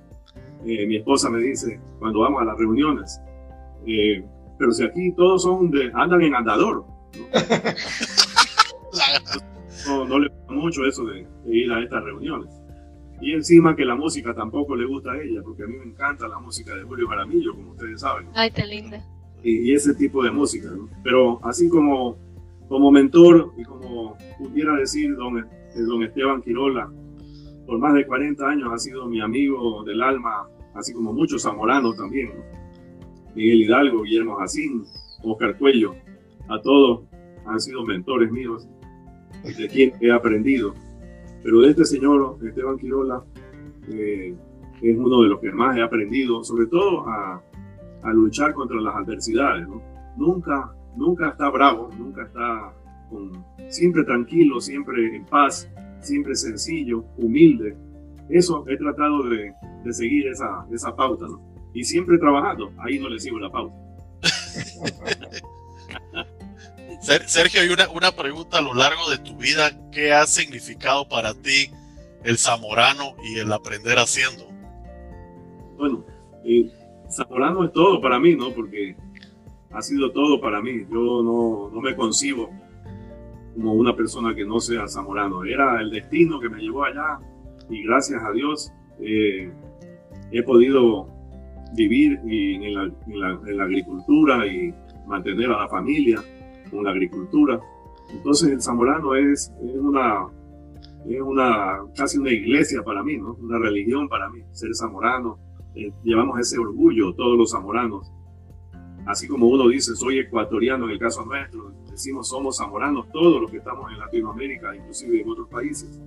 Eh, 0.66 0.86
mi 0.88 0.98
esposa 0.98 1.30
me 1.30 1.40
dice, 1.40 1.80
cuando 2.00 2.20
vamos 2.20 2.42
a 2.42 2.46
las 2.46 2.58
reuniones, 2.58 3.22
eh, 3.86 4.26
pero 4.58 4.72
si 4.72 4.84
aquí 4.84 5.12
todos 5.16 5.44
son 5.44 5.70
de, 5.72 5.92
andan 5.94 6.22
en 6.22 6.36
andador, 6.36 6.86
no, 9.88 10.06
no 10.06 10.20
le 10.20 10.30
gusta 10.30 10.54
mucho 10.54 10.86
eso 10.86 11.06
de, 11.06 11.28
de 11.46 11.58
ir 11.58 11.72
a 11.72 11.82
estas 11.82 12.04
reuniones. 12.04 12.50
Y 13.22 13.32
encima 13.32 13.76
que 13.76 13.86
la 13.86 13.96
música 13.96 14.34
tampoco 14.34 14.76
le 14.76 14.86
gusta 14.86 15.12
a 15.14 15.22
ella, 15.22 15.42
porque 15.44 15.64
a 15.64 15.68
mí 15.68 15.76
me 15.78 15.86
encanta 15.86 16.28
la 16.28 16.40
música 16.40 16.76
de 16.76 16.84
Julio 16.84 17.08
Jaramillo, 17.08 17.54
como 17.54 17.72
ustedes 17.72 18.02
saben, 18.02 18.28
Ay, 18.34 18.52
tan 18.52 18.70
linda. 18.70 19.02
y, 19.44 19.72
y 19.72 19.74
ese 19.74 19.96
tipo 19.96 20.24
de 20.24 20.32
música. 20.32 20.70
¿no? 20.70 20.90
Pero 21.04 21.40
así 21.44 21.70
como, 21.70 22.18
como 22.68 22.92
mentor 22.92 23.52
y 23.58 23.64
como 23.64 24.18
pudiera 24.38 24.76
decir 24.76 25.16
don, 25.16 25.40
eh, 25.40 25.46
don 25.88 26.04
Esteban 26.04 26.42
Quirola, 26.42 26.92
por 27.66 27.80
más 27.80 27.94
de 27.94 28.06
40 28.06 28.46
años 28.48 28.70
ha 28.72 28.78
sido 28.78 29.08
mi 29.08 29.22
amigo 29.22 29.84
del 29.86 30.04
alma, 30.04 30.48
así 30.76 30.94
como 30.94 31.14
muchos 31.14 31.44
zamoranos 31.44 31.96
también. 31.96 32.30
¿no? 32.36 32.65
Miguel 33.36 33.62
Hidalgo, 33.64 34.04
Guillermo 34.04 34.36
Jacín, 34.38 34.84
Oscar 35.24 35.58
Cuello, 35.58 35.96
a 36.48 36.62
todos 36.62 37.02
han 37.46 37.60
sido 37.60 37.84
mentores 37.86 38.32
míos 38.32 38.68
de 39.44 39.68
quien 39.68 39.94
he 40.02 40.12
aprendido. 40.12 40.74
Pero 41.44 41.62
de 41.62 41.70
este 41.70 41.86
señor, 41.86 42.38
Esteban 42.44 42.78
Quirola, 42.78 43.24
eh, 43.90 44.34
es 44.82 44.98
uno 44.98 45.22
de 45.22 45.30
los 45.30 45.40
que 45.40 45.52
más 45.52 45.78
he 45.78 45.82
aprendido, 45.82 46.44
sobre 46.44 46.68
todo 46.68 47.08
a, 47.08 47.42
luchar 48.14 48.54
contra 48.54 48.80
las 48.80 48.96
adversidades. 48.96 49.68
Nunca, 50.16 50.72
nunca 50.96 51.30
está 51.30 51.50
bravo, 51.50 51.90
nunca 51.98 52.24
está 52.24 52.72
con, 53.10 53.32
siempre 53.68 54.04
tranquilo, 54.04 54.62
siempre 54.62 55.16
en 55.16 55.26
paz, 55.26 55.68
siempre 56.02 56.36
sencillo, 56.36 57.04
humilde. 57.18 57.76
Eso 58.30 58.64
he 58.68 58.78
tratado 58.78 59.24
de, 59.24 59.54
seguir 59.92 60.28
esa, 60.28 60.68
esa 60.72 60.96
pauta. 60.96 61.26
Y 61.76 61.84
siempre 61.84 62.18
trabajando, 62.18 62.72
ahí 62.80 62.98
no 62.98 63.10
le 63.10 63.20
sigo 63.20 63.38
la 63.38 63.52
pauta. 63.52 63.76
Ser- 67.02 67.28
Sergio, 67.28 67.62
hay 67.62 67.70
una, 67.70 67.90
una 67.90 68.12
pregunta 68.12 68.58
a 68.58 68.62
lo 68.62 68.74
largo 68.74 69.10
de 69.10 69.18
tu 69.20 69.36
vida. 69.38 69.72
¿Qué 69.92 70.12
ha 70.14 70.26
significado 70.26 71.08
para 71.08 71.34
ti 71.36 71.70
el 72.24 72.38
zamorano 72.38 73.16
y 73.24 73.40
el 73.40 73.52
aprender 73.54 73.98
haciendo? 74.00 74.48
Bueno, 75.78 76.04
eh, 76.46 76.72
Zamorano 77.12 77.66
es 77.66 77.72
todo 77.74 78.02
para 78.02 78.20
mí, 78.20 78.36
¿no? 78.36 78.52
Porque 78.52 78.96
ha 79.72 79.82
sido 79.82 80.12
todo 80.12 80.40
para 80.42 80.62
mí. 80.62 80.86
Yo 80.90 81.22
no, 81.22 81.70
no 81.72 81.82
me 81.82 81.96
concibo 81.96 82.50
como 83.54 83.74
una 83.74 83.96
persona 83.96 84.34
que 84.34 84.46
no 84.46 84.60
sea 84.60 84.88
zamorano. 84.88 85.44
Era 85.44 85.82
el 85.82 85.92
destino 85.92 86.40
que 86.40 86.50
me 86.50 86.62
llevó 86.62 86.86
allá 86.86 87.20
y 87.70 87.84
gracias 87.84 88.24
a 88.24 88.32
Dios 88.32 88.72
eh, 89.02 89.52
he 90.32 90.42
podido 90.44 91.10
vivir 91.74 92.20
y 92.26 92.56
en, 92.56 92.74
la, 92.74 93.64
agricultura 93.64 94.46
y 94.46 94.74
mantener 95.08 95.52
a 95.52 95.62
la 95.62 95.70
familia 95.70 96.22
con 96.72 96.84
la 96.84 96.92
agricultura. 96.92 97.60
Entonces 98.10 98.52
el 98.52 98.62
zamorano 98.62 99.16
es, 99.16 99.52
es 99.62 99.76
una 99.76 100.28
es 101.08 101.22
una 101.22 101.84
casi 101.96 102.18
una 102.18 102.32
iglesia 102.32 102.82
para 102.84 103.04
mí, 103.04 103.18
¿no? 103.18 103.36
Una 103.36 103.60
religión 103.60 104.08
para 104.08 104.30
mí, 104.30 104.42
ser 104.52 104.74
zamorano. 104.74 105.38
Eh, 105.76 105.92
llevamos 106.04 106.40
ese 106.40 106.58
orgullo 106.58 107.14
todos 107.14 107.38
los 107.38 107.52
zamoranos. 107.52 108.12
Así 109.06 109.28
como 109.28 109.48
uno 109.48 109.68
dice, 109.68 109.96
soy 109.96 110.18
ecuatoriano 110.18 110.86
en 110.86 110.92
el 110.92 111.00
caso 111.00 111.24
nuestro, 111.26 111.72
decimos 111.92 112.28
somos 112.28 112.58
zamoranos 112.58 113.08
todos 113.12 113.40
los 113.40 113.52
que 113.52 113.58
estamos 113.58 113.92
en 113.92 114.00
Latinoamérica, 114.00 114.76
inclusive 114.76 115.22
en 115.22 115.30
otros 115.30 115.48
países. 115.48 116.02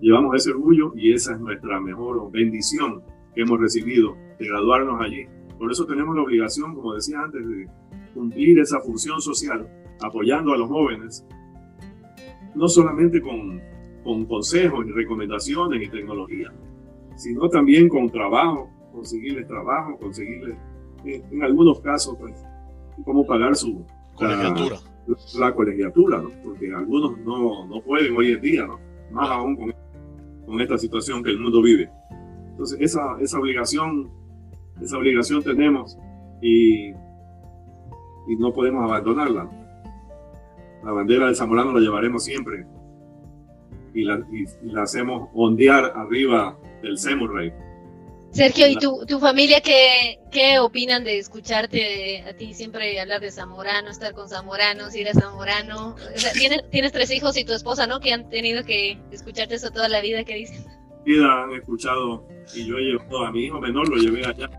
Llevamos 0.00 0.34
ese 0.34 0.50
orgullo 0.50 0.92
y 0.96 1.12
esa 1.12 1.34
es 1.34 1.40
nuestra 1.40 1.80
mejor 1.80 2.30
bendición 2.32 3.02
que 3.34 3.42
hemos 3.42 3.60
recibido 3.60 4.16
de 4.38 4.46
graduarnos 4.46 5.00
allí. 5.00 5.26
Por 5.58 5.70
eso 5.70 5.84
tenemos 5.86 6.16
la 6.16 6.22
obligación, 6.22 6.74
como 6.74 6.94
decía 6.94 7.20
antes, 7.20 7.46
de 7.46 7.68
cumplir 8.14 8.58
esa 8.60 8.80
función 8.80 9.20
social, 9.20 9.68
apoyando 10.00 10.52
a 10.52 10.58
los 10.58 10.68
jóvenes, 10.68 11.26
no 12.54 12.68
solamente 12.68 13.20
con, 13.20 13.60
con 14.02 14.24
consejos 14.24 14.86
y 14.86 14.90
recomendaciones 14.90 15.82
y 15.82 15.88
tecnología, 15.88 16.52
sino 17.16 17.48
también 17.48 17.88
con 17.88 18.08
trabajo, 18.08 18.70
conseguirles 18.92 19.46
trabajo, 19.46 19.98
conseguirles, 19.98 20.56
eh, 21.04 21.22
en 21.30 21.42
algunos 21.42 21.80
casos, 21.80 22.16
pues, 22.18 22.34
cómo 23.04 23.26
pagar 23.26 23.54
su 23.56 23.84
Colegiatura. 24.14 24.76
la, 25.06 25.46
la 25.46 25.54
colegiatura, 25.54 26.20
¿no? 26.20 26.30
porque 26.44 26.72
algunos 26.74 27.18
no, 27.18 27.66
no 27.66 27.80
pueden 27.82 28.16
hoy 28.16 28.32
en 28.32 28.40
día, 28.40 28.66
¿no? 28.66 28.78
más 29.10 29.30
aún 29.30 29.56
con, 29.56 29.74
con 30.46 30.60
esta 30.60 30.76
situación 30.76 31.22
que 31.22 31.30
el 31.30 31.38
mundo 31.38 31.62
vive. 31.62 31.90
Entonces, 32.60 32.78
esa, 32.82 33.16
esa 33.22 33.38
obligación, 33.38 34.10
esa 34.82 34.98
obligación 34.98 35.42
tenemos 35.42 35.96
y, 36.42 36.90
y 36.90 38.36
no 38.38 38.52
podemos 38.52 38.84
abandonarla. 38.84 39.48
La 40.84 40.92
bandera 40.92 41.24
del 41.24 41.36
Zamorano 41.36 41.72
la 41.72 41.80
llevaremos 41.80 42.22
siempre 42.22 42.66
y 43.94 44.04
la, 44.04 44.20
y- 44.30 44.44
y 44.66 44.72
la 44.72 44.82
hacemos 44.82 45.30
ondear 45.32 45.90
arriba 45.96 46.58
del 46.82 46.98
Semurrey 46.98 47.50
Sergio, 48.30 48.68
¿y 48.68 48.76
tu, 48.76 49.06
tu 49.06 49.18
familia 49.18 49.62
qué, 49.62 50.18
qué 50.30 50.58
opinan 50.58 51.02
de 51.02 51.18
escucharte 51.18 52.22
a 52.28 52.34
ti 52.36 52.52
siempre 52.52 53.00
hablar 53.00 53.22
de 53.22 53.30
Zamorano, 53.32 53.88
estar 53.90 54.12
con 54.12 54.28
Zamoranos, 54.28 54.94
ir 54.94 55.08
a 55.08 55.14
Zamorano? 55.14 55.96
¿tienes, 56.34 56.68
tienes 56.70 56.92
tres 56.92 57.10
hijos 57.10 57.38
y 57.38 57.44
tu 57.44 57.54
esposa, 57.54 57.86
¿no? 57.86 58.00
Que 58.00 58.12
han 58.12 58.28
tenido 58.28 58.64
que 58.64 58.98
escucharte 59.12 59.54
eso 59.54 59.70
toda 59.70 59.88
la 59.88 60.02
vida, 60.02 60.24
¿qué 60.24 60.34
dicen? 60.34 60.62
Vida 61.04 61.44
han 61.44 61.52
escuchado 61.52 62.26
y 62.54 62.66
yo 62.66 62.76
he 62.76 62.82
llevado 62.82 63.26
a 63.26 63.32
mi 63.32 63.44
hijo 63.44 63.60
menor, 63.60 63.88
lo 63.88 63.96
llevé 63.96 64.26
allá, 64.26 64.50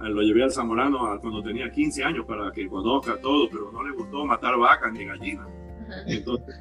lo 0.00 0.22
llevé 0.22 0.44
al 0.44 0.50
Zamorano 0.50 0.98
cuando 1.20 1.42
tenía 1.42 1.70
15 1.70 2.04
años 2.04 2.24
para 2.26 2.50
que 2.52 2.68
conozca 2.68 3.20
todo, 3.20 3.48
pero 3.50 3.70
no 3.72 3.82
le 3.86 3.94
gustó 3.94 4.24
matar 4.24 4.56
vacas 4.58 4.92
ni 4.92 5.04
gallinas. 5.04 5.46
Entonces, 6.06 6.54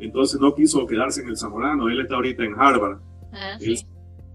entonces 0.00 0.40
no 0.40 0.54
quiso 0.54 0.86
quedarse 0.86 1.22
en 1.22 1.28
el 1.28 1.36
Zamorano, 1.36 1.88
él 1.88 2.00
está 2.00 2.16
ahorita 2.16 2.44
en 2.44 2.54
Harvard. 2.58 2.98
Ah, 3.32 3.56
él, 3.60 3.76
sí. 3.76 3.86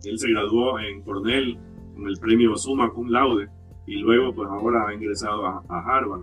él 0.05 0.19
se 0.19 0.29
graduó 0.29 0.79
en 0.79 1.01
Cornell 1.01 1.57
con 1.95 2.07
el 2.07 2.17
premio 2.19 2.55
Summa 2.57 2.89
Cum 2.91 3.09
Laude 3.09 3.49
y 3.85 3.97
luego 3.97 4.33
pues 4.33 4.49
ahora 4.49 4.87
ha 4.87 4.93
ingresado 4.93 5.45
a, 5.45 5.63
a 5.67 5.79
Harvard. 5.79 6.21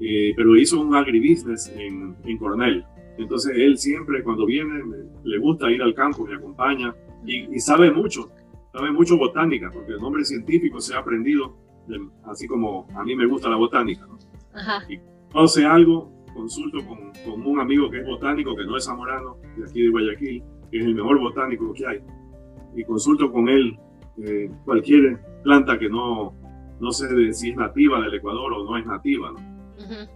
Eh, 0.00 0.32
pero 0.36 0.56
hizo 0.56 0.80
un 0.80 0.94
agribusiness 0.94 1.68
en, 1.68 2.16
en 2.24 2.38
Cornell. 2.38 2.84
Entonces 3.18 3.52
él 3.56 3.78
siempre 3.78 4.22
cuando 4.22 4.46
viene 4.46 4.82
me- 4.84 4.96
le 5.24 5.38
gusta 5.38 5.70
ir 5.70 5.82
al 5.82 5.94
campo, 5.94 6.26
me 6.26 6.34
acompaña 6.34 6.94
y, 7.24 7.54
y 7.54 7.58
sabe 7.60 7.90
mucho, 7.90 8.30
sabe 8.72 8.90
mucho 8.90 9.16
botánica, 9.16 9.70
porque 9.72 9.92
el 9.92 9.98
nombre 10.00 10.24
científico 10.24 10.80
se 10.80 10.94
ha 10.94 10.98
aprendido, 10.98 11.56
de- 11.86 12.00
así 12.24 12.46
como 12.46 12.86
a 12.96 13.04
mí 13.04 13.14
me 13.14 13.26
gusta 13.26 13.48
la 13.48 13.56
botánica. 13.56 14.06
¿no? 14.06 14.18
Ajá. 14.54 14.84
Cuando 15.32 15.48
sé 15.48 15.64
algo, 15.64 16.12
consulto 16.34 16.78
con, 16.86 16.98
con 17.24 17.46
un 17.46 17.60
amigo 17.60 17.88
que 17.90 17.98
es 18.00 18.06
botánico, 18.06 18.56
que 18.56 18.64
no 18.64 18.76
es 18.76 18.84
zamorano, 18.84 19.36
de 19.56 19.64
aquí 19.68 19.82
de 19.82 19.90
Guayaquil, 19.90 20.42
que 20.70 20.78
es 20.78 20.84
el 20.84 20.94
mejor 20.94 21.20
botánico 21.20 21.72
que 21.72 21.86
hay. 21.86 21.98
Y 22.76 22.82
consulto 22.84 23.30
con 23.30 23.48
él 23.48 23.78
eh, 24.18 24.50
cualquier 24.64 25.18
planta 25.44 25.78
que 25.78 25.88
no, 25.88 26.34
no 26.80 26.90
sé 26.92 27.06
de 27.14 27.32
si 27.32 27.50
es 27.50 27.56
nativa 27.56 28.00
del 28.00 28.14
Ecuador 28.14 28.52
o 28.52 28.64
no 28.64 28.76
es 28.76 28.84
nativa. 28.86 29.30
¿no? 29.32 29.54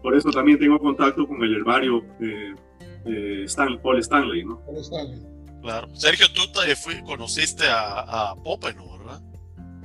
Por 0.03 0.17
eso 0.17 0.31
también 0.31 0.59
tengo 0.59 0.79
contacto 0.79 1.27
con 1.27 1.43
el 1.43 1.55
herbario 1.55 2.03
eh, 2.21 2.55
eh, 3.09 3.45
Stan- 3.45 3.81
Paul 3.83 3.99
Stanley. 3.99 4.45
¿no? 4.45 4.61
Está 4.77 5.05
bien. 5.05 5.27
Claro. 5.63 5.89
Sergio, 5.95 6.27
tú 6.35 6.43
te 6.53 6.75
fui- 6.77 7.03
conociste 7.05 7.65
a, 7.67 8.31
a 8.31 8.35
Popeno, 8.37 8.85
¿verdad? 8.99 9.21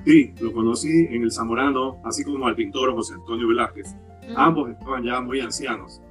Sí, 0.06 0.34
lo 0.42 0.52
conocí 0.54 1.08
en 1.10 1.24
el 1.24 1.32
Zamorano, 1.32 2.02
así 2.06 2.24
como 2.24 2.46
al 2.46 2.56
pintor 2.56 2.94
José 2.94 3.14
Antonio 3.16 3.48
Velázquez. 3.48 3.96
Ujú. 4.24 4.34
Ambos 4.38 4.70
estaban 4.70 5.04
ya 5.04 5.20
muy 5.22 5.40
ancianos, 5.40 6.02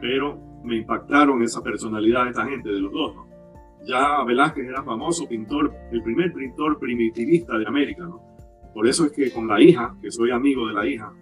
pero 0.00 0.38
me 0.64 0.76
impactaron 0.78 1.42
esa 1.42 1.62
personalidad 1.62 2.24
de 2.24 2.30
esta 2.30 2.44
gente, 2.46 2.68
de 2.70 2.80
los 2.80 2.92
dos, 2.92 3.14
¿no? 3.14 3.26
Ya 3.86 4.22
Velázquez 4.24 4.66
era 4.66 4.82
famoso 4.82 5.28
pintor, 5.28 5.72
el 5.92 6.02
primer 6.02 6.32
pintor 6.32 6.78
primitivista 6.78 7.58
de 7.58 7.66
América, 7.66 8.04
¿no? 8.04 8.22
Por 8.72 8.88
eso 8.88 9.04
es 9.06 9.12
que 9.12 9.30
con 9.30 9.46
la 9.46 9.60
hija, 9.60 9.94
que 10.02 10.10
soy 10.10 10.30
amigo 10.30 10.66
de 10.66 10.72
la 10.74 10.86
hija, 10.86 11.12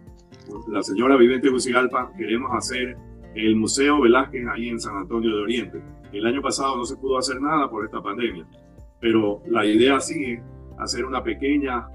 la 0.69 0.83
señora 0.83 1.17
Vivente 1.17 1.51
Gucigalpa, 1.51 2.13
queremos 2.17 2.51
hacer 2.53 2.97
el 3.35 3.57
Museo 3.57 4.01
Velázquez 4.01 4.47
ahí 4.49 4.69
en 4.69 4.81
San 4.81 4.97
Antonio 4.97 5.37
de 5.37 5.43
Oriente. 5.43 5.83
El 6.13 6.27
año 6.27 6.43
pasado 6.43 6.77
no 6.77 6.85
se 6.85 6.97
pudo 6.97 7.19
hacer 7.19 7.41
nada 7.41 7.71
por 7.71 7.85
esta 7.85 8.03
pandemia, 8.03 8.47
pero 9.01 9.43
la 9.47 9.65
idea 9.65 9.99
sigue 10.01 10.43
hacer 10.79 11.05
una 11.05 11.23
pequeña, 11.23 11.89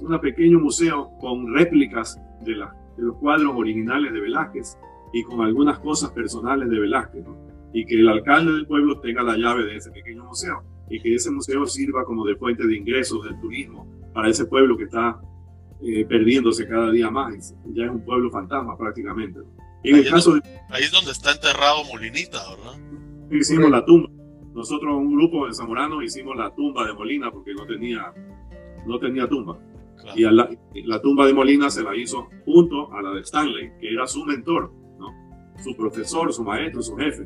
un 0.00 0.18
pequeño 0.20 0.58
museo 0.58 1.10
con 1.20 1.54
réplicas 1.54 2.20
de, 2.42 2.56
los 2.96 3.16
cuadros 3.16 3.54
originales 3.54 4.12
de 4.12 4.20
Velázquez 4.20 4.78
y 5.12 5.22
con 5.22 5.40
algunas 5.40 5.78
cosas 5.78 6.10
personales 6.10 6.68
de 6.68 6.78
Velázquez, 6.78 7.24
y 7.72 7.84
que 7.84 8.00
el 8.00 8.08
alcalde 8.08 8.52
del 8.52 8.66
pueblo 8.66 9.00
tenga 9.00 9.22
la 9.22 9.36
llave 9.36 9.64
de 9.64 9.76
ese 9.76 9.90
pequeño 9.90 10.24
museo 10.24 10.62
y 10.88 11.00
que 11.00 11.14
ese 11.14 11.30
museo 11.30 11.66
sirva 11.66 12.04
como 12.04 12.26
de 12.26 12.34
fuente 12.34 12.66
de 12.66 12.76
ingresos 12.76 13.24
del 13.24 13.40
turismo 13.40 13.86
para 14.12 14.28
ese 14.28 14.44
pueblo 14.44 14.76
que 14.76 14.84
está 14.84 15.20
eh, 15.82 16.04
perdiéndose 16.04 16.66
cada 16.66 16.90
día 16.90 17.10
más. 17.10 17.54
Ya 17.72 17.84
es 17.84 17.90
un 17.90 18.04
pueblo 18.04 18.30
fantasma 18.30 18.76
prácticamente. 18.76 19.40
Y 19.82 19.90
en 19.90 19.94
Ahí 19.94 20.00
el 20.00 20.06
es 20.06 20.12
caso 20.12 20.34
de 20.34 20.40
Ahí 20.70 20.82
es 20.84 20.92
donde 20.92 21.10
está 21.10 21.32
enterrado 21.32 21.84
Molinita, 21.84 22.38
¿verdad? 22.50 22.78
hicimos 23.30 23.70
la 23.70 23.84
tumba. 23.84 24.08
Nosotros, 24.54 24.96
un 24.96 25.14
grupo 25.14 25.46
de 25.46 25.54
zamoranos, 25.54 26.02
hicimos 26.02 26.36
la 26.36 26.52
tumba 26.54 26.86
de 26.86 26.92
Molina 26.92 27.30
porque 27.30 27.54
no 27.54 27.66
tenía, 27.66 28.12
no 28.86 28.98
tenía 28.98 29.28
tumba. 29.28 29.58
Claro. 29.96 30.48
Y 30.74 30.82
la, 30.82 31.00
tumba 31.00 31.26
de 31.26 31.34
Molina 31.34 31.70
se 31.70 31.82
la 31.82 31.94
hizo 31.94 32.28
junto 32.44 32.92
a 32.92 33.02
la 33.02 33.12
de 33.12 33.20
Stanley, 33.20 33.70
que 33.80 33.92
era 33.92 34.06
su 34.06 34.24
mentor, 34.24 34.72
¿no? 34.98 35.14
su 35.62 35.76
profesor, 35.76 36.32
su 36.32 36.42
maestro, 36.42 36.82
su 36.82 36.96
jefe. 36.96 37.24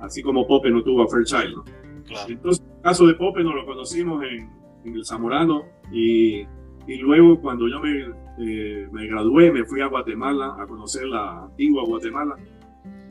Así 0.00 0.22
como 0.22 0.46
Pope 0.46 0.70
no 0.70 0.82
tuvo 0.82 1.02
a 1.02 1.08
Fairchild. 1.08 1.56
¿no? 1.56 1.64
claro. 2.04 2.28
Entonces, 2.28 2.64
el 2.76 2.82
caso 2.82 3.06
de 3.06 3.14
Pope 3.14 3.42
nos 3.42 3.54
lo 3.54 3.66
conocimos 3.66 4.22
en, 4.22 4.50
en 4.84 4.94
el 4.94 5.04
Zamorano 5.04 5.64
y, 5.92 6.40
y 6.86 6.96
luego 6.98 7.40
cuando 7.40 7.68
yo 7.68 7.80
me, 7.80 8.06
eh, 8.38 8.88
me 8.92 9.06
gradué 9.06 9.50
me 9.50 9.64
fui 9.64 9.80
a 9.80 9.86
Guatemala 9.86 10.56
a 10.58 10.66
conocer 10.66 11.06
la 11.06 11.44
antigua 11.44 11.84
Guatemala 11.84 12.36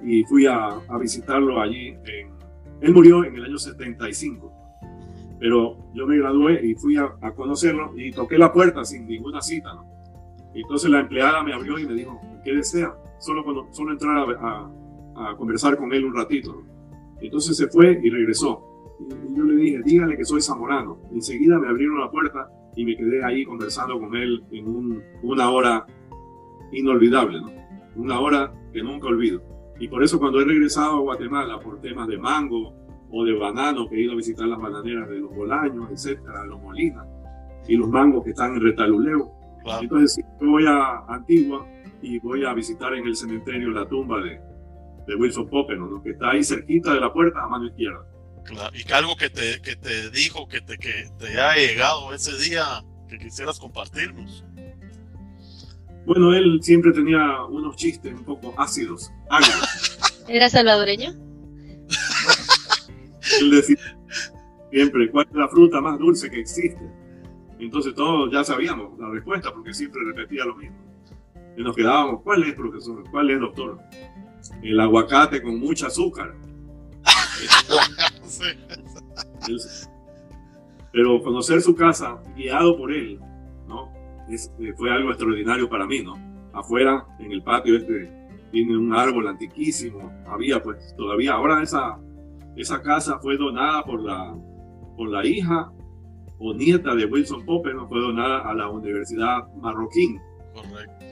y 0.03 0.23
fui 0.23 0.45
a, 0.45 0.81
visitarlo 0.99 1.59
allí. 1.59 1.95
Él 2.81 2.93
murió 2.93 3.23
en 3.23 3.35
el 3.35 3.45
año 3.45 3.57
75, 3.57 4.51
pero 5.39 5.77
yo 5.93 6.05
me 6.05 6.17
gradué 6.17 6.63
y 6.63 6.75
fui 6.75 6.97
a, 6.97 7.09
conocerlo 7.35 7.93
y 7.97 8.11
toqué 8.11 8.37
la 8.37 8.53
puerta 8.53 8.85
sin 8.85 9.07
ninguna 9.07 9.41
cita. 9.41 9.73
¿no? 9.73 9.85
Entonces 10.53 10.89
la 10.89 10.99
empleada 10.99 11.43
me 11.43 11.53
abrió 11.53 11.79
y 11.79 11.87
me 11.87 11.93
dijo, 11.93 12.19
¿qué 12.43 12.53
desea? 12.53 12.95
Solo, 13.19 13.43
cuando, 13.43 13.67
solo 13.71 13.93
entrar 13.93 14.27
a, 14.39 15.35
conversar 15.37 15.77
con 15.77 15.91
él 15.93 16.05
un 16.05 16.13
ratito. 16.13 16.61
Entonces 17.21 17.57
se 17.57 17.67
fue 17.67 17.99
y 18.03 18.09
regresó. 18.09 18.61
Yo 19.35 19.43
le 19.43 19.55
dije, 19.55 19.81
dígale 19.83 20.17
que 20.17 20.25
soy 20.25 20.41
zamorano. 20.41 20.99
Enseguida 21.11 21.57
me 21.57 21.67
abrieron 21.67 21.99
la 21.99 22.11
puerta 22.11 22.49
y 22.75 22.85
me 22.85 22.95
quedé 22.97 23.23
ahí 23.23 23.45
conversando 23.45 23.99
con 23.99 24.15
él 24.15 24.43
en 24.51 24.67
un- 24.67 25.03
una 25.23 25.49
hora 25.49 25.85
inolvidable, 26.71 27.41
¿no? 27.41 27.51
Una 27.95 28.19
hora 28.19 28.53
que 28.73 28.83
nunca 28.83 29.07
olvido. 29.07 29.41
Y 29.79 29.87
por 29.87 30.03
eso 30.03 30.19
cuando 30.19 30.39
he 30.41 30.45
regresado 30.45 30.97
a 30.97 30.99
Guatemala 31.01 31.59
por 31.59 31.79
temas 31.81 32.07
de 32.07 32.17
mango 32.17 32.73
o 33.09 33.23
de 33.25 33.33
banano, 33.33 33.87
que 33.87 33.95
he 33.95 34.01
ido 34.03 34.13
a 34.13 34.15
visitar 34.15 34.47
las 34.47 34.59
bananeras 34.59 35.09
de 35.09 35.19
los 35.19 35.33
Bolaños, 35.35 35.89
etcétera, 35.91 36.45
los 36.45 36.61
Molinas, 36.61 37.05
y 37.67 37.75
los 37.77 37.89
mangos 37.89 38.23
que 38.23 38.31
están 38.31 38.55
en 38.55 38.61
Retaluleo. 38.61 39.31
claro. 39.63 39.81
Entonces 39.83 40.23
yo 40.41 40.47
voy 40.49 40.65
a 40.67 40.99
Antigua 41.07 41.65
y 42.01 42.19
voy 42.19 42.45
a 42.45 42.53
visitar 42.53 42.93
en 42.93 43.05
el 43.07 43.15
cementerio 43.15 43.69
la 43.71 43.87
tumba 43.87 44.21
de, 44.21 44.39
de 45.07 45.15
Wilson 45.15 45.47
Popeno, 45.49 45.87
¿no? 45.87 46.01
que 46.03 46.11
está 46.11 46.31
ahí 46.31 46.43
cerquita 46.43 46.93
de 46.93 46.99
la 46.99 47.11
puerta 47.13 47.43
a 47.43 47.47
mano 47.47 47.65
izquierda. 47.67 48.05
Claro, 48.45 48.75
y 48.75 48.83
que 48.83 48.93
algo 48.93 49.15
que 49.15 49.29
te, 49.29 49.61
que 49.61 49.75
te 49.75 50.09
dijo, 50.11 50.47
que 50.47 50.61
te, 50.61 50.77
que 50.77 51.09
te 51.17 51.39
ha 51.39 51.55
llegado 51.55 52.13
ese 52.13 52.37
día, 52.37 52.83
que 53.09 53.17
quisieras 53.17 53.59
compartirnos. 53.59 54.43
Bueno, 56.05 56.33
él 56.33 56.59
siempre 56.61 56.91
tenía 56.91 57.43
unos 57.45 57.75
chistes 57.75 58.13
un 58.13 58.23
poco 58.23 58.53
ácidos. 58.57 59.11
¿Era 60.27 60.49
salvadoreño? 60.49 61.09
Él 63.41 63.51
decía 63.51 63.77
siempre, 64.71 65.09
¿cuál 65.09 65.27
es 65.29 65.35
la 65.35 65.47
fruta 65.47 65.81
más 65.81 65.97
dulce 65.97 66.29
que 66.29 66.39
existe? 66.39 66.81
Entonces 67.59 67.95
todos 67.95 68.31
ya 68.31 68.43
sabíamos 68.43 68.97
la 68.99 69.09
respuesta 69.09 69.51
porque 69.51 69.73
siempre 69.73 70.01
repetía 70.05 70.45
lo 70.45 70.55
mismo. 70.55 70.77
Y 71.57 71.63
nos 71.63 71.75
quedábamos, 71.75 72.21
¿cuál 72.21 72.43
es, 72.43 72.53
profesor? 72.53 73.03
¿Cuál 73.09 73.31
es, 73.31 73.39
doctor? 73.39 73.79
El 74.61 74.79
aguacate 74.79 75.41
con 75.41 75.59
mucho 75.59 75.87
azúcar. 75.87 76.35
Pero 80.91 81.21
conocer 81.21 81.61
su 81.61 81.75
casa, 81.75 82.17
guiado 82.35 82.77
por 82.77 82.91
él, 82.93 83.19
¿no? 83.67 83.91
Es- 84.29 84.51
eh, 84.59 84.73
fue 84.77 84.91
algo 84.91 85.09
extraordinario 85.09 85.69
para 85.69 85.85
mí, 85.85 86.01
¿no? 86.01 86.15
Afuera, 86.53 87.05
en 87.19 87.31
el 87.33 87.43
patio 87.43 87.75
este, 87.75 88.09
tiene 88.51 88.77
un 88.77 88.93
árbol 88.93 89.27
antiquísimo. 89.27 90.09
Había, 90.27 90.63
pues, 90.63 90.95
todavía, 90.95 91.33
ahora 91.33 91.61
esa, 91.61 91.99
esa 92.55 92.81
casa 92.81 93.19
fue 93.19 93.35
donada 93.37 93.83
por 93.83 94.01
la, 94.01 94.33
por 94.95 95.09
la 95.09 95.25
hija 95.25 95.69
o 96.39 96.53
nieta 96.53 96.95
de 96.95 97.05
Wilson 97.05 97.45
Pope, 97.45 97.73
¿no? 97.73 97.87
Fue 97.89 97.99
donada 97.99 98.39
a 98.49 98.53
la 98.53 98.69
Universidad 98.69 99.53
Marroquín. 99.55 100.21
Correcto. 100.53 101.05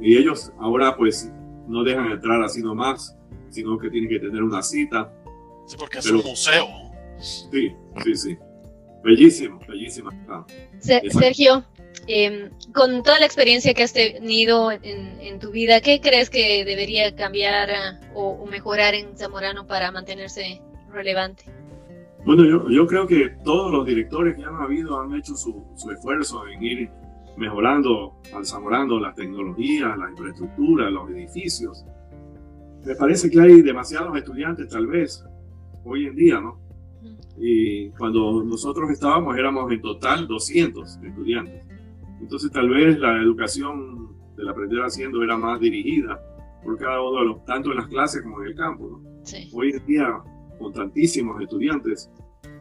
Y 0.00 0.16
ellos 0.16 0.52
ahora, 0.58 0.96
pues, 0.96 1.30
no 1.68 1.82
dejan 1.84 2.10
entrar 2.12 2.42
así 2.42 2.62
nomás, 2.62 3.14
sino 3.50 3.78
que 3.78 3.90
tienen 3.90 4.08
que 4.08 4.18
tener 4.18 4.42
una 4.42 4.62
cita. 4.62 5.12
Sí, 5.66 5.76
porque 5.78 5.98
es 5.98 6.04
Pero- 6.06 6.18
un 6.20 6.24
museo. 6.26 6.66
Sí, 7.18 7.72
sí, 8.04 8.14
sí. 8.16 8.38
Bellísimo, 9.04 9.58
bellísima. 9.68 10.10
Ah. 10.28 10.44
Sergio, 10.80 11.64
em, 12.06 12.50
con 12.74 13.02
toda 13.02 13.18
la 13.18 13.26
experiencia 13.26 13.72
que 13.74 13.82
has 13.82 13.92
tenido 13.92 14.70
en, 14.72 14.82
en 15.20 15.38
tu 15.38 15.50
vida, 15.50 15.80
¿qué 15.80 16.00
crees 16.00 16.28
que 16.30 16.64
debería 16.64 17.14
cambiar 17.14 17.70
ah, 17.70 18.00
o, 18.14 18.30
o 18.32 18.46
mejorar 18.46 18.94
en 18.94 19.16
Zamorano 19.16 19.66
para 19.66 19.90
mantenerse 19.90 20.60
relevante? 20.92 21.44
Bueno, 22.26 22.44
yo, 22.44 22.68
yo 22.68 22.86
creo 22.86 23.06
que 23.06 23.30
todos 23.44 23.72
los 23.72 23.86
directores 23.86 24.36
que 24.36 24.44
han 24.44 24.56
habido 24.56 25.00
han 25.00 25.14
hecho 25.14 25.34
su, 25.34 25.64
su 25.76 25.90
esfuerzo 25.90 26.46
en 26.48 26.62
ir 26.62 26.90
mejorando, 27.38 28.20
alzamorando 28.34 29.00
las 29.00 29.14
tecnologías, 29.14 29.96
la 29.96 30.10
infraestructura, 30.10 30.90
los 30.90 31.08
edificios. 31.10 31.84
Me 32.84 32.94
parece 32.94 33.30
que 33.30 33.40
hay 33.40 33.62
demasiados 33.62 34.16
estudiantes, 34.16 34.68
tal 34.68 34.86
vez, 34.86 35.24
hoy 35.84 36.06
en 36.06 36.14
día, 36.16 36.40
¿no? 36.40 36.58
Y 37.38 37.90
cuando 37.90 38.42
nosotros 38.42 38.90
estábamos 38.90 39.36
éramos 39.36 39.70
en 39.72 39.80
total 39.80 40.26
200 40.26 40.98
estudiantes. 41.02 41.64
Entonces 42.20 42.50
tal 42.50 42.68
vez 42.68 42.98
la 42.98 43.16
educación 43.16 44.08
del 44.36 44.48
aprender 44.48 44.80
haciendo 44.80 45.22
era 45.22 45.36
más 45.36 45.60
dirigida 45.60 46.20
por 46.62 46.76
cada 46.78 47.00
uno 47.02 47.20
de 47.20 47.26
los, 47.26 47.44
tanto 47.44 47.70
en 47.70 47.78
las 47.78 47.88
clases 47.88 48.22
como 48.22 48.42
en 48.42 48.48
el 48.48 48.54
campo. 48.54 49.00
Hoy 49.52 49.70
en 49.70 49.86
día, 49.86 50.22
con 50.58 50.72
tantísimos 50.72 51.40
estudiantes, 51.40 52.10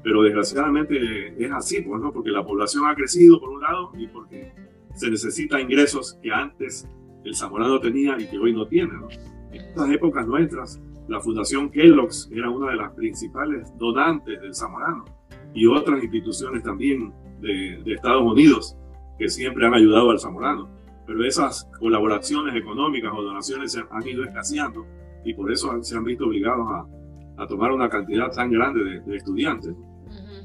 pero 0.04 0.24
desgraciadamente 0.24 1.36
es 1.38 1.52
así, 1.52 1.82
pues, 1.82 2.02
¿no? 2.02 2.14
Porque 2.14 2.30
la 2.30 2.46
población 2.46 2.86
ha 2.88 2.96
crecido 2.96 3.40
por 3.40 3.50
un 3.50 3.62
lado 3.62 3.92
y 3.98 4.08
porque 4.08 4.54
se 4.96 5.10
necesita 5.10 5.60
ingresos 5.60 6.18
que 6.22 6.32
antes 6.32 6.88
el 7.26 7.36
zamorano 7.36 7.80
tenía 7.80 8.18
y 8.20 8.28
que 8.28 8.38
hoy 8.38 8.54
no 8.54 8.66
tiene, 8.66 8.94
¿no? 8.94 9.08
En 9.52 9.62
estas 9.62 9.90
épocas 9.92 10.28
nuestras, 10.28 10.80
la 11.08 11.20
Fundación 11.20 11.70
Kellogg's 11.72 12.30
era 12.32 12.50
una 12.50 12.72
de 12.72 12.78
las 12.78 12.92
principales 12.92 13.76
donantes 13.78 14.40
del 14.42 14.54
zamorano 14.54 15.06
y 15.54 15.66
otras 15.66 16.04
instituciones 16.04 16.62
también 16.62 17.12
de, 17.42 17.82
de 17.84 17.94
Estados 17.94 18.22
Unidos 18.22 18.78
que 19.18 19.28
siempre 19.28 19.66
han 19.66 19.74
ayudado 19.74 20.12
al 20.12 20.20
zamorano. 20.20 20.70
Pero 21.08 21.26
esas 21.26 21.68
colaboraciones 21.80 22.56
económicas 22.56 23.12
o 23.16 23.24
donaciones 23.24 23.72
se 23.72 23.82
han 23.90 24.08
ido 24.08 24.24
escaseando 24.24 24.86
y 25.26 25.34
por 25.34 25.52
eso 25.52 25.82
se 25.82 25.98
han 25.98 26.04
visto 26.04 26.26
obligados 26.26 26.68
a, 26.70 27.44
a 27.44 27.48
tomar 27.48 27.72
una 27.72 27.90
cantidad 27.90 28.32
tan 28.32 28.52
grande 28.52 28.84
de, 28.84 29.00
de 29.02 29.18
estudiantes. 29.18 29.74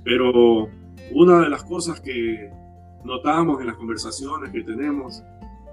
Pero 0.03 0.69
una 1.13 1.41
de 1.41 1.51
las 1.51 1.65
cosas 1.65 2.01
que 2.01 2.51
notamos 3.05 3.61
en 3.61 3.67
las 3.67 3.77
conversaciones 3.77 4.51
que 4.51 4.63
tenemos 4.63 5.23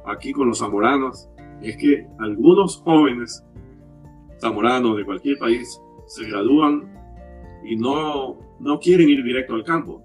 aquí 0.06 0.34
con 0.34 0.50
los 0.50 0.60
zamoranos 0.60 1.30
es 1.62 1.78
que 1.78 2.08
algunos 2.20 2.78
jóvenes 2.78 3.44
zamoranos 4.40 4.98
de 4.98 5.06
cualquier 5.06 5.38
país 5.38 5.80
se 6.08 6.26
gradúan 6.26 6.92
y 7.64 7.76
no, 7.76 8.38
no 8.60 8.80
quieren 8.80 9.10
ir 9.10 9.24
directo 9.24 9.56
al 9.56 9.64
campo. 9.64 10.04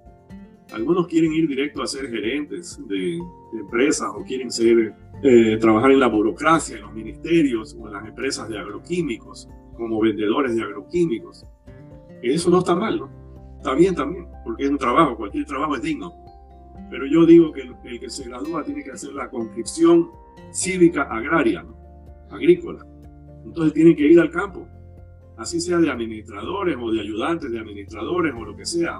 Algunos 0.71 1.07
quieren 1.07 1.33
ir 1.33 1.47
directo 1.47 1.81
a 1.81 1.87
ser 1.87 2.09
gerentes 2.09 2.79
de, 2.87 3.19
empresas 3.57 4.09
o 4.13 4.23
quieren 4.23 4.51
ser, 4.51 4.93
eh, 5.23 5.57
trabajar 5.59 5.91
en 5.91 5.99
la 5.99 6.07
burocracia, 6.07 6.75
en 6.75 6.83
los 6.83 6.93
ministerios 6.93 7.75
o 7.79 7.87
en 7.87 7.93
las 7.93 8.05
empresas 8.05 8.49
de 8.49 8.59
agroquímicos, 8.59 9.49
como 9.75 9.99
vendedores 10.01 10.55
de 10.55 10.63
agroquímicos. 10.63 11.45
Eso 12.21 12.49
no 12.49 12.59
está 12.59 12.75
mal, 12.75 12.99
¿no? 12.99 13.09
Está 13.57 13.73
bien 13.73 13.95
también, 13.95 14.27
porque 14.43 14.65
es 14.65 14.69
un 14.69 14.77
trabajo, 14.77 15.15
cualquier 15.15 15.45
trabajo 15.45 15.75
es 15.75 15.81
digno. 15.81 16.13
Pero 16.89 17.05
yo 17.05 17.25
digo 17.25 17.51
que 17.51 17.61
el, 17.61 17.99
que 17.99 18.09
se 18.09 18.27
gradúa 18.27 18.63
tiene 18.63 18.83
que 18.83 18.91
hacer 18.91 19.13
la 19.13 19.29
conscripción 19.29 20.09
cívica 20.51 21.03
agraria, 21.03 21.65
agrícola. 22.29 22.85
Entonces 23.45 23.73
tiene 23.73 23.95
que 23.95 24.07
ir 24.07 24.19
al 24.19 24.29
campo, 24.29 24.67
así 25.37 25.59
sea 25.61 25.77
de 25.77 25.89
administradores 25.89 26.75
o 26.79 26.91
de 26.91 27.01
ayudantes 27.01 27.51
de 27.51 27.59
administradores 27.59 28.33
o 28.35 28.45
lo 28.45 28.55
que 28.55 28.65
sea, 28.65 28.99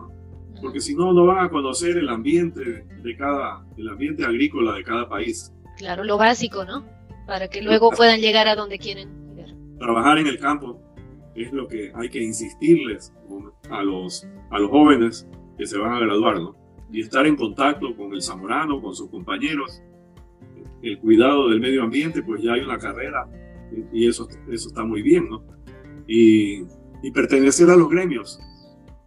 porque 0.62 0.80
si 0.80 0.96
no, 0.96 1.14
no 1.14 1.26
van 1.26 1.46
a 1.46 1.50
conocer 1.50 1.98
el 1.98 2.10
ambiente 2.10 2.86
de 3.04 3.18
cada, 3.18 3.66
el 3.78 3.90
ambiente 3.90 4.26
agrícola 4.26 4.74
de 4.74 4.84
cada 4.84 5.08
país. 5.08 5.54
Claro, 5.78 6.04
lo 6.04 6.18
básico, 6.18 6.66
¿no? 6.66 6.86
Para 7.28 7.48
que 7.48 7.62
luego 7.62 7.92
puedan 7.92 8.20
llegar 8.20 8.48
a 8.48 8.56
donde 8.56 8.80
quieren 8.80 9.10
llegar. 9.28 9.50
Trabajar 9.78 10.18
en 10.18 10.28
el 10.28 10.40
campo 10.40 10.82
es 11.36 11.52
lo 11.52 11.68
que 11.68 11.92
hay 11.94 12.10
que 12.10 12.24
insistirles 12.24 13.14
a 13.70 13.84
los, 13.84 14.26
a 14.50 14.60
los 14.60 14.72
jóvenes 14.72 15.28
que 15.58 15.68
se 15.68 15.78
van 15.78 15.94
a 15.94 16.00
graduar, 16.00 16.40
¿no? 16.40 16.68
y 16.92 17.02
estar 17.02 17.26
en 17.26 17.36
contacto 17.36 17.96
con 17.96 18.14
el 18.14 18.22
zamorano, 18.22 18.82
con 18.82 18.96
sus 18.96 19.10
compañeros, 19.10 19.82
el 20.82 21.00
cuidado 21.00 21.50
del 21.50 21.60
medio 21.60 21.84
ambiente, 21.84 22.22
pues 22.24 22.42
ya 22.42 22.54
hay 22.54 22.62
una 22.62 22.78
carrera 22.78 23.28
y 23.92 24.08
eso, 24.08 24.28
eso 24.50 24.70
está 24.70 24.84
muy 24.84 25.02
bien, 25.02 25.30
¿no? 25.30 25.44
Y, 26.08 26.64
y 27.04 27.12
pertenecer 27.12 27.70
a 27.70 27.76
los 27.76 27.90
gremios, 27.90 28.40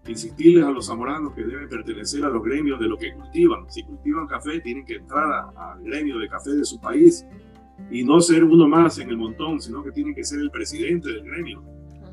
insistirles 0.07 0.64
a 0.64 0.71
los 0.71 0.87
zamoranos 0.87 1.35
que 1.35 1.43
deben 1.43 1.68
pertenecer 1.68 2.25
a 2.25 2.29
los 2.29 2.43
gremios 2.43 2.79
de 2.81 2.87
lo 2.87 2.97
que 2.97 3.12
cultivan. 3.14 3.71
Si 3.71 3.83
cultivan 3.85 4.27
café, 4.27 4.61
tienen 4.61 4.85
que 4.85 4.97
entrar 4.97 5.51
al 5.57 5.83
gremio 5.83 6.18
de 6.18 6.29
café 6.29 6.51
de 6.51 6.64
su 6.64 6.81
país 6.81 7.25
y 7.91 8.05
no 8.05 8.21
ser 8.21 8.45
uno 8.45 8.68
más 8.68 8.99
en 8.99 9.09
el 9.09 9.16
montón, 9.16 9.61
sino 9.61 9.83
que 9.83 9.93
tienen 9.93 10.14
que 10.14 10.25
ser 10.25 10.41
el 10.41 10.51
presidente 10.51 11.11
del 11.11 11.25
gremio. 11.25 11.62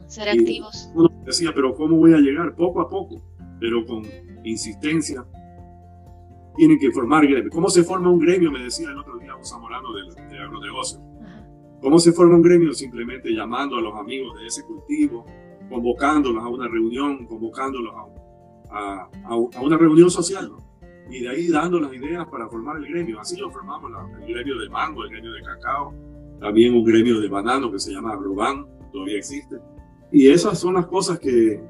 Ser 0.08 0.30
activos. 0.30 0.89
Uno 0.95 1.10
decía, 1.26 1.51
pero 1.53 1.76
¿cómo 1.76 1.97
voy 1.97 2.14
a 2.14 2.20
llegar? 2.20 2.55
Poco 2.55 2.80
a 2.80 2.89
poco, 2.89 3.22
pero 3.60 3.86
con 3.86 4.03
insistencia 4.45 5.26
tienen 6.58 6.80
que 6.80 6.91
formar 6.91 7.26
gremios. 7.26 7.53
¿Cómo 7.53 7.70
se 7.70 7.84
forma 7.84 8.10
un 8.10 8.20
gremio? 8.20 8.51
Me 8.51 8.60
decía 8.60 8.89
el 8.89 8.97
otro 8.97 9.18
día 9.20 9.36
un 9.36 9.45
zamorano 9.45 9.93
de, 9.93 10.01
de 10.30 10.39
agronegocio. 10.39 10.99
¿Cómo 11.82 11.99
se 11.99 12.12
forma 12.12 12.36
un 12.36 12.41
gremio? 12.41 12.74
Simplemente 12.74 13.30
llamando 13.30 13.78
a 13.78 13.82
los 13.82 13.95
amigos 13.95 14.38
de 14.39 14.47
ese 14.47 14.64
cultivo, 14.66 15.26
convocándolos 15.70 16.43
a 16.43 16.47
una 16.47 16.68
reunión, 16.68 17.28
convocándolos 17.28 17.93
a, 17.95 18.08
a, 18.72 19.10
a 19.30 19.62
una 19.62 19.78
reunión 19.78 20.10
social, 20.10 20.51
y 21.10 21.22
de 21.22 21.30
ahí 21.30 21.47
dando 21.47 21.80
las 21.80 21.93
ideas 21.93 22.26
para 22.28 22.49
formar 22.49 22.78
el 22.78 22.88
gremio. 22.88 23.20
Así 23.20 23.39
lo 23.39 23.51
formamos, 23.51 23.91
el 24.20 24.34
gremio 24.34 24.58
de 24.58 24.70
mango, 24.70 25.03
el 25.03 25.12
gremio 25.12 25.32
de 25.32 25.41
cacao, 25.43 25.93
también 26.41 26.74
un 26.74 26.84
gremio 26.84 27.22
de 27.22 27.30
banano 27.30 27.72
que 27.72 27.80
se 27.80 27.93
llama 27.93 28.14
Agroban, 28.14 28.66
todavía 28.91 29.18
existe. 29.18 29.58
Y 30.12 30.30
esas 30.30 30.60
son 30.60 30.74
las 30.74 30.88
cosas 30.88 31.20
que 31.20 31.62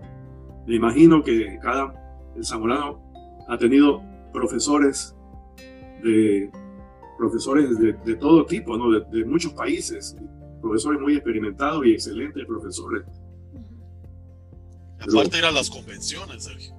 me 0.65 0.75
imagino 0.75 1.21
que 1.21 1.59
cada 1.61 1.93
el 2.35 2.45
zamorano 2.45 3.01
ha 3.47 3.57
tenido 3.57 4.01
profesores 4.37 5.15
de 6.03 6.51
profesores 7.17 7.77
de, 7.79 7.93
de 7.93 8.15
todo 8.15 8.45
tipo, 8.45 8.77
¿no? 8.77 8.99
de, 8.99 9.25
muchos 9.25 9.53
países, 9.53 10.15
profesores 10.61 11.01
muy 11.01 11.15
experimentados 11.15 11.85
y 11.85 11.93
excelentes 11.93 12.45
profesores. 12.45 13.03
Aparte 14.99 15.37
ir 15.37 15.45
a 15.45 15.51
las 15.51 15.69
convenciones, 15.69 16.43
Sergio. 16.43 16.73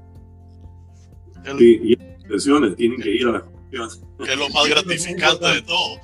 Y 1.58 1.96
las 1.96 2.22
convenciones, 2.22 2.76
tienen 2.76 3.00
que 3.00 3.10
ir 3.10 3.26
a 3.26 3.32
las 3.32 3.42
convenciones. 3.42 4.02
Que 4.18 4.32
es 4.32 4.38
lo 4.38 4.48
más 4.50 4.68
gratificante 4.68 5.46
de 5.46 5.62
todo. 5.62 5.96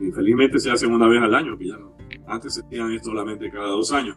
Y 0.00 0.12
felizmente 0.12 0.58
se 0.60 0.70
hacen 0.70 0.92
una 0.92 1.08
vez 1.08 1.22
al 1.22 1.34
año, 1.34 1.58
que 1.58 1.68
ya 1.68 1.76
no. 1.76 1.96
Antes 2.28 2.54
se 2.54 2.60
hacían 2.60 2.92
esto 2.92 3.10
solamente 3.10 3.50
cada 3.50 3.68
dos 3.68 3.92
años. 3.92 4.16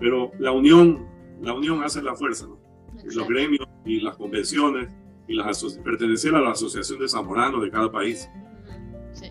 Pero 0.00 0.32
la 0.38 0.52
unión, 0.52 1.06
la 1.40 1.52
unión 1.52 1.82
hace 1.84 2.02
la 2.02 2.14
fuerza, 2.14 2.46
¿no? 2.46 2.63
Los 3.04 3.28
gremios 3.28 3.66
y 3.84 4.00
las 4.00 4.16
convenciones 4.16 4.88
y 5.26 5.34
las 5.34 5.62
pertenecer 5.82 6.34
a 6.34 6.40
la 6.40 6.50
Asociación 6.50 6.98
de 6.98 7.08
Zamoranos 7.08 7.62
de 7.62 7.70
cada 7.70 7.90
país. 7.90 8.28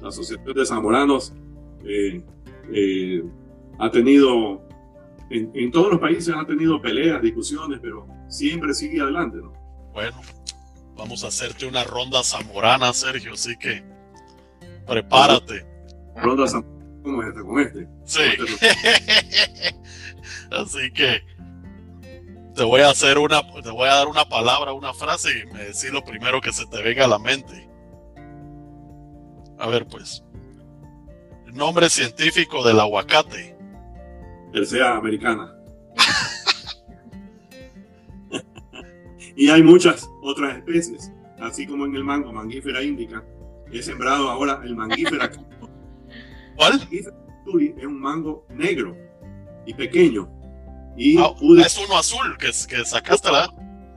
La 0.02 0.10
Asociación 0.10 0.54
de 0.54 0.66
Zamoranos 0.66 1.34
eh, 1.86 2.24
eh, 2.72 3.24
ha 3.80 3.92
tenido, 3.92 4.62
en, 5.30 5.52
en, 5.54 5.72
todos 5.72 5.92
los 5.92 6.00
países 6.00 6.34
ha 6.36 6.46
tenido 6.46 6.82
peleas, 6.82 7.22
discusiones, 7.22 7.80
pero 7.82 8.08
siempre 8.28 8.74
sigue 8.74 9.02
adelante. 9.02 9.38
¿no? 9.38 9.54
Bueno, 9.94 10.20
vamos 10.96 11.24
a 11.24 11.28
hacerte 11.28 11.66
una 11.66 11.84
ronda 11.84 12.24
zamorana, 12.24 12.94
Sergio, 12.94 13.34
así 13.34 13.58
que 13.58 13.84
prepárate. 14.88 15.66
Ronda 16.16 16.48
zamorana 16.48 16.74
como 17.04 17.22
este, 17.22 17.42
con 17.42 17.60
este. 17.60 17.88
Sí. 18.06 18.22
así 20.52 20.92
que 20.92 21.22
te 22.56 22.64
voy 22.64 22.82
a 22.82 22.90
hacer 22.90 23.18
una, 23.18 23.42
te 23.62 23.72
voy 23.72 23.88
a 23.88 23.96
dar 23.96 24.08
una 24.08 24.26
palabra, 24.26 24.74
una 24.74 24.94
frase 24.94 25.30
y 25.32 25.54
me 25.54 25.60
decís 25.60 25.92
lo 25.92 26.04
primero 26.04 26.40
que 26.40 26.54
se 26.54 26.66
te 26.68 26.82
venga 26.82 27.06
a 27.06 27.08
la 27.08 27.20
mente. 27.20 27.68
A 29.58 29.68
ver, 29.68 29.88
pues. 29.88 30.24
El 31.48 31.56
nombre 31.56 31.90
científico 31.90 32.64
del 32.64 32.80
aguacate. 32.80 33.58
El 34.54 34.68
sea 34.68 34.98
americana. 34.98 35.56
y 39.36 39.50
hay 39.50 39.64
muchas 39.64 40.08
otras 40.22 40.58
especies, 40.58 41.12
así 41.40 41.66
como 41.66 41.86
en 41.86 41.96
el 41.96 42.04
mango, 42.04 42.32
manguífera 42.32 42.84
índica. 42.84 43.24
He 43.72 43.82
sembrado 43.82 44.30
ahora 44.30 44.62
el 44.64 44.76
manguífera. 44.76 45.32
¿Cuál? 46.56 46.88
es 46.92 47.86
un 47.86 48.00
mango 48.00 48.46
negro 48.50 48.96
y 49.66 49.74
pequeño 49.74 50.30
y 50.96 51.18
ah, 51.18 51.34
es 51.66 51.80
uno 51.86 51.98
azul 51.98 52.38
que, 52.38 52.48
que 52.48 52.86
sacaste, 52.86 53.30
¿verdad? 53.30 53.50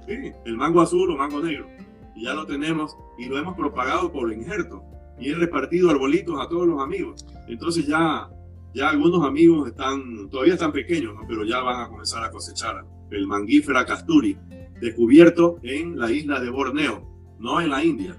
Sí, 0.07 0.33
el 0.45 0.57
mango 0.57 0.81
azul 0.81 1.11
o 1.11 1.17
mango 1.17 1.43
negro. 1.43 1.69
Y 2.15 2.25
ya 2.25 2.35
lo 2.35 2.47
tenemos 2.47 2.97
y 3.19 3.27
lo 3.27 3.39
hemos 3.39 3.55
propagado 3.55 4.11
por 4.11 4.33
injerto. 4.33 4.83
Y 5.19 5.31
he 5.31 5.35
repartido 5.35 5.91
arbolitos 5.91 6.41
a 6.41 6.49
todos 6.49 6.67
los 6.67 6.81
amigos. 6.81 7.27
Entonces 7.49 7.87
ya, 7.87 8.31
ya 8.75 8.89
algunos 8.89 9.27
amigos 9.27 9.69
están, 9.69 10.29
todavía 10.31 10.55
están 10.55 10.73
pequeños, 10.73 11.15
¿no? 11.15 11.23
pero 11.27 11.45
ya 11.45 11.61
van 11.61 11.83
a 11.83 11.89
comenzar 11.89 12.25
a 12.25 12.31
cosechar 12.31 12.85
el 13.11 13.27
manguífera 13.27 13.85
casturi, 13.85 14.37
descubierto 14.81 15.59
en 15.63 15.99
la 15.99 16.11
isla 16.11 16.41
de 16.41 16.51
Borneo, 16.51 17.07
no 17.39 17.61
en 17.61 17.71
la 17.71 17.85
India, 17.85 18.17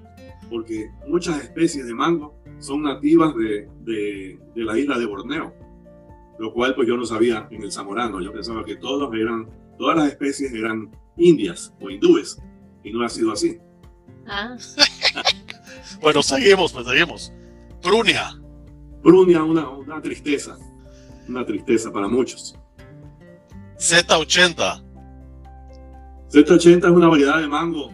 porque 0.49 0.89
muchas 1.07 1.43
especies 1.43 1.85
de 1.85 1.93
mango 1.93 2.41
son 2.59 2.83
nativas 2.83 3.35
de, 3.35 3.67
de, 3.81 4.39
de 4.55 4.63
la 4.63 4.77
isla 4.77 4.97
de 4.97 5.05
Borneo 5.05 5.53
lo 6.39 6.53
cual 6.53 6.75
pues 6.75 6.87
yo 6.87 6.95
no 6.97 7.05
sabía 7.05 7.47
en 7.51 7.63
el 7.63 7.71
zamorano, 7.71 8.21
yo 8.21 8.31
pensaba 8.31 8.63
que 8.63 8.75
todos 8.75 9.13
eran, 9.15 9.49
todas 9.77 9.97
las 9.97 10.09
especies 10.09 10.53
eran 10.53 10.91
indias 11.17 11.73
o 11.81 11.89
hindúes, 11.89 12.39
y 12.83 12.91
no 12.91 13.03
ha 13.03 13.09
sido 13.09 13.31
así. 13.31 13.57
Ah. 14.27 14.55
bueno, 16.01 16.21
seguimos, 16.21 16.73
pues 16.73 16.85
seguimos. 16.85 17.33
Prunia. 17.81 18.39
Prunia, 19.01 19.43
una, 19.43 19.69
una 19.69 20.01
tristeza, 20.01 20.57
una 21.27 21.45
tristeza 21.45 21.91
para 21.91 22.07
muchos. 22.07 22.57
Z80. 23.77 24.83
Z80 26.29 26.77
es 26.77 26.83
una 26.83 27.07
variedad 27.07 27.39
de 27.39 27.47
mango 27.47 27.91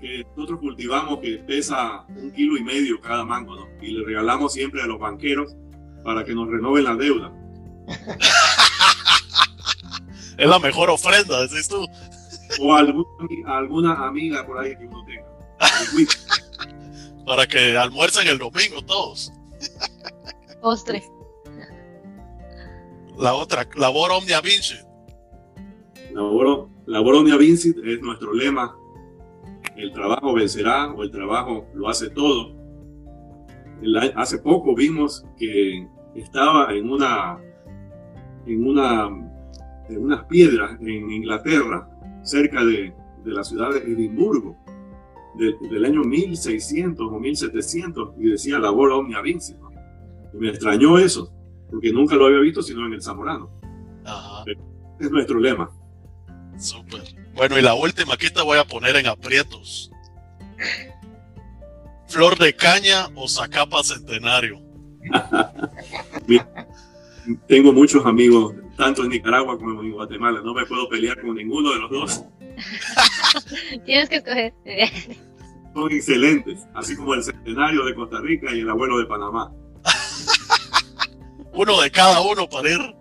que 0.00 0.24
nosotros 0.36 0.60
cultivamos 0.60 1.18
que 1.20 1.38
pesa 1.46 2.04
un 2.08 2.30
kilo 2.32 2.56
y 2.56 2.62
medio 2.62 3.00
cada 3.00 3.24
mango, 3.24 3.56
¿no? 3.56 3.66
Y 3.80 3.92
le 3.92 4.04
regalamos 4.04 4.52
siempre 4.52 4.82
a 4.82 4.86
los 4.86 4.98
banqueros 4.98 5.56
para 6.04 6.24
que 6.24 6.34
nos 6.34 6.48
renoven 6.48 6.84
la 6.84 6.94
deuda. 6.94 7.32
es 10.38 10.48
la 10.48 10.58
mejor 10.58 10.90
ofrenda, 10.90 11.46
decís 11.46 11.68
tú. 11.68 11.86
O 12.60 12.74
alguna, 12.74 13.06
alguna 13.46 14.06
amiga 14.06 14.46
por 14.46 14.58
ahí 14.58 14.76
que 14.76 14.86
uno 14.86 15.04
tenga. 15.04 15.24
para 17.26 17.46
que 17.46 17.76
almuercen 17.76 18.28
el 18.28 18.38
domingo 18.38 18.82
todos. 18.86 19.32
Postre. 20.60 21.02
La 23.18 23.34
otra, 23.34 23.66
labor 23.76 24.12
omnia 24.12 24.40
vincit. 24.40 24.80
Labor, 26.12 26.68
labor 26.86 27.16
omnia 27.16 27.36
vincit 27.36 27.76
es 27.84 28.00
nuestro 28.00 28.32
lema. 28.34 28.76
El 29.76 29.92
trabajo 29.92 30.34
vencerá 30.34 30.92
o 30.92 31.02
el 31.02 31.10
trabajo 31.10 31.66
lo 31.74 31.88
hace 31.88 32.10
todo. 32.10 32.54
hace 34.16 34.38
poco 34.38 34.74
vimos 34.74 35.24
que 35.36 35.86
estaba 36.14 36.72
en 36.72 36.90
una 36.90 37.40
en 38.46 38.66
una 38.66 39.08
en 39.88 40.02
unas 40.02 40.24
piedras 40.24 40.78
en 40.80 41.10
Inglaterra 41.10 41.88
cerca 42.22 42.64
de, 42.64 42.94
de 43.22 43.32
la 43.32 43.44
ciudad 43.44 43.70
de 43.70 43.80
Edimburgo 43.80 44.56
del 45.36 45.84
año 45.84 46.02
1600 46.02 47.06
o 47.10 47.18
1700 47.18 48.14
y 48.18 48.30
decía 48.30 48.58
labor 48.58 48.92
omnia 48.92 49.20
vincit. 49.20 49.56
Y 50.32 50.36
me 50.36 50.48
extrañó 50.50 50.98
eso, 50.98 51.32
porque 51.70 51.92
nunca 51.92 52.14
lo 52.16 52.26
había 52.26 52.38
visto 52.38 52.62
sino 52.62 52.86
en 52.86 52.94
el 52.94 53.02
Zamorano. 53.02 53.50
Es 54.98 55.10
nuestro 55.10 55.40
lema. 55.40 55.70
Súper. 56.56 57.02
Bueno, 57.34 57.58
y 57.58 57.62
la 57.62 57.74
última, 57.74 58.14
aquí 58.14 58.30
te 58.30 58.42
voy 58.42 58.58
a 58.58 58.64
poner 58.64 58.96
en 58.96 59.06
aprietos. 59.06 59.90
Flor 62.06 62.38
de 62.38 62.54
caña 62.54 63.08
o 63.16 63.28
zacapa 63.28 63.82
centenario. 63.82 64.60
Tengo 67.48 67.72
muchos 67.72 68.04
amigos, 68.04 68.54
tanto 68.76 69.02
en 69.04 69.10
Nicaragua 69.10 69.58
como 69.58 69.82
en 69.82 69.92
Guatemala. 69.92 70.40
No 70.44 70.54
me 70.54 70.66
puedo 70.66 70.88
pelear 70.88 71.20
con 71.20 71.34
ninguno 71.36 71.72
de 71.72 71.78
los 71.78 71.90
dos. 71.90 72.24
Tienes 73.84 74.08
que 74.08 74.16
escoger. 74.16 74.52
Son 75.74 75.90
excelentes, 75.90 76.66
así 76.74 76.96
como 76.96 77.14
el 77.14 77.22
centenario 77.22 77.84
de 77.84 77.94
Costa 77.94 78.20
Rica 78.20 78.54
y 78.54 78.60
el 78.60 78.70
abuelo 78.70 78.98
de 78.98 79.06
Panamá. 79.06 79.52
uno 81.54 81.80
de 81.80 81.90
cada 81.90 82.20
uno 82.20 82.48
para 82.48 82.70
ir 82.70 82.94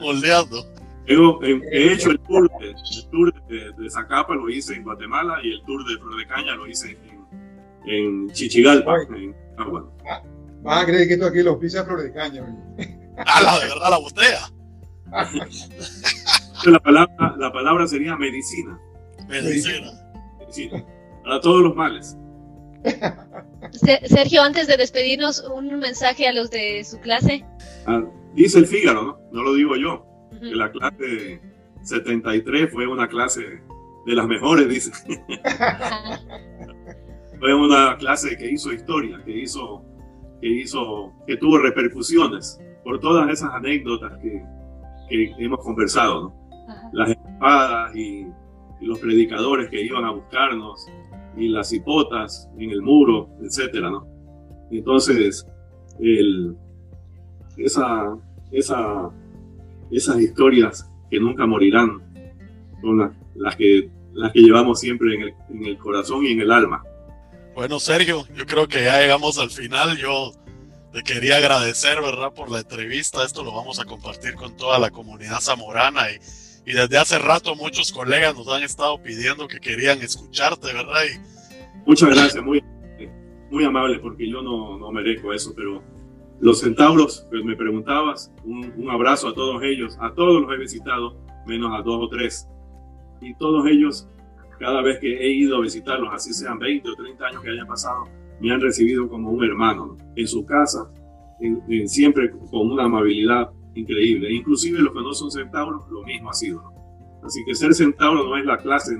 moldeando. 0.00 0.66
he 1.06 1.92
hecho 1.92 2.10
el 2.10 2.20
tour, 2.20 2.50
de, 3.48 3.90
Zacapa, 3.90 4.34
lo 4.34 4.48
hice 4.48 4.74
en 4.74 4.84
Guatemala, 4.84 5.38
y 5.42 5.52
el 5.52 5.62
tour 5.64 5.84
de 5.86 5.98
Flor 5.98 6.16
de 6.16 6.26
Caña 6.26 6.54
lo 6.56 6.66
hice 6.66 6.98
en, 7.86 7.92
en 7.92 8.30
Chichigalpa, 8.32 9.02
en 9.14 9.34
Agua. 9.58 9.90
Vas 10.62 10.82
a 10.82 10.86
creer 10.86 11.06
que 11.06 11.14
esto 11.14 11.26
aquí 11.26 11.42
lo 11.42 11.58
pisa 11.58 11.84
Flor 11.84 12.02
de 12.02 12.12
Caña. 12.12 12.44
Ah, 13.18 13.42
la 13.42 13.58
de 13.60 13.68
verdad, 13.68 13.90
la 13.90 13.98
botella. 13.98 14.50
la, 16.70 16.80
palabra, 16.80 17.34
la 17.38 17.52
palabra 17.52 17.86
sería 17.86 18.16
medicina. 18.16 18.78
Medicina. 19.28 19.92
Medicina. 20.40 20.84
Para 21.22 21.40
todos 21.40 21.62
los 21.62 21.76
males. 21.76 22.16
Sergio, 24.04 24.42
antes 24.42 24.66
de 24.66 24.76
despedirnos, 24.76 25.40
un 25.54 25.78
mensaje 25.78 26.28
a 26.28 26.32
los 26.32 26.50
de 26.50 26.84
su 26.84 26.98
clase. 27.00 27.44
Ah, 27.86 28.02
dice 28.34 28.58
el 28.58 28.66
Fígaro, 28.66 29.02
¿no? 29.02 29.18
No 29.32 29.42
lo 29.42 29.54
digo 29.54 29.76
yo. 29.76 30.06
Que 30.40 30.54
la 30.54 30.70
clase 30.70 31.40
73 31.82 32.70
fue 32.70 32.86
una 32.86 33.08
clase 33.08 33.62
de 34.06 34.14
las 34.14 34.26
mejores, 34.26 34.68
dice. 34.68 34.90
fue 37.38 37.54
una 37.54 37.96
clase 37.96 38.36
que 38.36 38.50
hizo 38.50 38.72
historia, 38.72 39.22
que 39.24 39.30
hizo, 39.30 39.82
que 40.40 40.48
hizo, 40.48 41.12
que 41.26 41.36
tuvo 41.36 41.58
repercusiones 41.58 42.60
por 42.84 43.00
todas 43.00 43.28
esas 43.30 43.52
anécdotas 43.54 44.12
que, 44.20 44.42
que 45.08 45.34
hemos 45.38 45.60
conversado, 45.60 46.22
¿no? 46.22 46.50
Las 46.92 47.10
espadas 47.10 47.96
y, 47.96 48.26
y 48.80 48.86
los 48.86 48.98
predicadores 48.98 49.70
que 49.70 49.82
iban 49.82 50.04
a 50.04 50.10
buscarnos, 50.10 50.86
y 51.36 51.48
las 51.48 51.72
hipotas 51.72 52.48
en 52.58 52.70
el 52.70 52.82
muro, 52.82 53.28
etcétera, 53.42 53.90
¿no? 53.90 54.06
Entonces, 54.70 55.46
el, 56.00 56.56
esa, 57.56 58.16
esa, 58.50 59.10
esas 59.90 60.20
historias 60.20 60.90
que 61.10 61.20
nunca 61.20 61.46
morirán 61.46 62.02
son 62.80 63.14
las, 63.34 63.56
que, 63.56 63.90
las 64.12 64.32
que 64.32 64.40
llevamos 64.40 64.80
siempre 64.80 65.14
en 65.14 65.22
el, 65.22 65.34
en 65.50 65.66
el 65.66 65.78
corazón 65.78 66.24
y 66.24 66.32
en 66.32 66.40
el 66.40 66.50
alma. 66.50 66.82
Bueno, 67.54 67.78
Sergio, 67.78 68.24
yo 68.34 68.46
creo 68.46 68.66
que 68.66 68.84
ya 68.84 69.00
llegamos 69.00 69.38
al 69.38 69.50
final. 69.50 69.96
Yo 69.96 70.32
te 70.94 71.02
quería 71.02 71.36
agradecer, 71.36 72.00
¿verdad?, 72.00 72.32
por 72.32 72.50
la 72.50 72.60
entrevista. 72.60 73.24
Esto 73.24 73.44
lo 73.44 73.52
vamos 73.52 73.80
a 73.80 73.84
compartir 73.84 74.34
con 74.34 74.56
toda 74.56 74.78
la 74.78 74.90
comunidad 74.90 75.40
zamorana 75.40 76.10
y 76.10 76.18
y 76.66 76.72
desde 76.72 76.98
hace 76.98 77.18
rato 77.18 77.54
muchos 77.54 77.92
colegas 77.92 78.34
nos 78.36 78.48
han 78.48 78.62
estado 78.62 79.00
pidiendo 79.02 79.46
que 79.48 79.60
querían 79.60 80.00
escucharte, 80.00 80.72
¿verdad? 80.72 81.02
Muchas 81.84 82.08
gracias, 82.08 82.42
muy, 82.42 82.64
muy 83.50 83.64
amable, 83.64 83.98
porque 83.98 84.28
yo 84.28 84.40
no, 84.40 84.78
no 84.78 84.90
merezco 84.90 85.32
eso, 85.34 85.52
pero 85.54 85.82
los 86.40 86.60
centauros, 86.60 87.26
pues 87.30 87.44
me 87.44 87.54
preguntabas, 87.54 88.32
un, 88.44 88.72
un, 88.76 88.90
abrazo 88.90 89.28
a 89.28 89.34
todos 89.34 89.62
ellos, 89.62 89.96
a 90.00 90.14
todos 90.14 90.42
los 90.42 90.52
he 90.52 90.56
visitado, 90.56 91.16
menos 91.46 91.70
a 91.78 91.82
dos 91.82 92.04
o 92.04 92.08
tres. 92.08 92.48
Y 93.20 93.34
todos 93.34 93.66
ellos, 93.66 94.08
cada 94.58 94.80
vez 94.80 94.98
que 95.00 95.18
he 95.18 95.32
ido 95.32 95.58
a 95.58 95.60
visitarlos, 95.60 96.12
así 96.14 96.32
sean 96.32 96.58
20 96.58 96.88
o 96.88 96.94
30 96.94 97.26
años 97.26 97.42
que 97.42 97.50
hayan 97.50 97.66
pasado, 97.66 98.08
me 98.40 98.52
han 98.52 98.60
recibido 98.60 99.08
como 99.08 99.30
un 99.30 99.44
hermano 99.44 99.96
en 100.16 100.28
su 100.28 100.44
casa, 100.44 100.90
siempre 101.86 102.30
con 102.50 102.70
una 102.70 102.84
amabilidad 102.84 103.50
increíble. 103.74 104.32
Inclusive 104.32 104.78
los 104.80 104.92
que 104.92 105.00
no 105.00 105.12
son 105.12 105.30
centauros, 105.30 105.82
lo 105.90 106.02
mismo 106.04 106.30
ha 106.30 106.34
sido. 106.34 106.62
Así 107.22 107.40
que 107.46 107.54
ser 107.54 107.74
centauro 107.74 108.24
no 108.24 108.36
es 108.36 108.44
la 108.44 108.58
clase, 108.58 108.96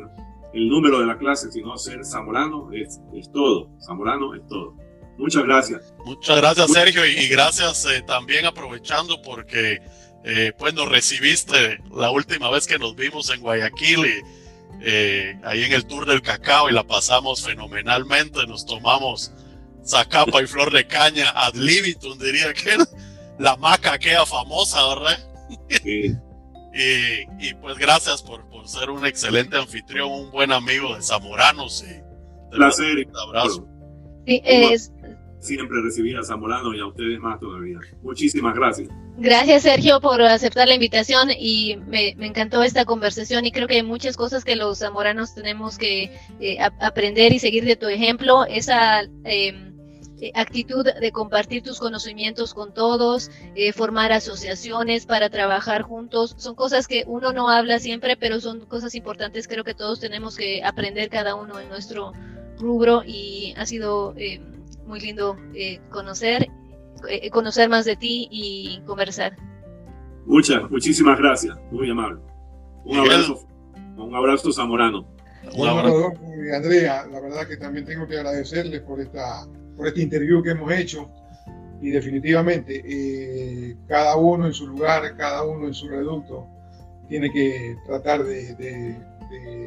el 0.54 0.68
número 0.68 1.00
de 1.00 1.06
la 1.06 1.18
clase, 1.18 1.50
sino 1.52 1.76
ser 1.76 2.04
zamorano 2.04 2.72
es, 2.72 3.00
es 3.12 3.30
todo. 3.32 3.70
Zamorano 3.80 4.34
es 4.34 4.46
todo. 4.46 4.76
Muchas 5.18 5.44
gracias. 5.44 5.94
Muchas 6.04 6.36
gracias, 6.36 6.72
Sergio, 6.72 7.06
y 7.06 7.28
gracias 7.28 7.86
eh, 7.86 8.02
también 8.02 8.46
aprovechando 8.46 9.20
porque 9.22 9.80
eh, 10.24 10.52
pues 10.58 10.74
nos 10.74 10.88
recibiste 10.88 11.78
la 11.94 12.10
última 12.10 12.50
vez 12.50 12.66
que 12.66 12.78
nos 12.78 12.96
vimos 12.96 13.30
en 13.30 13.40
Guayaquil 13.40 14.06
y 14.06 14.43
eh, 14.80 15.38
ahí 15.44 15.64
en 15.64 15.72
el 15.72 15.86
Tour 15.86 16.06
del 16.06 16.22
Cacao 16.22 16.68
y 16.68 16.72
la 16.72 16.84
pasamos 16.84 17.44
fenomenalmente. 17.44 18.46
Nos 18.46 18.66
tomamos 18.66 19.32
zacapa 19.84 20.42
y 20.42 20.46
flor 20.46 20.72
de 20.72 20.86
caña 20.86 21.30
ad 21.30 21.54
libitum, 21.54 22.18
diría 22.18 22.52
que 22.54 22.76
la 23.38 23.56
maca 23.56 23.98
queda 23.98 24.24
famosa, 24.24 24.86
¿verdad? 24.88 25.18
Sí. 25.82 26.14
y, 27.40 27.54
pues 27.54 27.78
gracias 27.78 28.22
por, 28.22 28.48
por, 28.48 28.66
ser 28.68 28.90
un 28.90 29.06
excelente 29.06 29.56
anfitrión, 29.56 30.10
un 30.10 30.30
buen 30.30 30.52
amigo 30.52 30.96
de 30.96 31.02
Zamoranos. 31.02 31.84
Y 31.84 32.02
Placer. 32.50 33.06
Un 33.06 33.16
abrazo. 33.16 33.68
Sí, 34.26 34.40
es... 34.44 34.92
Siempre 35.44 35.82
recibir 35.82 36.16
a 36.16 36.24
Zamorano 36.24 36.74
y 36.74 36.80
a 36.80 36.86
ustedes 36.86 37.20
más 37.20 37.38
todavía. 37.38 37.78
Muchísimas 38.02 38.54
gracias. 38.54 38.88
Gracias, 39.18 39.62
Sergio, 39.62 40.00
por 40.00 40.20
aceptar 40.22 40.66
la 40.66 40.74
invitación 40.74 41.28
y 41.38 41.76
me, 41.86 42.16
encantó 42.18 42.62
esta 42.62 42.84
conversación 42.84 43.44
y 43.44 43.52
creo 43.52 43.68
que 43.68 43.76
hay 43.76 43.82
muchas 43.82 44.16
cosas 44.16 44.44
que 44.44 44.56
los 44.56 44.78
zamoranos 44.78 45.34
tenemos 45.34 45.78
que 45.78 46.10
eh, 46.40 46.58
aprender 46.80 47.32
y 47.32 47.38
seguir 47.38 47.64
de 47.64 47.76
tu 47.76 47.88
ejemplo. 47.88 48.44
Esa... 48.46 49.02
Eh, 49.24 49.70
eh, 50.24 50.30
actitud 50.34 50.86
de 50.86 51.12
compartir 51.12 51.62
tus 51.62 51.80
conocimientos 51.80 52.54
con 52.54 52.72
todos, 52.72 53.30
eh, 53.56 53.72
formar 53.72 54.12
asociaciones 54.12 55.06
para 55.06 55.28
trabajar 55.28 55.82
juntos. 55.82 56.34
Son 56.38 56.54
cosas 56.54 56.86
que 56.86 57.04
uno 57.06 57.32
no 57.32 57.50
habla 57.50 57.78
siempre, 57.78 58.16
pero 58.16 58.40
son 58.40 58.64
cosas 58.66 58.94
importantes. 58.94 59.48
Creo 59.48 59.64
que 59.64 59.74
todos 59.74 60.00
tenemos 60.00 60.36
que 60.36 60.62
aprender 60.64 61.10
cada 61.10 61.34
uno 61.34 61.58
en 61.58 61.68
nuestro 61.68 62.12
rubro 62.58 63.02
y 63.04 63.54
ha 63.56 63.66
sido 63.66 64.14
eh, 64.16 64.40
muy 64.86 65.00
lindo 65.00 65.36
conocer, 65.90 66.48
conocer 67.32 67.68
más 67.68 67.84
de 67.84 67.96
ti 67.96 68.28
y 68.30 68.80
conversar. 68.86 69.36
Muchas, 70.26 70.70
muchísimas 70.70 71.18
gracias, 71.18 71.56
muy 71.70 71.90
amable. 71.90 72.20
Un 72.84 72.98
abrazo, 72.98 73.46
un 73.96 74.14
abrazo 74.14 74.52
zamorano. 74.52 75.06
Bueno, 75.56 76.12
Andrea, 76.54 77.06
la 77.10 77.20
verdad 77.20 77.46
que 77.46 77.56
también 77.56 77.84
tengo 77.84 78.06
que 78.06 78.16
agradecerles 78.16 78.80
por 78.80 79.00
esta 79.00 79.46
por 79.76 79.88
este 79.88 80.02
interview 80.02 80.42
que 80.42 80.50
hemos 80.50 80.70
hecho 80.72 81.10
y 81.80 81.90
definitivamente 81.90 82.82
eh, 82.86 83.76
cada 83.86 84.16
uno 84.16 84.46
en 84.46 84.54
su 84.54 84.66
lugar, 84.66 85.16
cada 85.16 85.44
uno 85.44 85.66
en 85.66 85.74
su 85.74 85.88
reducto, 85.88 86.46
tiene 87.08 87.30
que 87.30 87.76
tratar 87.86 88.24
de, 88.24 88.96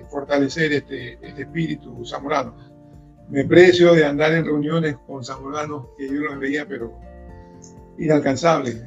fortalecer 0.10 0.72
este, 0.72 1.14
este, 1.22 1.42
espíritu 1.42 2.04
zamorano. 2.06 2.56
Me 3.30 3.44
precio 3.44 3.94
de 3.94 4.06
andar 4.06 4.34
en 4.34 4.46
reuniones 4.46 4.96
con 5.06 5.24
zamoranos 5.24 5.88
que 5.98 6.08
yo 6.08 6.22
los 6.22 6.40
veía, 6.40 6.66
pero 6.66 6.94
inalcanzables, 7.98 8.82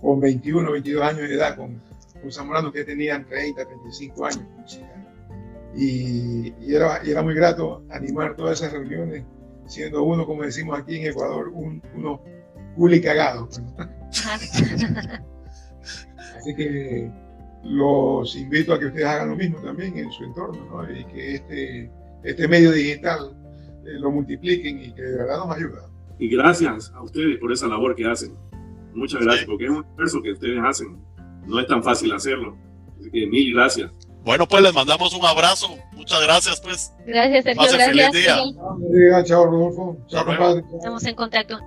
con 0.00 0.18
21, 0.20 0.72
22 0.72 1.02
años 1.02 1.28
de 1.28 1.34
edad, 1.34 1.56
con, 1.56 1.80
con 2.20 2.32
zamoranos 2.32 2.72
que 2.72 2.84
tenían 2.84 3.26
30, 3.26 3.64
35 3.64 4.26
años. 4.26 4.80
y, 5.76 6.52
era, 6.68 6.98
era 6.98 7.22
muy 7.22 7.34
grato 7.34 7.84
animar 7.90 8.34
todas 8.34 8.60
esas 8.60 8.72
reuniones, 8.72 9.24
siendo 9.66 10.02
uno, 10.02 10.26
como 10.26 10.42
decimos 10.42 10.78
aquí 10.78 10.96
en 10.96 11.06
Ecuador, 11.06 11.48
un, 11.48 11.80
uno 11.94 12.20
culi 12.74 13.00
cagado. 13.00 13.48
Así 16.36 16.54
que 16.56 17.10
los 17.62 18.36
invito 18.36 18.74
a 18.74 18.78
que 18.78 18.86
ustedes 18.86 19.06
hagan 19.06 19.30
lo 19.30 19.36
mismo 19.36 19.58
también 19.60 19.96
en 19.96 20.10
su 20.10 20.24
entorno 20.24 20.66
¿no? 20.70 20.90
y 20.92 21.04
que 21.06 21.36
este, 21.36 21.90
este 22.22 22.48
medio 22.48 22.72
digital 22.72 23.34
eh, 23.86 23.98
lo 23.98 24.10
multipliquen 24.10 24.80
y 24.80 24.94
que 24.94 25.02
de 25.02 25.18
verdad 25.18 25.38
nos 25.38 25.56
ayuda. 25.56 25.90
Y 26.18 26.28
gracias 26.28 26.92
a 26.94 27.02
ustedes 27.02 27.38
por 27.38 27.52
esa 27.52 27.66
labor 27.66 27.94
que 27.94 28.06
hacen. 28.06 28.36
Muchas 28.94 29.22
gracias, 29.22 29.46
porque 29.46 29.64
es 29.64 29.70
un 29.70 29.84
esfuerzo 29.84 30.22
que 30.22 30.32
ustedes 30.32 30.60
hacen. 30.64 30.98
No 31.46 31.60
es 31.60 31.66
tan 31.66 31.82
fácil 31.82 32.12
hacerlo. 32.12 32.56
Así 32.98 33.10
que 33.10 33.26
mil 33.26 33.54
gracias. 33.54 33.90
Bueno, 34.24 34.48
pues 34.48 34.62
les 34.62 34.72
mandamos 34.72 35.14
un 35.14 35.24
abrazo. 35.24 35.68
Muchas 35.92 36.22
gracias, 36.22 36.60
pues. 36.60 36.92
Gracias, 37.06 37.44
Sergio. 37.44 37.62
gracias. 37.72 38.12
Día. 38.12 39.24
Chao, 39.24 39.44
Rodolfo. 39.46 39.98
Chao, 40.06 40.24
compadre. 40.24 40.64
Estamos 40.74 41.04
en 41.04 41.14
contacto. 41.14 41.58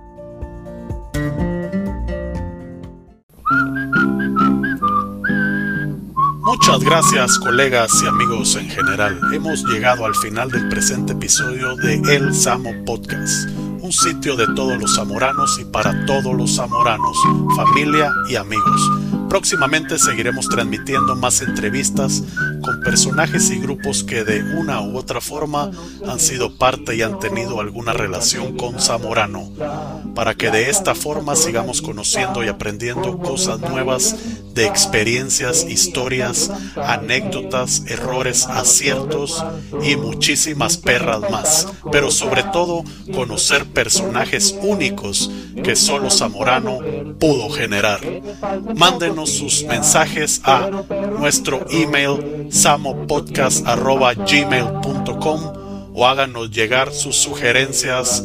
Muchas 6.48 6.82
gracias 6.82 7.38
colegas 7.40 7.90
y 8.02 8.06
amigos 8.06 8.56
en 8.56 8.70
general. 8.70 9.20
Hemos 9.34 9.62
llegado 9.64 10.06
al 10.06 10.14
final 10.14 10.50
del 10.50 10.66
presente 10.70 11.12
episodio 11.12 11.76
de 11.76 11.96
El 12.16 12.34
Samo 12.34 12.72
Podcast, 12.86 13.50
un 13.82 13.92
sitio 13.92 14.34
de 14.34 14.46
todos 14.54 14.80
los 14.80 14.96
zamoranos 14.96 15.58
y 15.60 15.66
para 15.66 16.06
todos 16.06 16.34
los 16.34 16.56
zamoranos, 16.56 17.18
familia 17.54 18.10
y 18.30 18.36
amigos. 18.36 19.07
Próximamente 19.28 19.98
seguiremos 19.98 20.48
transmitiendo 20.48 21.14
más 21.14 21.42
entrevistas 21.42 22.22
con 22.62 22.80
personajes 22.80 23.50
y 23.50 23.58
grupos 23.58 24.02
que 24.02 24.24
de 24.24 24.42
una 24.56 24.80
u 24.80 24.96
otra 24.96 25.20
forma 25.20 25.70
han 26.06 26.18
sido 26.18 26.54
parte 26.56 26.96
y 26.96 27.02
han 27.02 27.18
tenido 27.18 27.60
alguna 27.60 27.92
relación 27.92 28.56
con 28.56 28.80
Zamorano, 28.80 29.50
para 30.14 30.34
que 30.34 30.50
de 30.50 30.70
esta 30.70 30.94
forma 30.94 31.36
sigamos 31.36 31.82
conociendo 31.82 32.42
y 32.42 32.48
aprendiendo 32.48 33.18
cosas 33.18 33.60
nuevas 33.60 34.16
de 34.54 34.66
experiencias, 34.66 35.64
historias, 35.68 36.50
anécdotas, 36.76 37.84
errores, 37.86 38.46
aciertos 38.46 39.44
y 39.82 39.96
muchísimas 39.96 40.76
perras 40.76 41.30
más, 41.30 41.68
pero 41.92 42.10
sobre 42.10 42.42
todo 42.44 42.82
conocer 43.14 43.66
personajes 43.66 44.56
únicos 44.60 45.30
que 45.62 45.76
solo 45.76 46.10
Zamorano 46.10 46.78
pudo 47.18 47.50
generar. 47.50 48.00
Sus 49.26 49.64
mensajes 49.64 50.40
a 50.44 50.70
nuestro 51.18 51.64
email 51.70 52.46
samopodcast.gmail.com 52.50 55.40
o 55.94 56.06
háganos 56.06 56.50
llegar 56.50 56.92
sus 56.92 57.16
sugerencias 57.16 58.22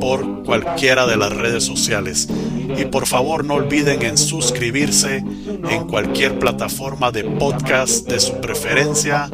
por 0.00 0.44
cualquiera 0.44 1.06
de 1.06 1.16
las 1.16 1.32
redes 1.32 1.64
sociales. 1.64 2.28
Y 2.76 2.86
por 2.86 3.06
favor 3.06 3.44
no 3.44 3.54
olviden 3.54 4.02
en 4.02 4.18
suscribirse 4.18 5.22
en 5.70 5.88
cualquier 5.88 6.38
plataforma 6.38 7.10
de 7.10 7.24
podcast 7.24 8.08
de 8.08 8.20
su 8.20 8.40
preferencia, 8.40 9.30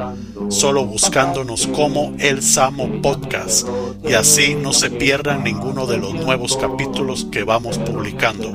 solo 0.49 0.85
buscándonos 0.85 1.67
como 1.67 2.15
El 2.19 2.43
Samo 2.43 3.01
Podcast. 3.03 3.67
Y 4.09 4.13
así 4.13 4.55
no 4.55 4.73
se 4.73 4.91
pierdan 4.91 5.45
ninguno 5.45 5.87
de 5.87 5.99
los 5.99 6.15
nuevos 6.15 6.57
capítulos 6.57 7.27
que 7.31 7.45
vamos 7.45 7.79
publicando. 7.79 8.53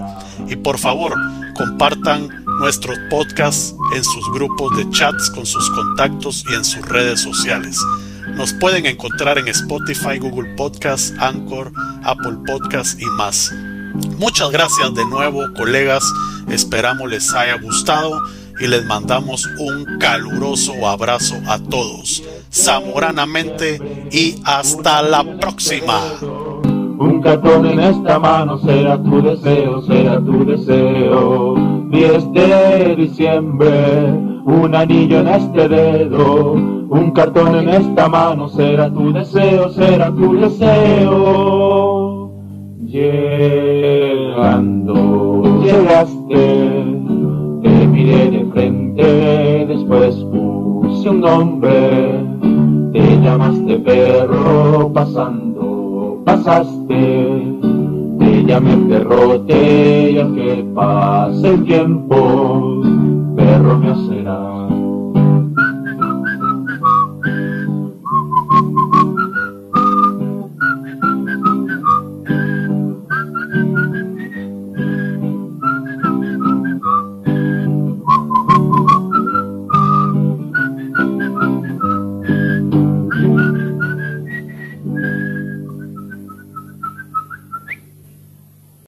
Y 0.47 0.55
por 0.55 0.77
favor, 0.77 1.15
compartan 1.55 2.45
nuestros 2.59 2.97
podcasts 3.09 3.75
en 3.95 4.03
sus 4.03 4.31
grupos 4.33 4.75
de 4.77 4.89
chats 4.91 5.29
con 5.31 5.45
sus 5.45 5.69
contactos 5.71 6.43
y 6.49 6.53
en 6.53 6.63
sus 6.63 6.87
redes 6.87 7.21
sociales. 7.21 7.79
Nos 8.35 8.53
pueden 8.53 8.85
encontrar 8.85 9.37
en 9.37 9.47
Spotify, 9.47 10.19
Google 10.19 10.55
Podcasts, 10.55 11.13
Anchor, 11.19 11.71
Apple 12.03 12.37
Podcasts 12.45 12.97
y 12.99 13.05
más. 13.05 13.51
Muchas 14.17 14.51
gracias 14.51 14.93
de 14.93 15.05
nuevo, 15.05 15.45
colegas. 15.55 16.03
Esperamos 16.49 17.09
les 17.09 17.33
haya 17.33 17.57
gustado 17.57 18.21
y 18.59 18.67
les 18.67 18.85
mandamos 18.85 19.45
un 19.57 19.97
caluroso 19.99 20.87
abrazo 20.87 21.35
a 21.47 21.59
todos. 21.59 22.23
Zamoranamente 22.51 24.07
y 24.11 24.41
hasta 24.43 25.01
la 25.01 25.39
próxima. 25.39 26.01
Un 26.97 27.21
cartón 27.21 27.65
en 27.65 27.79
esta 27.81 28.17
mano 28.19 28.57
será 28.57 28.97
tu 28.97 29.21
deseo, 29.21 29.81
será 29.81 30.17
tu 30.21 30.45
deseo. 30.45 31.55
10 31.89 32.31
de 32.31 32.95
diciembre, 32.95 34.13
un 34.45 34.73
anillo 34.73 35.19
en 35.19 35.27
este 35.27 35.67
dedo, 35.67 36.53
un 36.53 37.11
cartón 37.11 37.55
en 37.55 37.67
esta 37.67 38.07
mano 38.07 38.47
será 38.47 38.89
tu 38.89 39.11
deseo, 39.11 39.69
será 39.71 40.09
tu 40.09 40.37
deseo. 40.37 42.31
Llegando, 42.85 44.61
llegaste, 45.63 46.95
te 47.61 47.87
miré 47.87 48.31
de 48.31 48.45
frente, 48.53 49.65
después 49.67 50.15
puse 50.31 51.09
un 51.09 51.19
nombre, 51.19 52.23
te 52.93 53.19
llamaste 53.21 53.79
perro 53.79 54.91
pasando 54.93 55.84
pasaste, 56.25 57.59
te 58.19 58.43
llamé 58.43 58.75
perrote 58.89 60.11
y 60.11 60.35
que 60.35 60.65
pase 60.73 61.47
el 61.47 61.63
tiempo, 61.63 62.81
perro 63.35 63.79
me 63.79 63.95
será. 64.07 64.54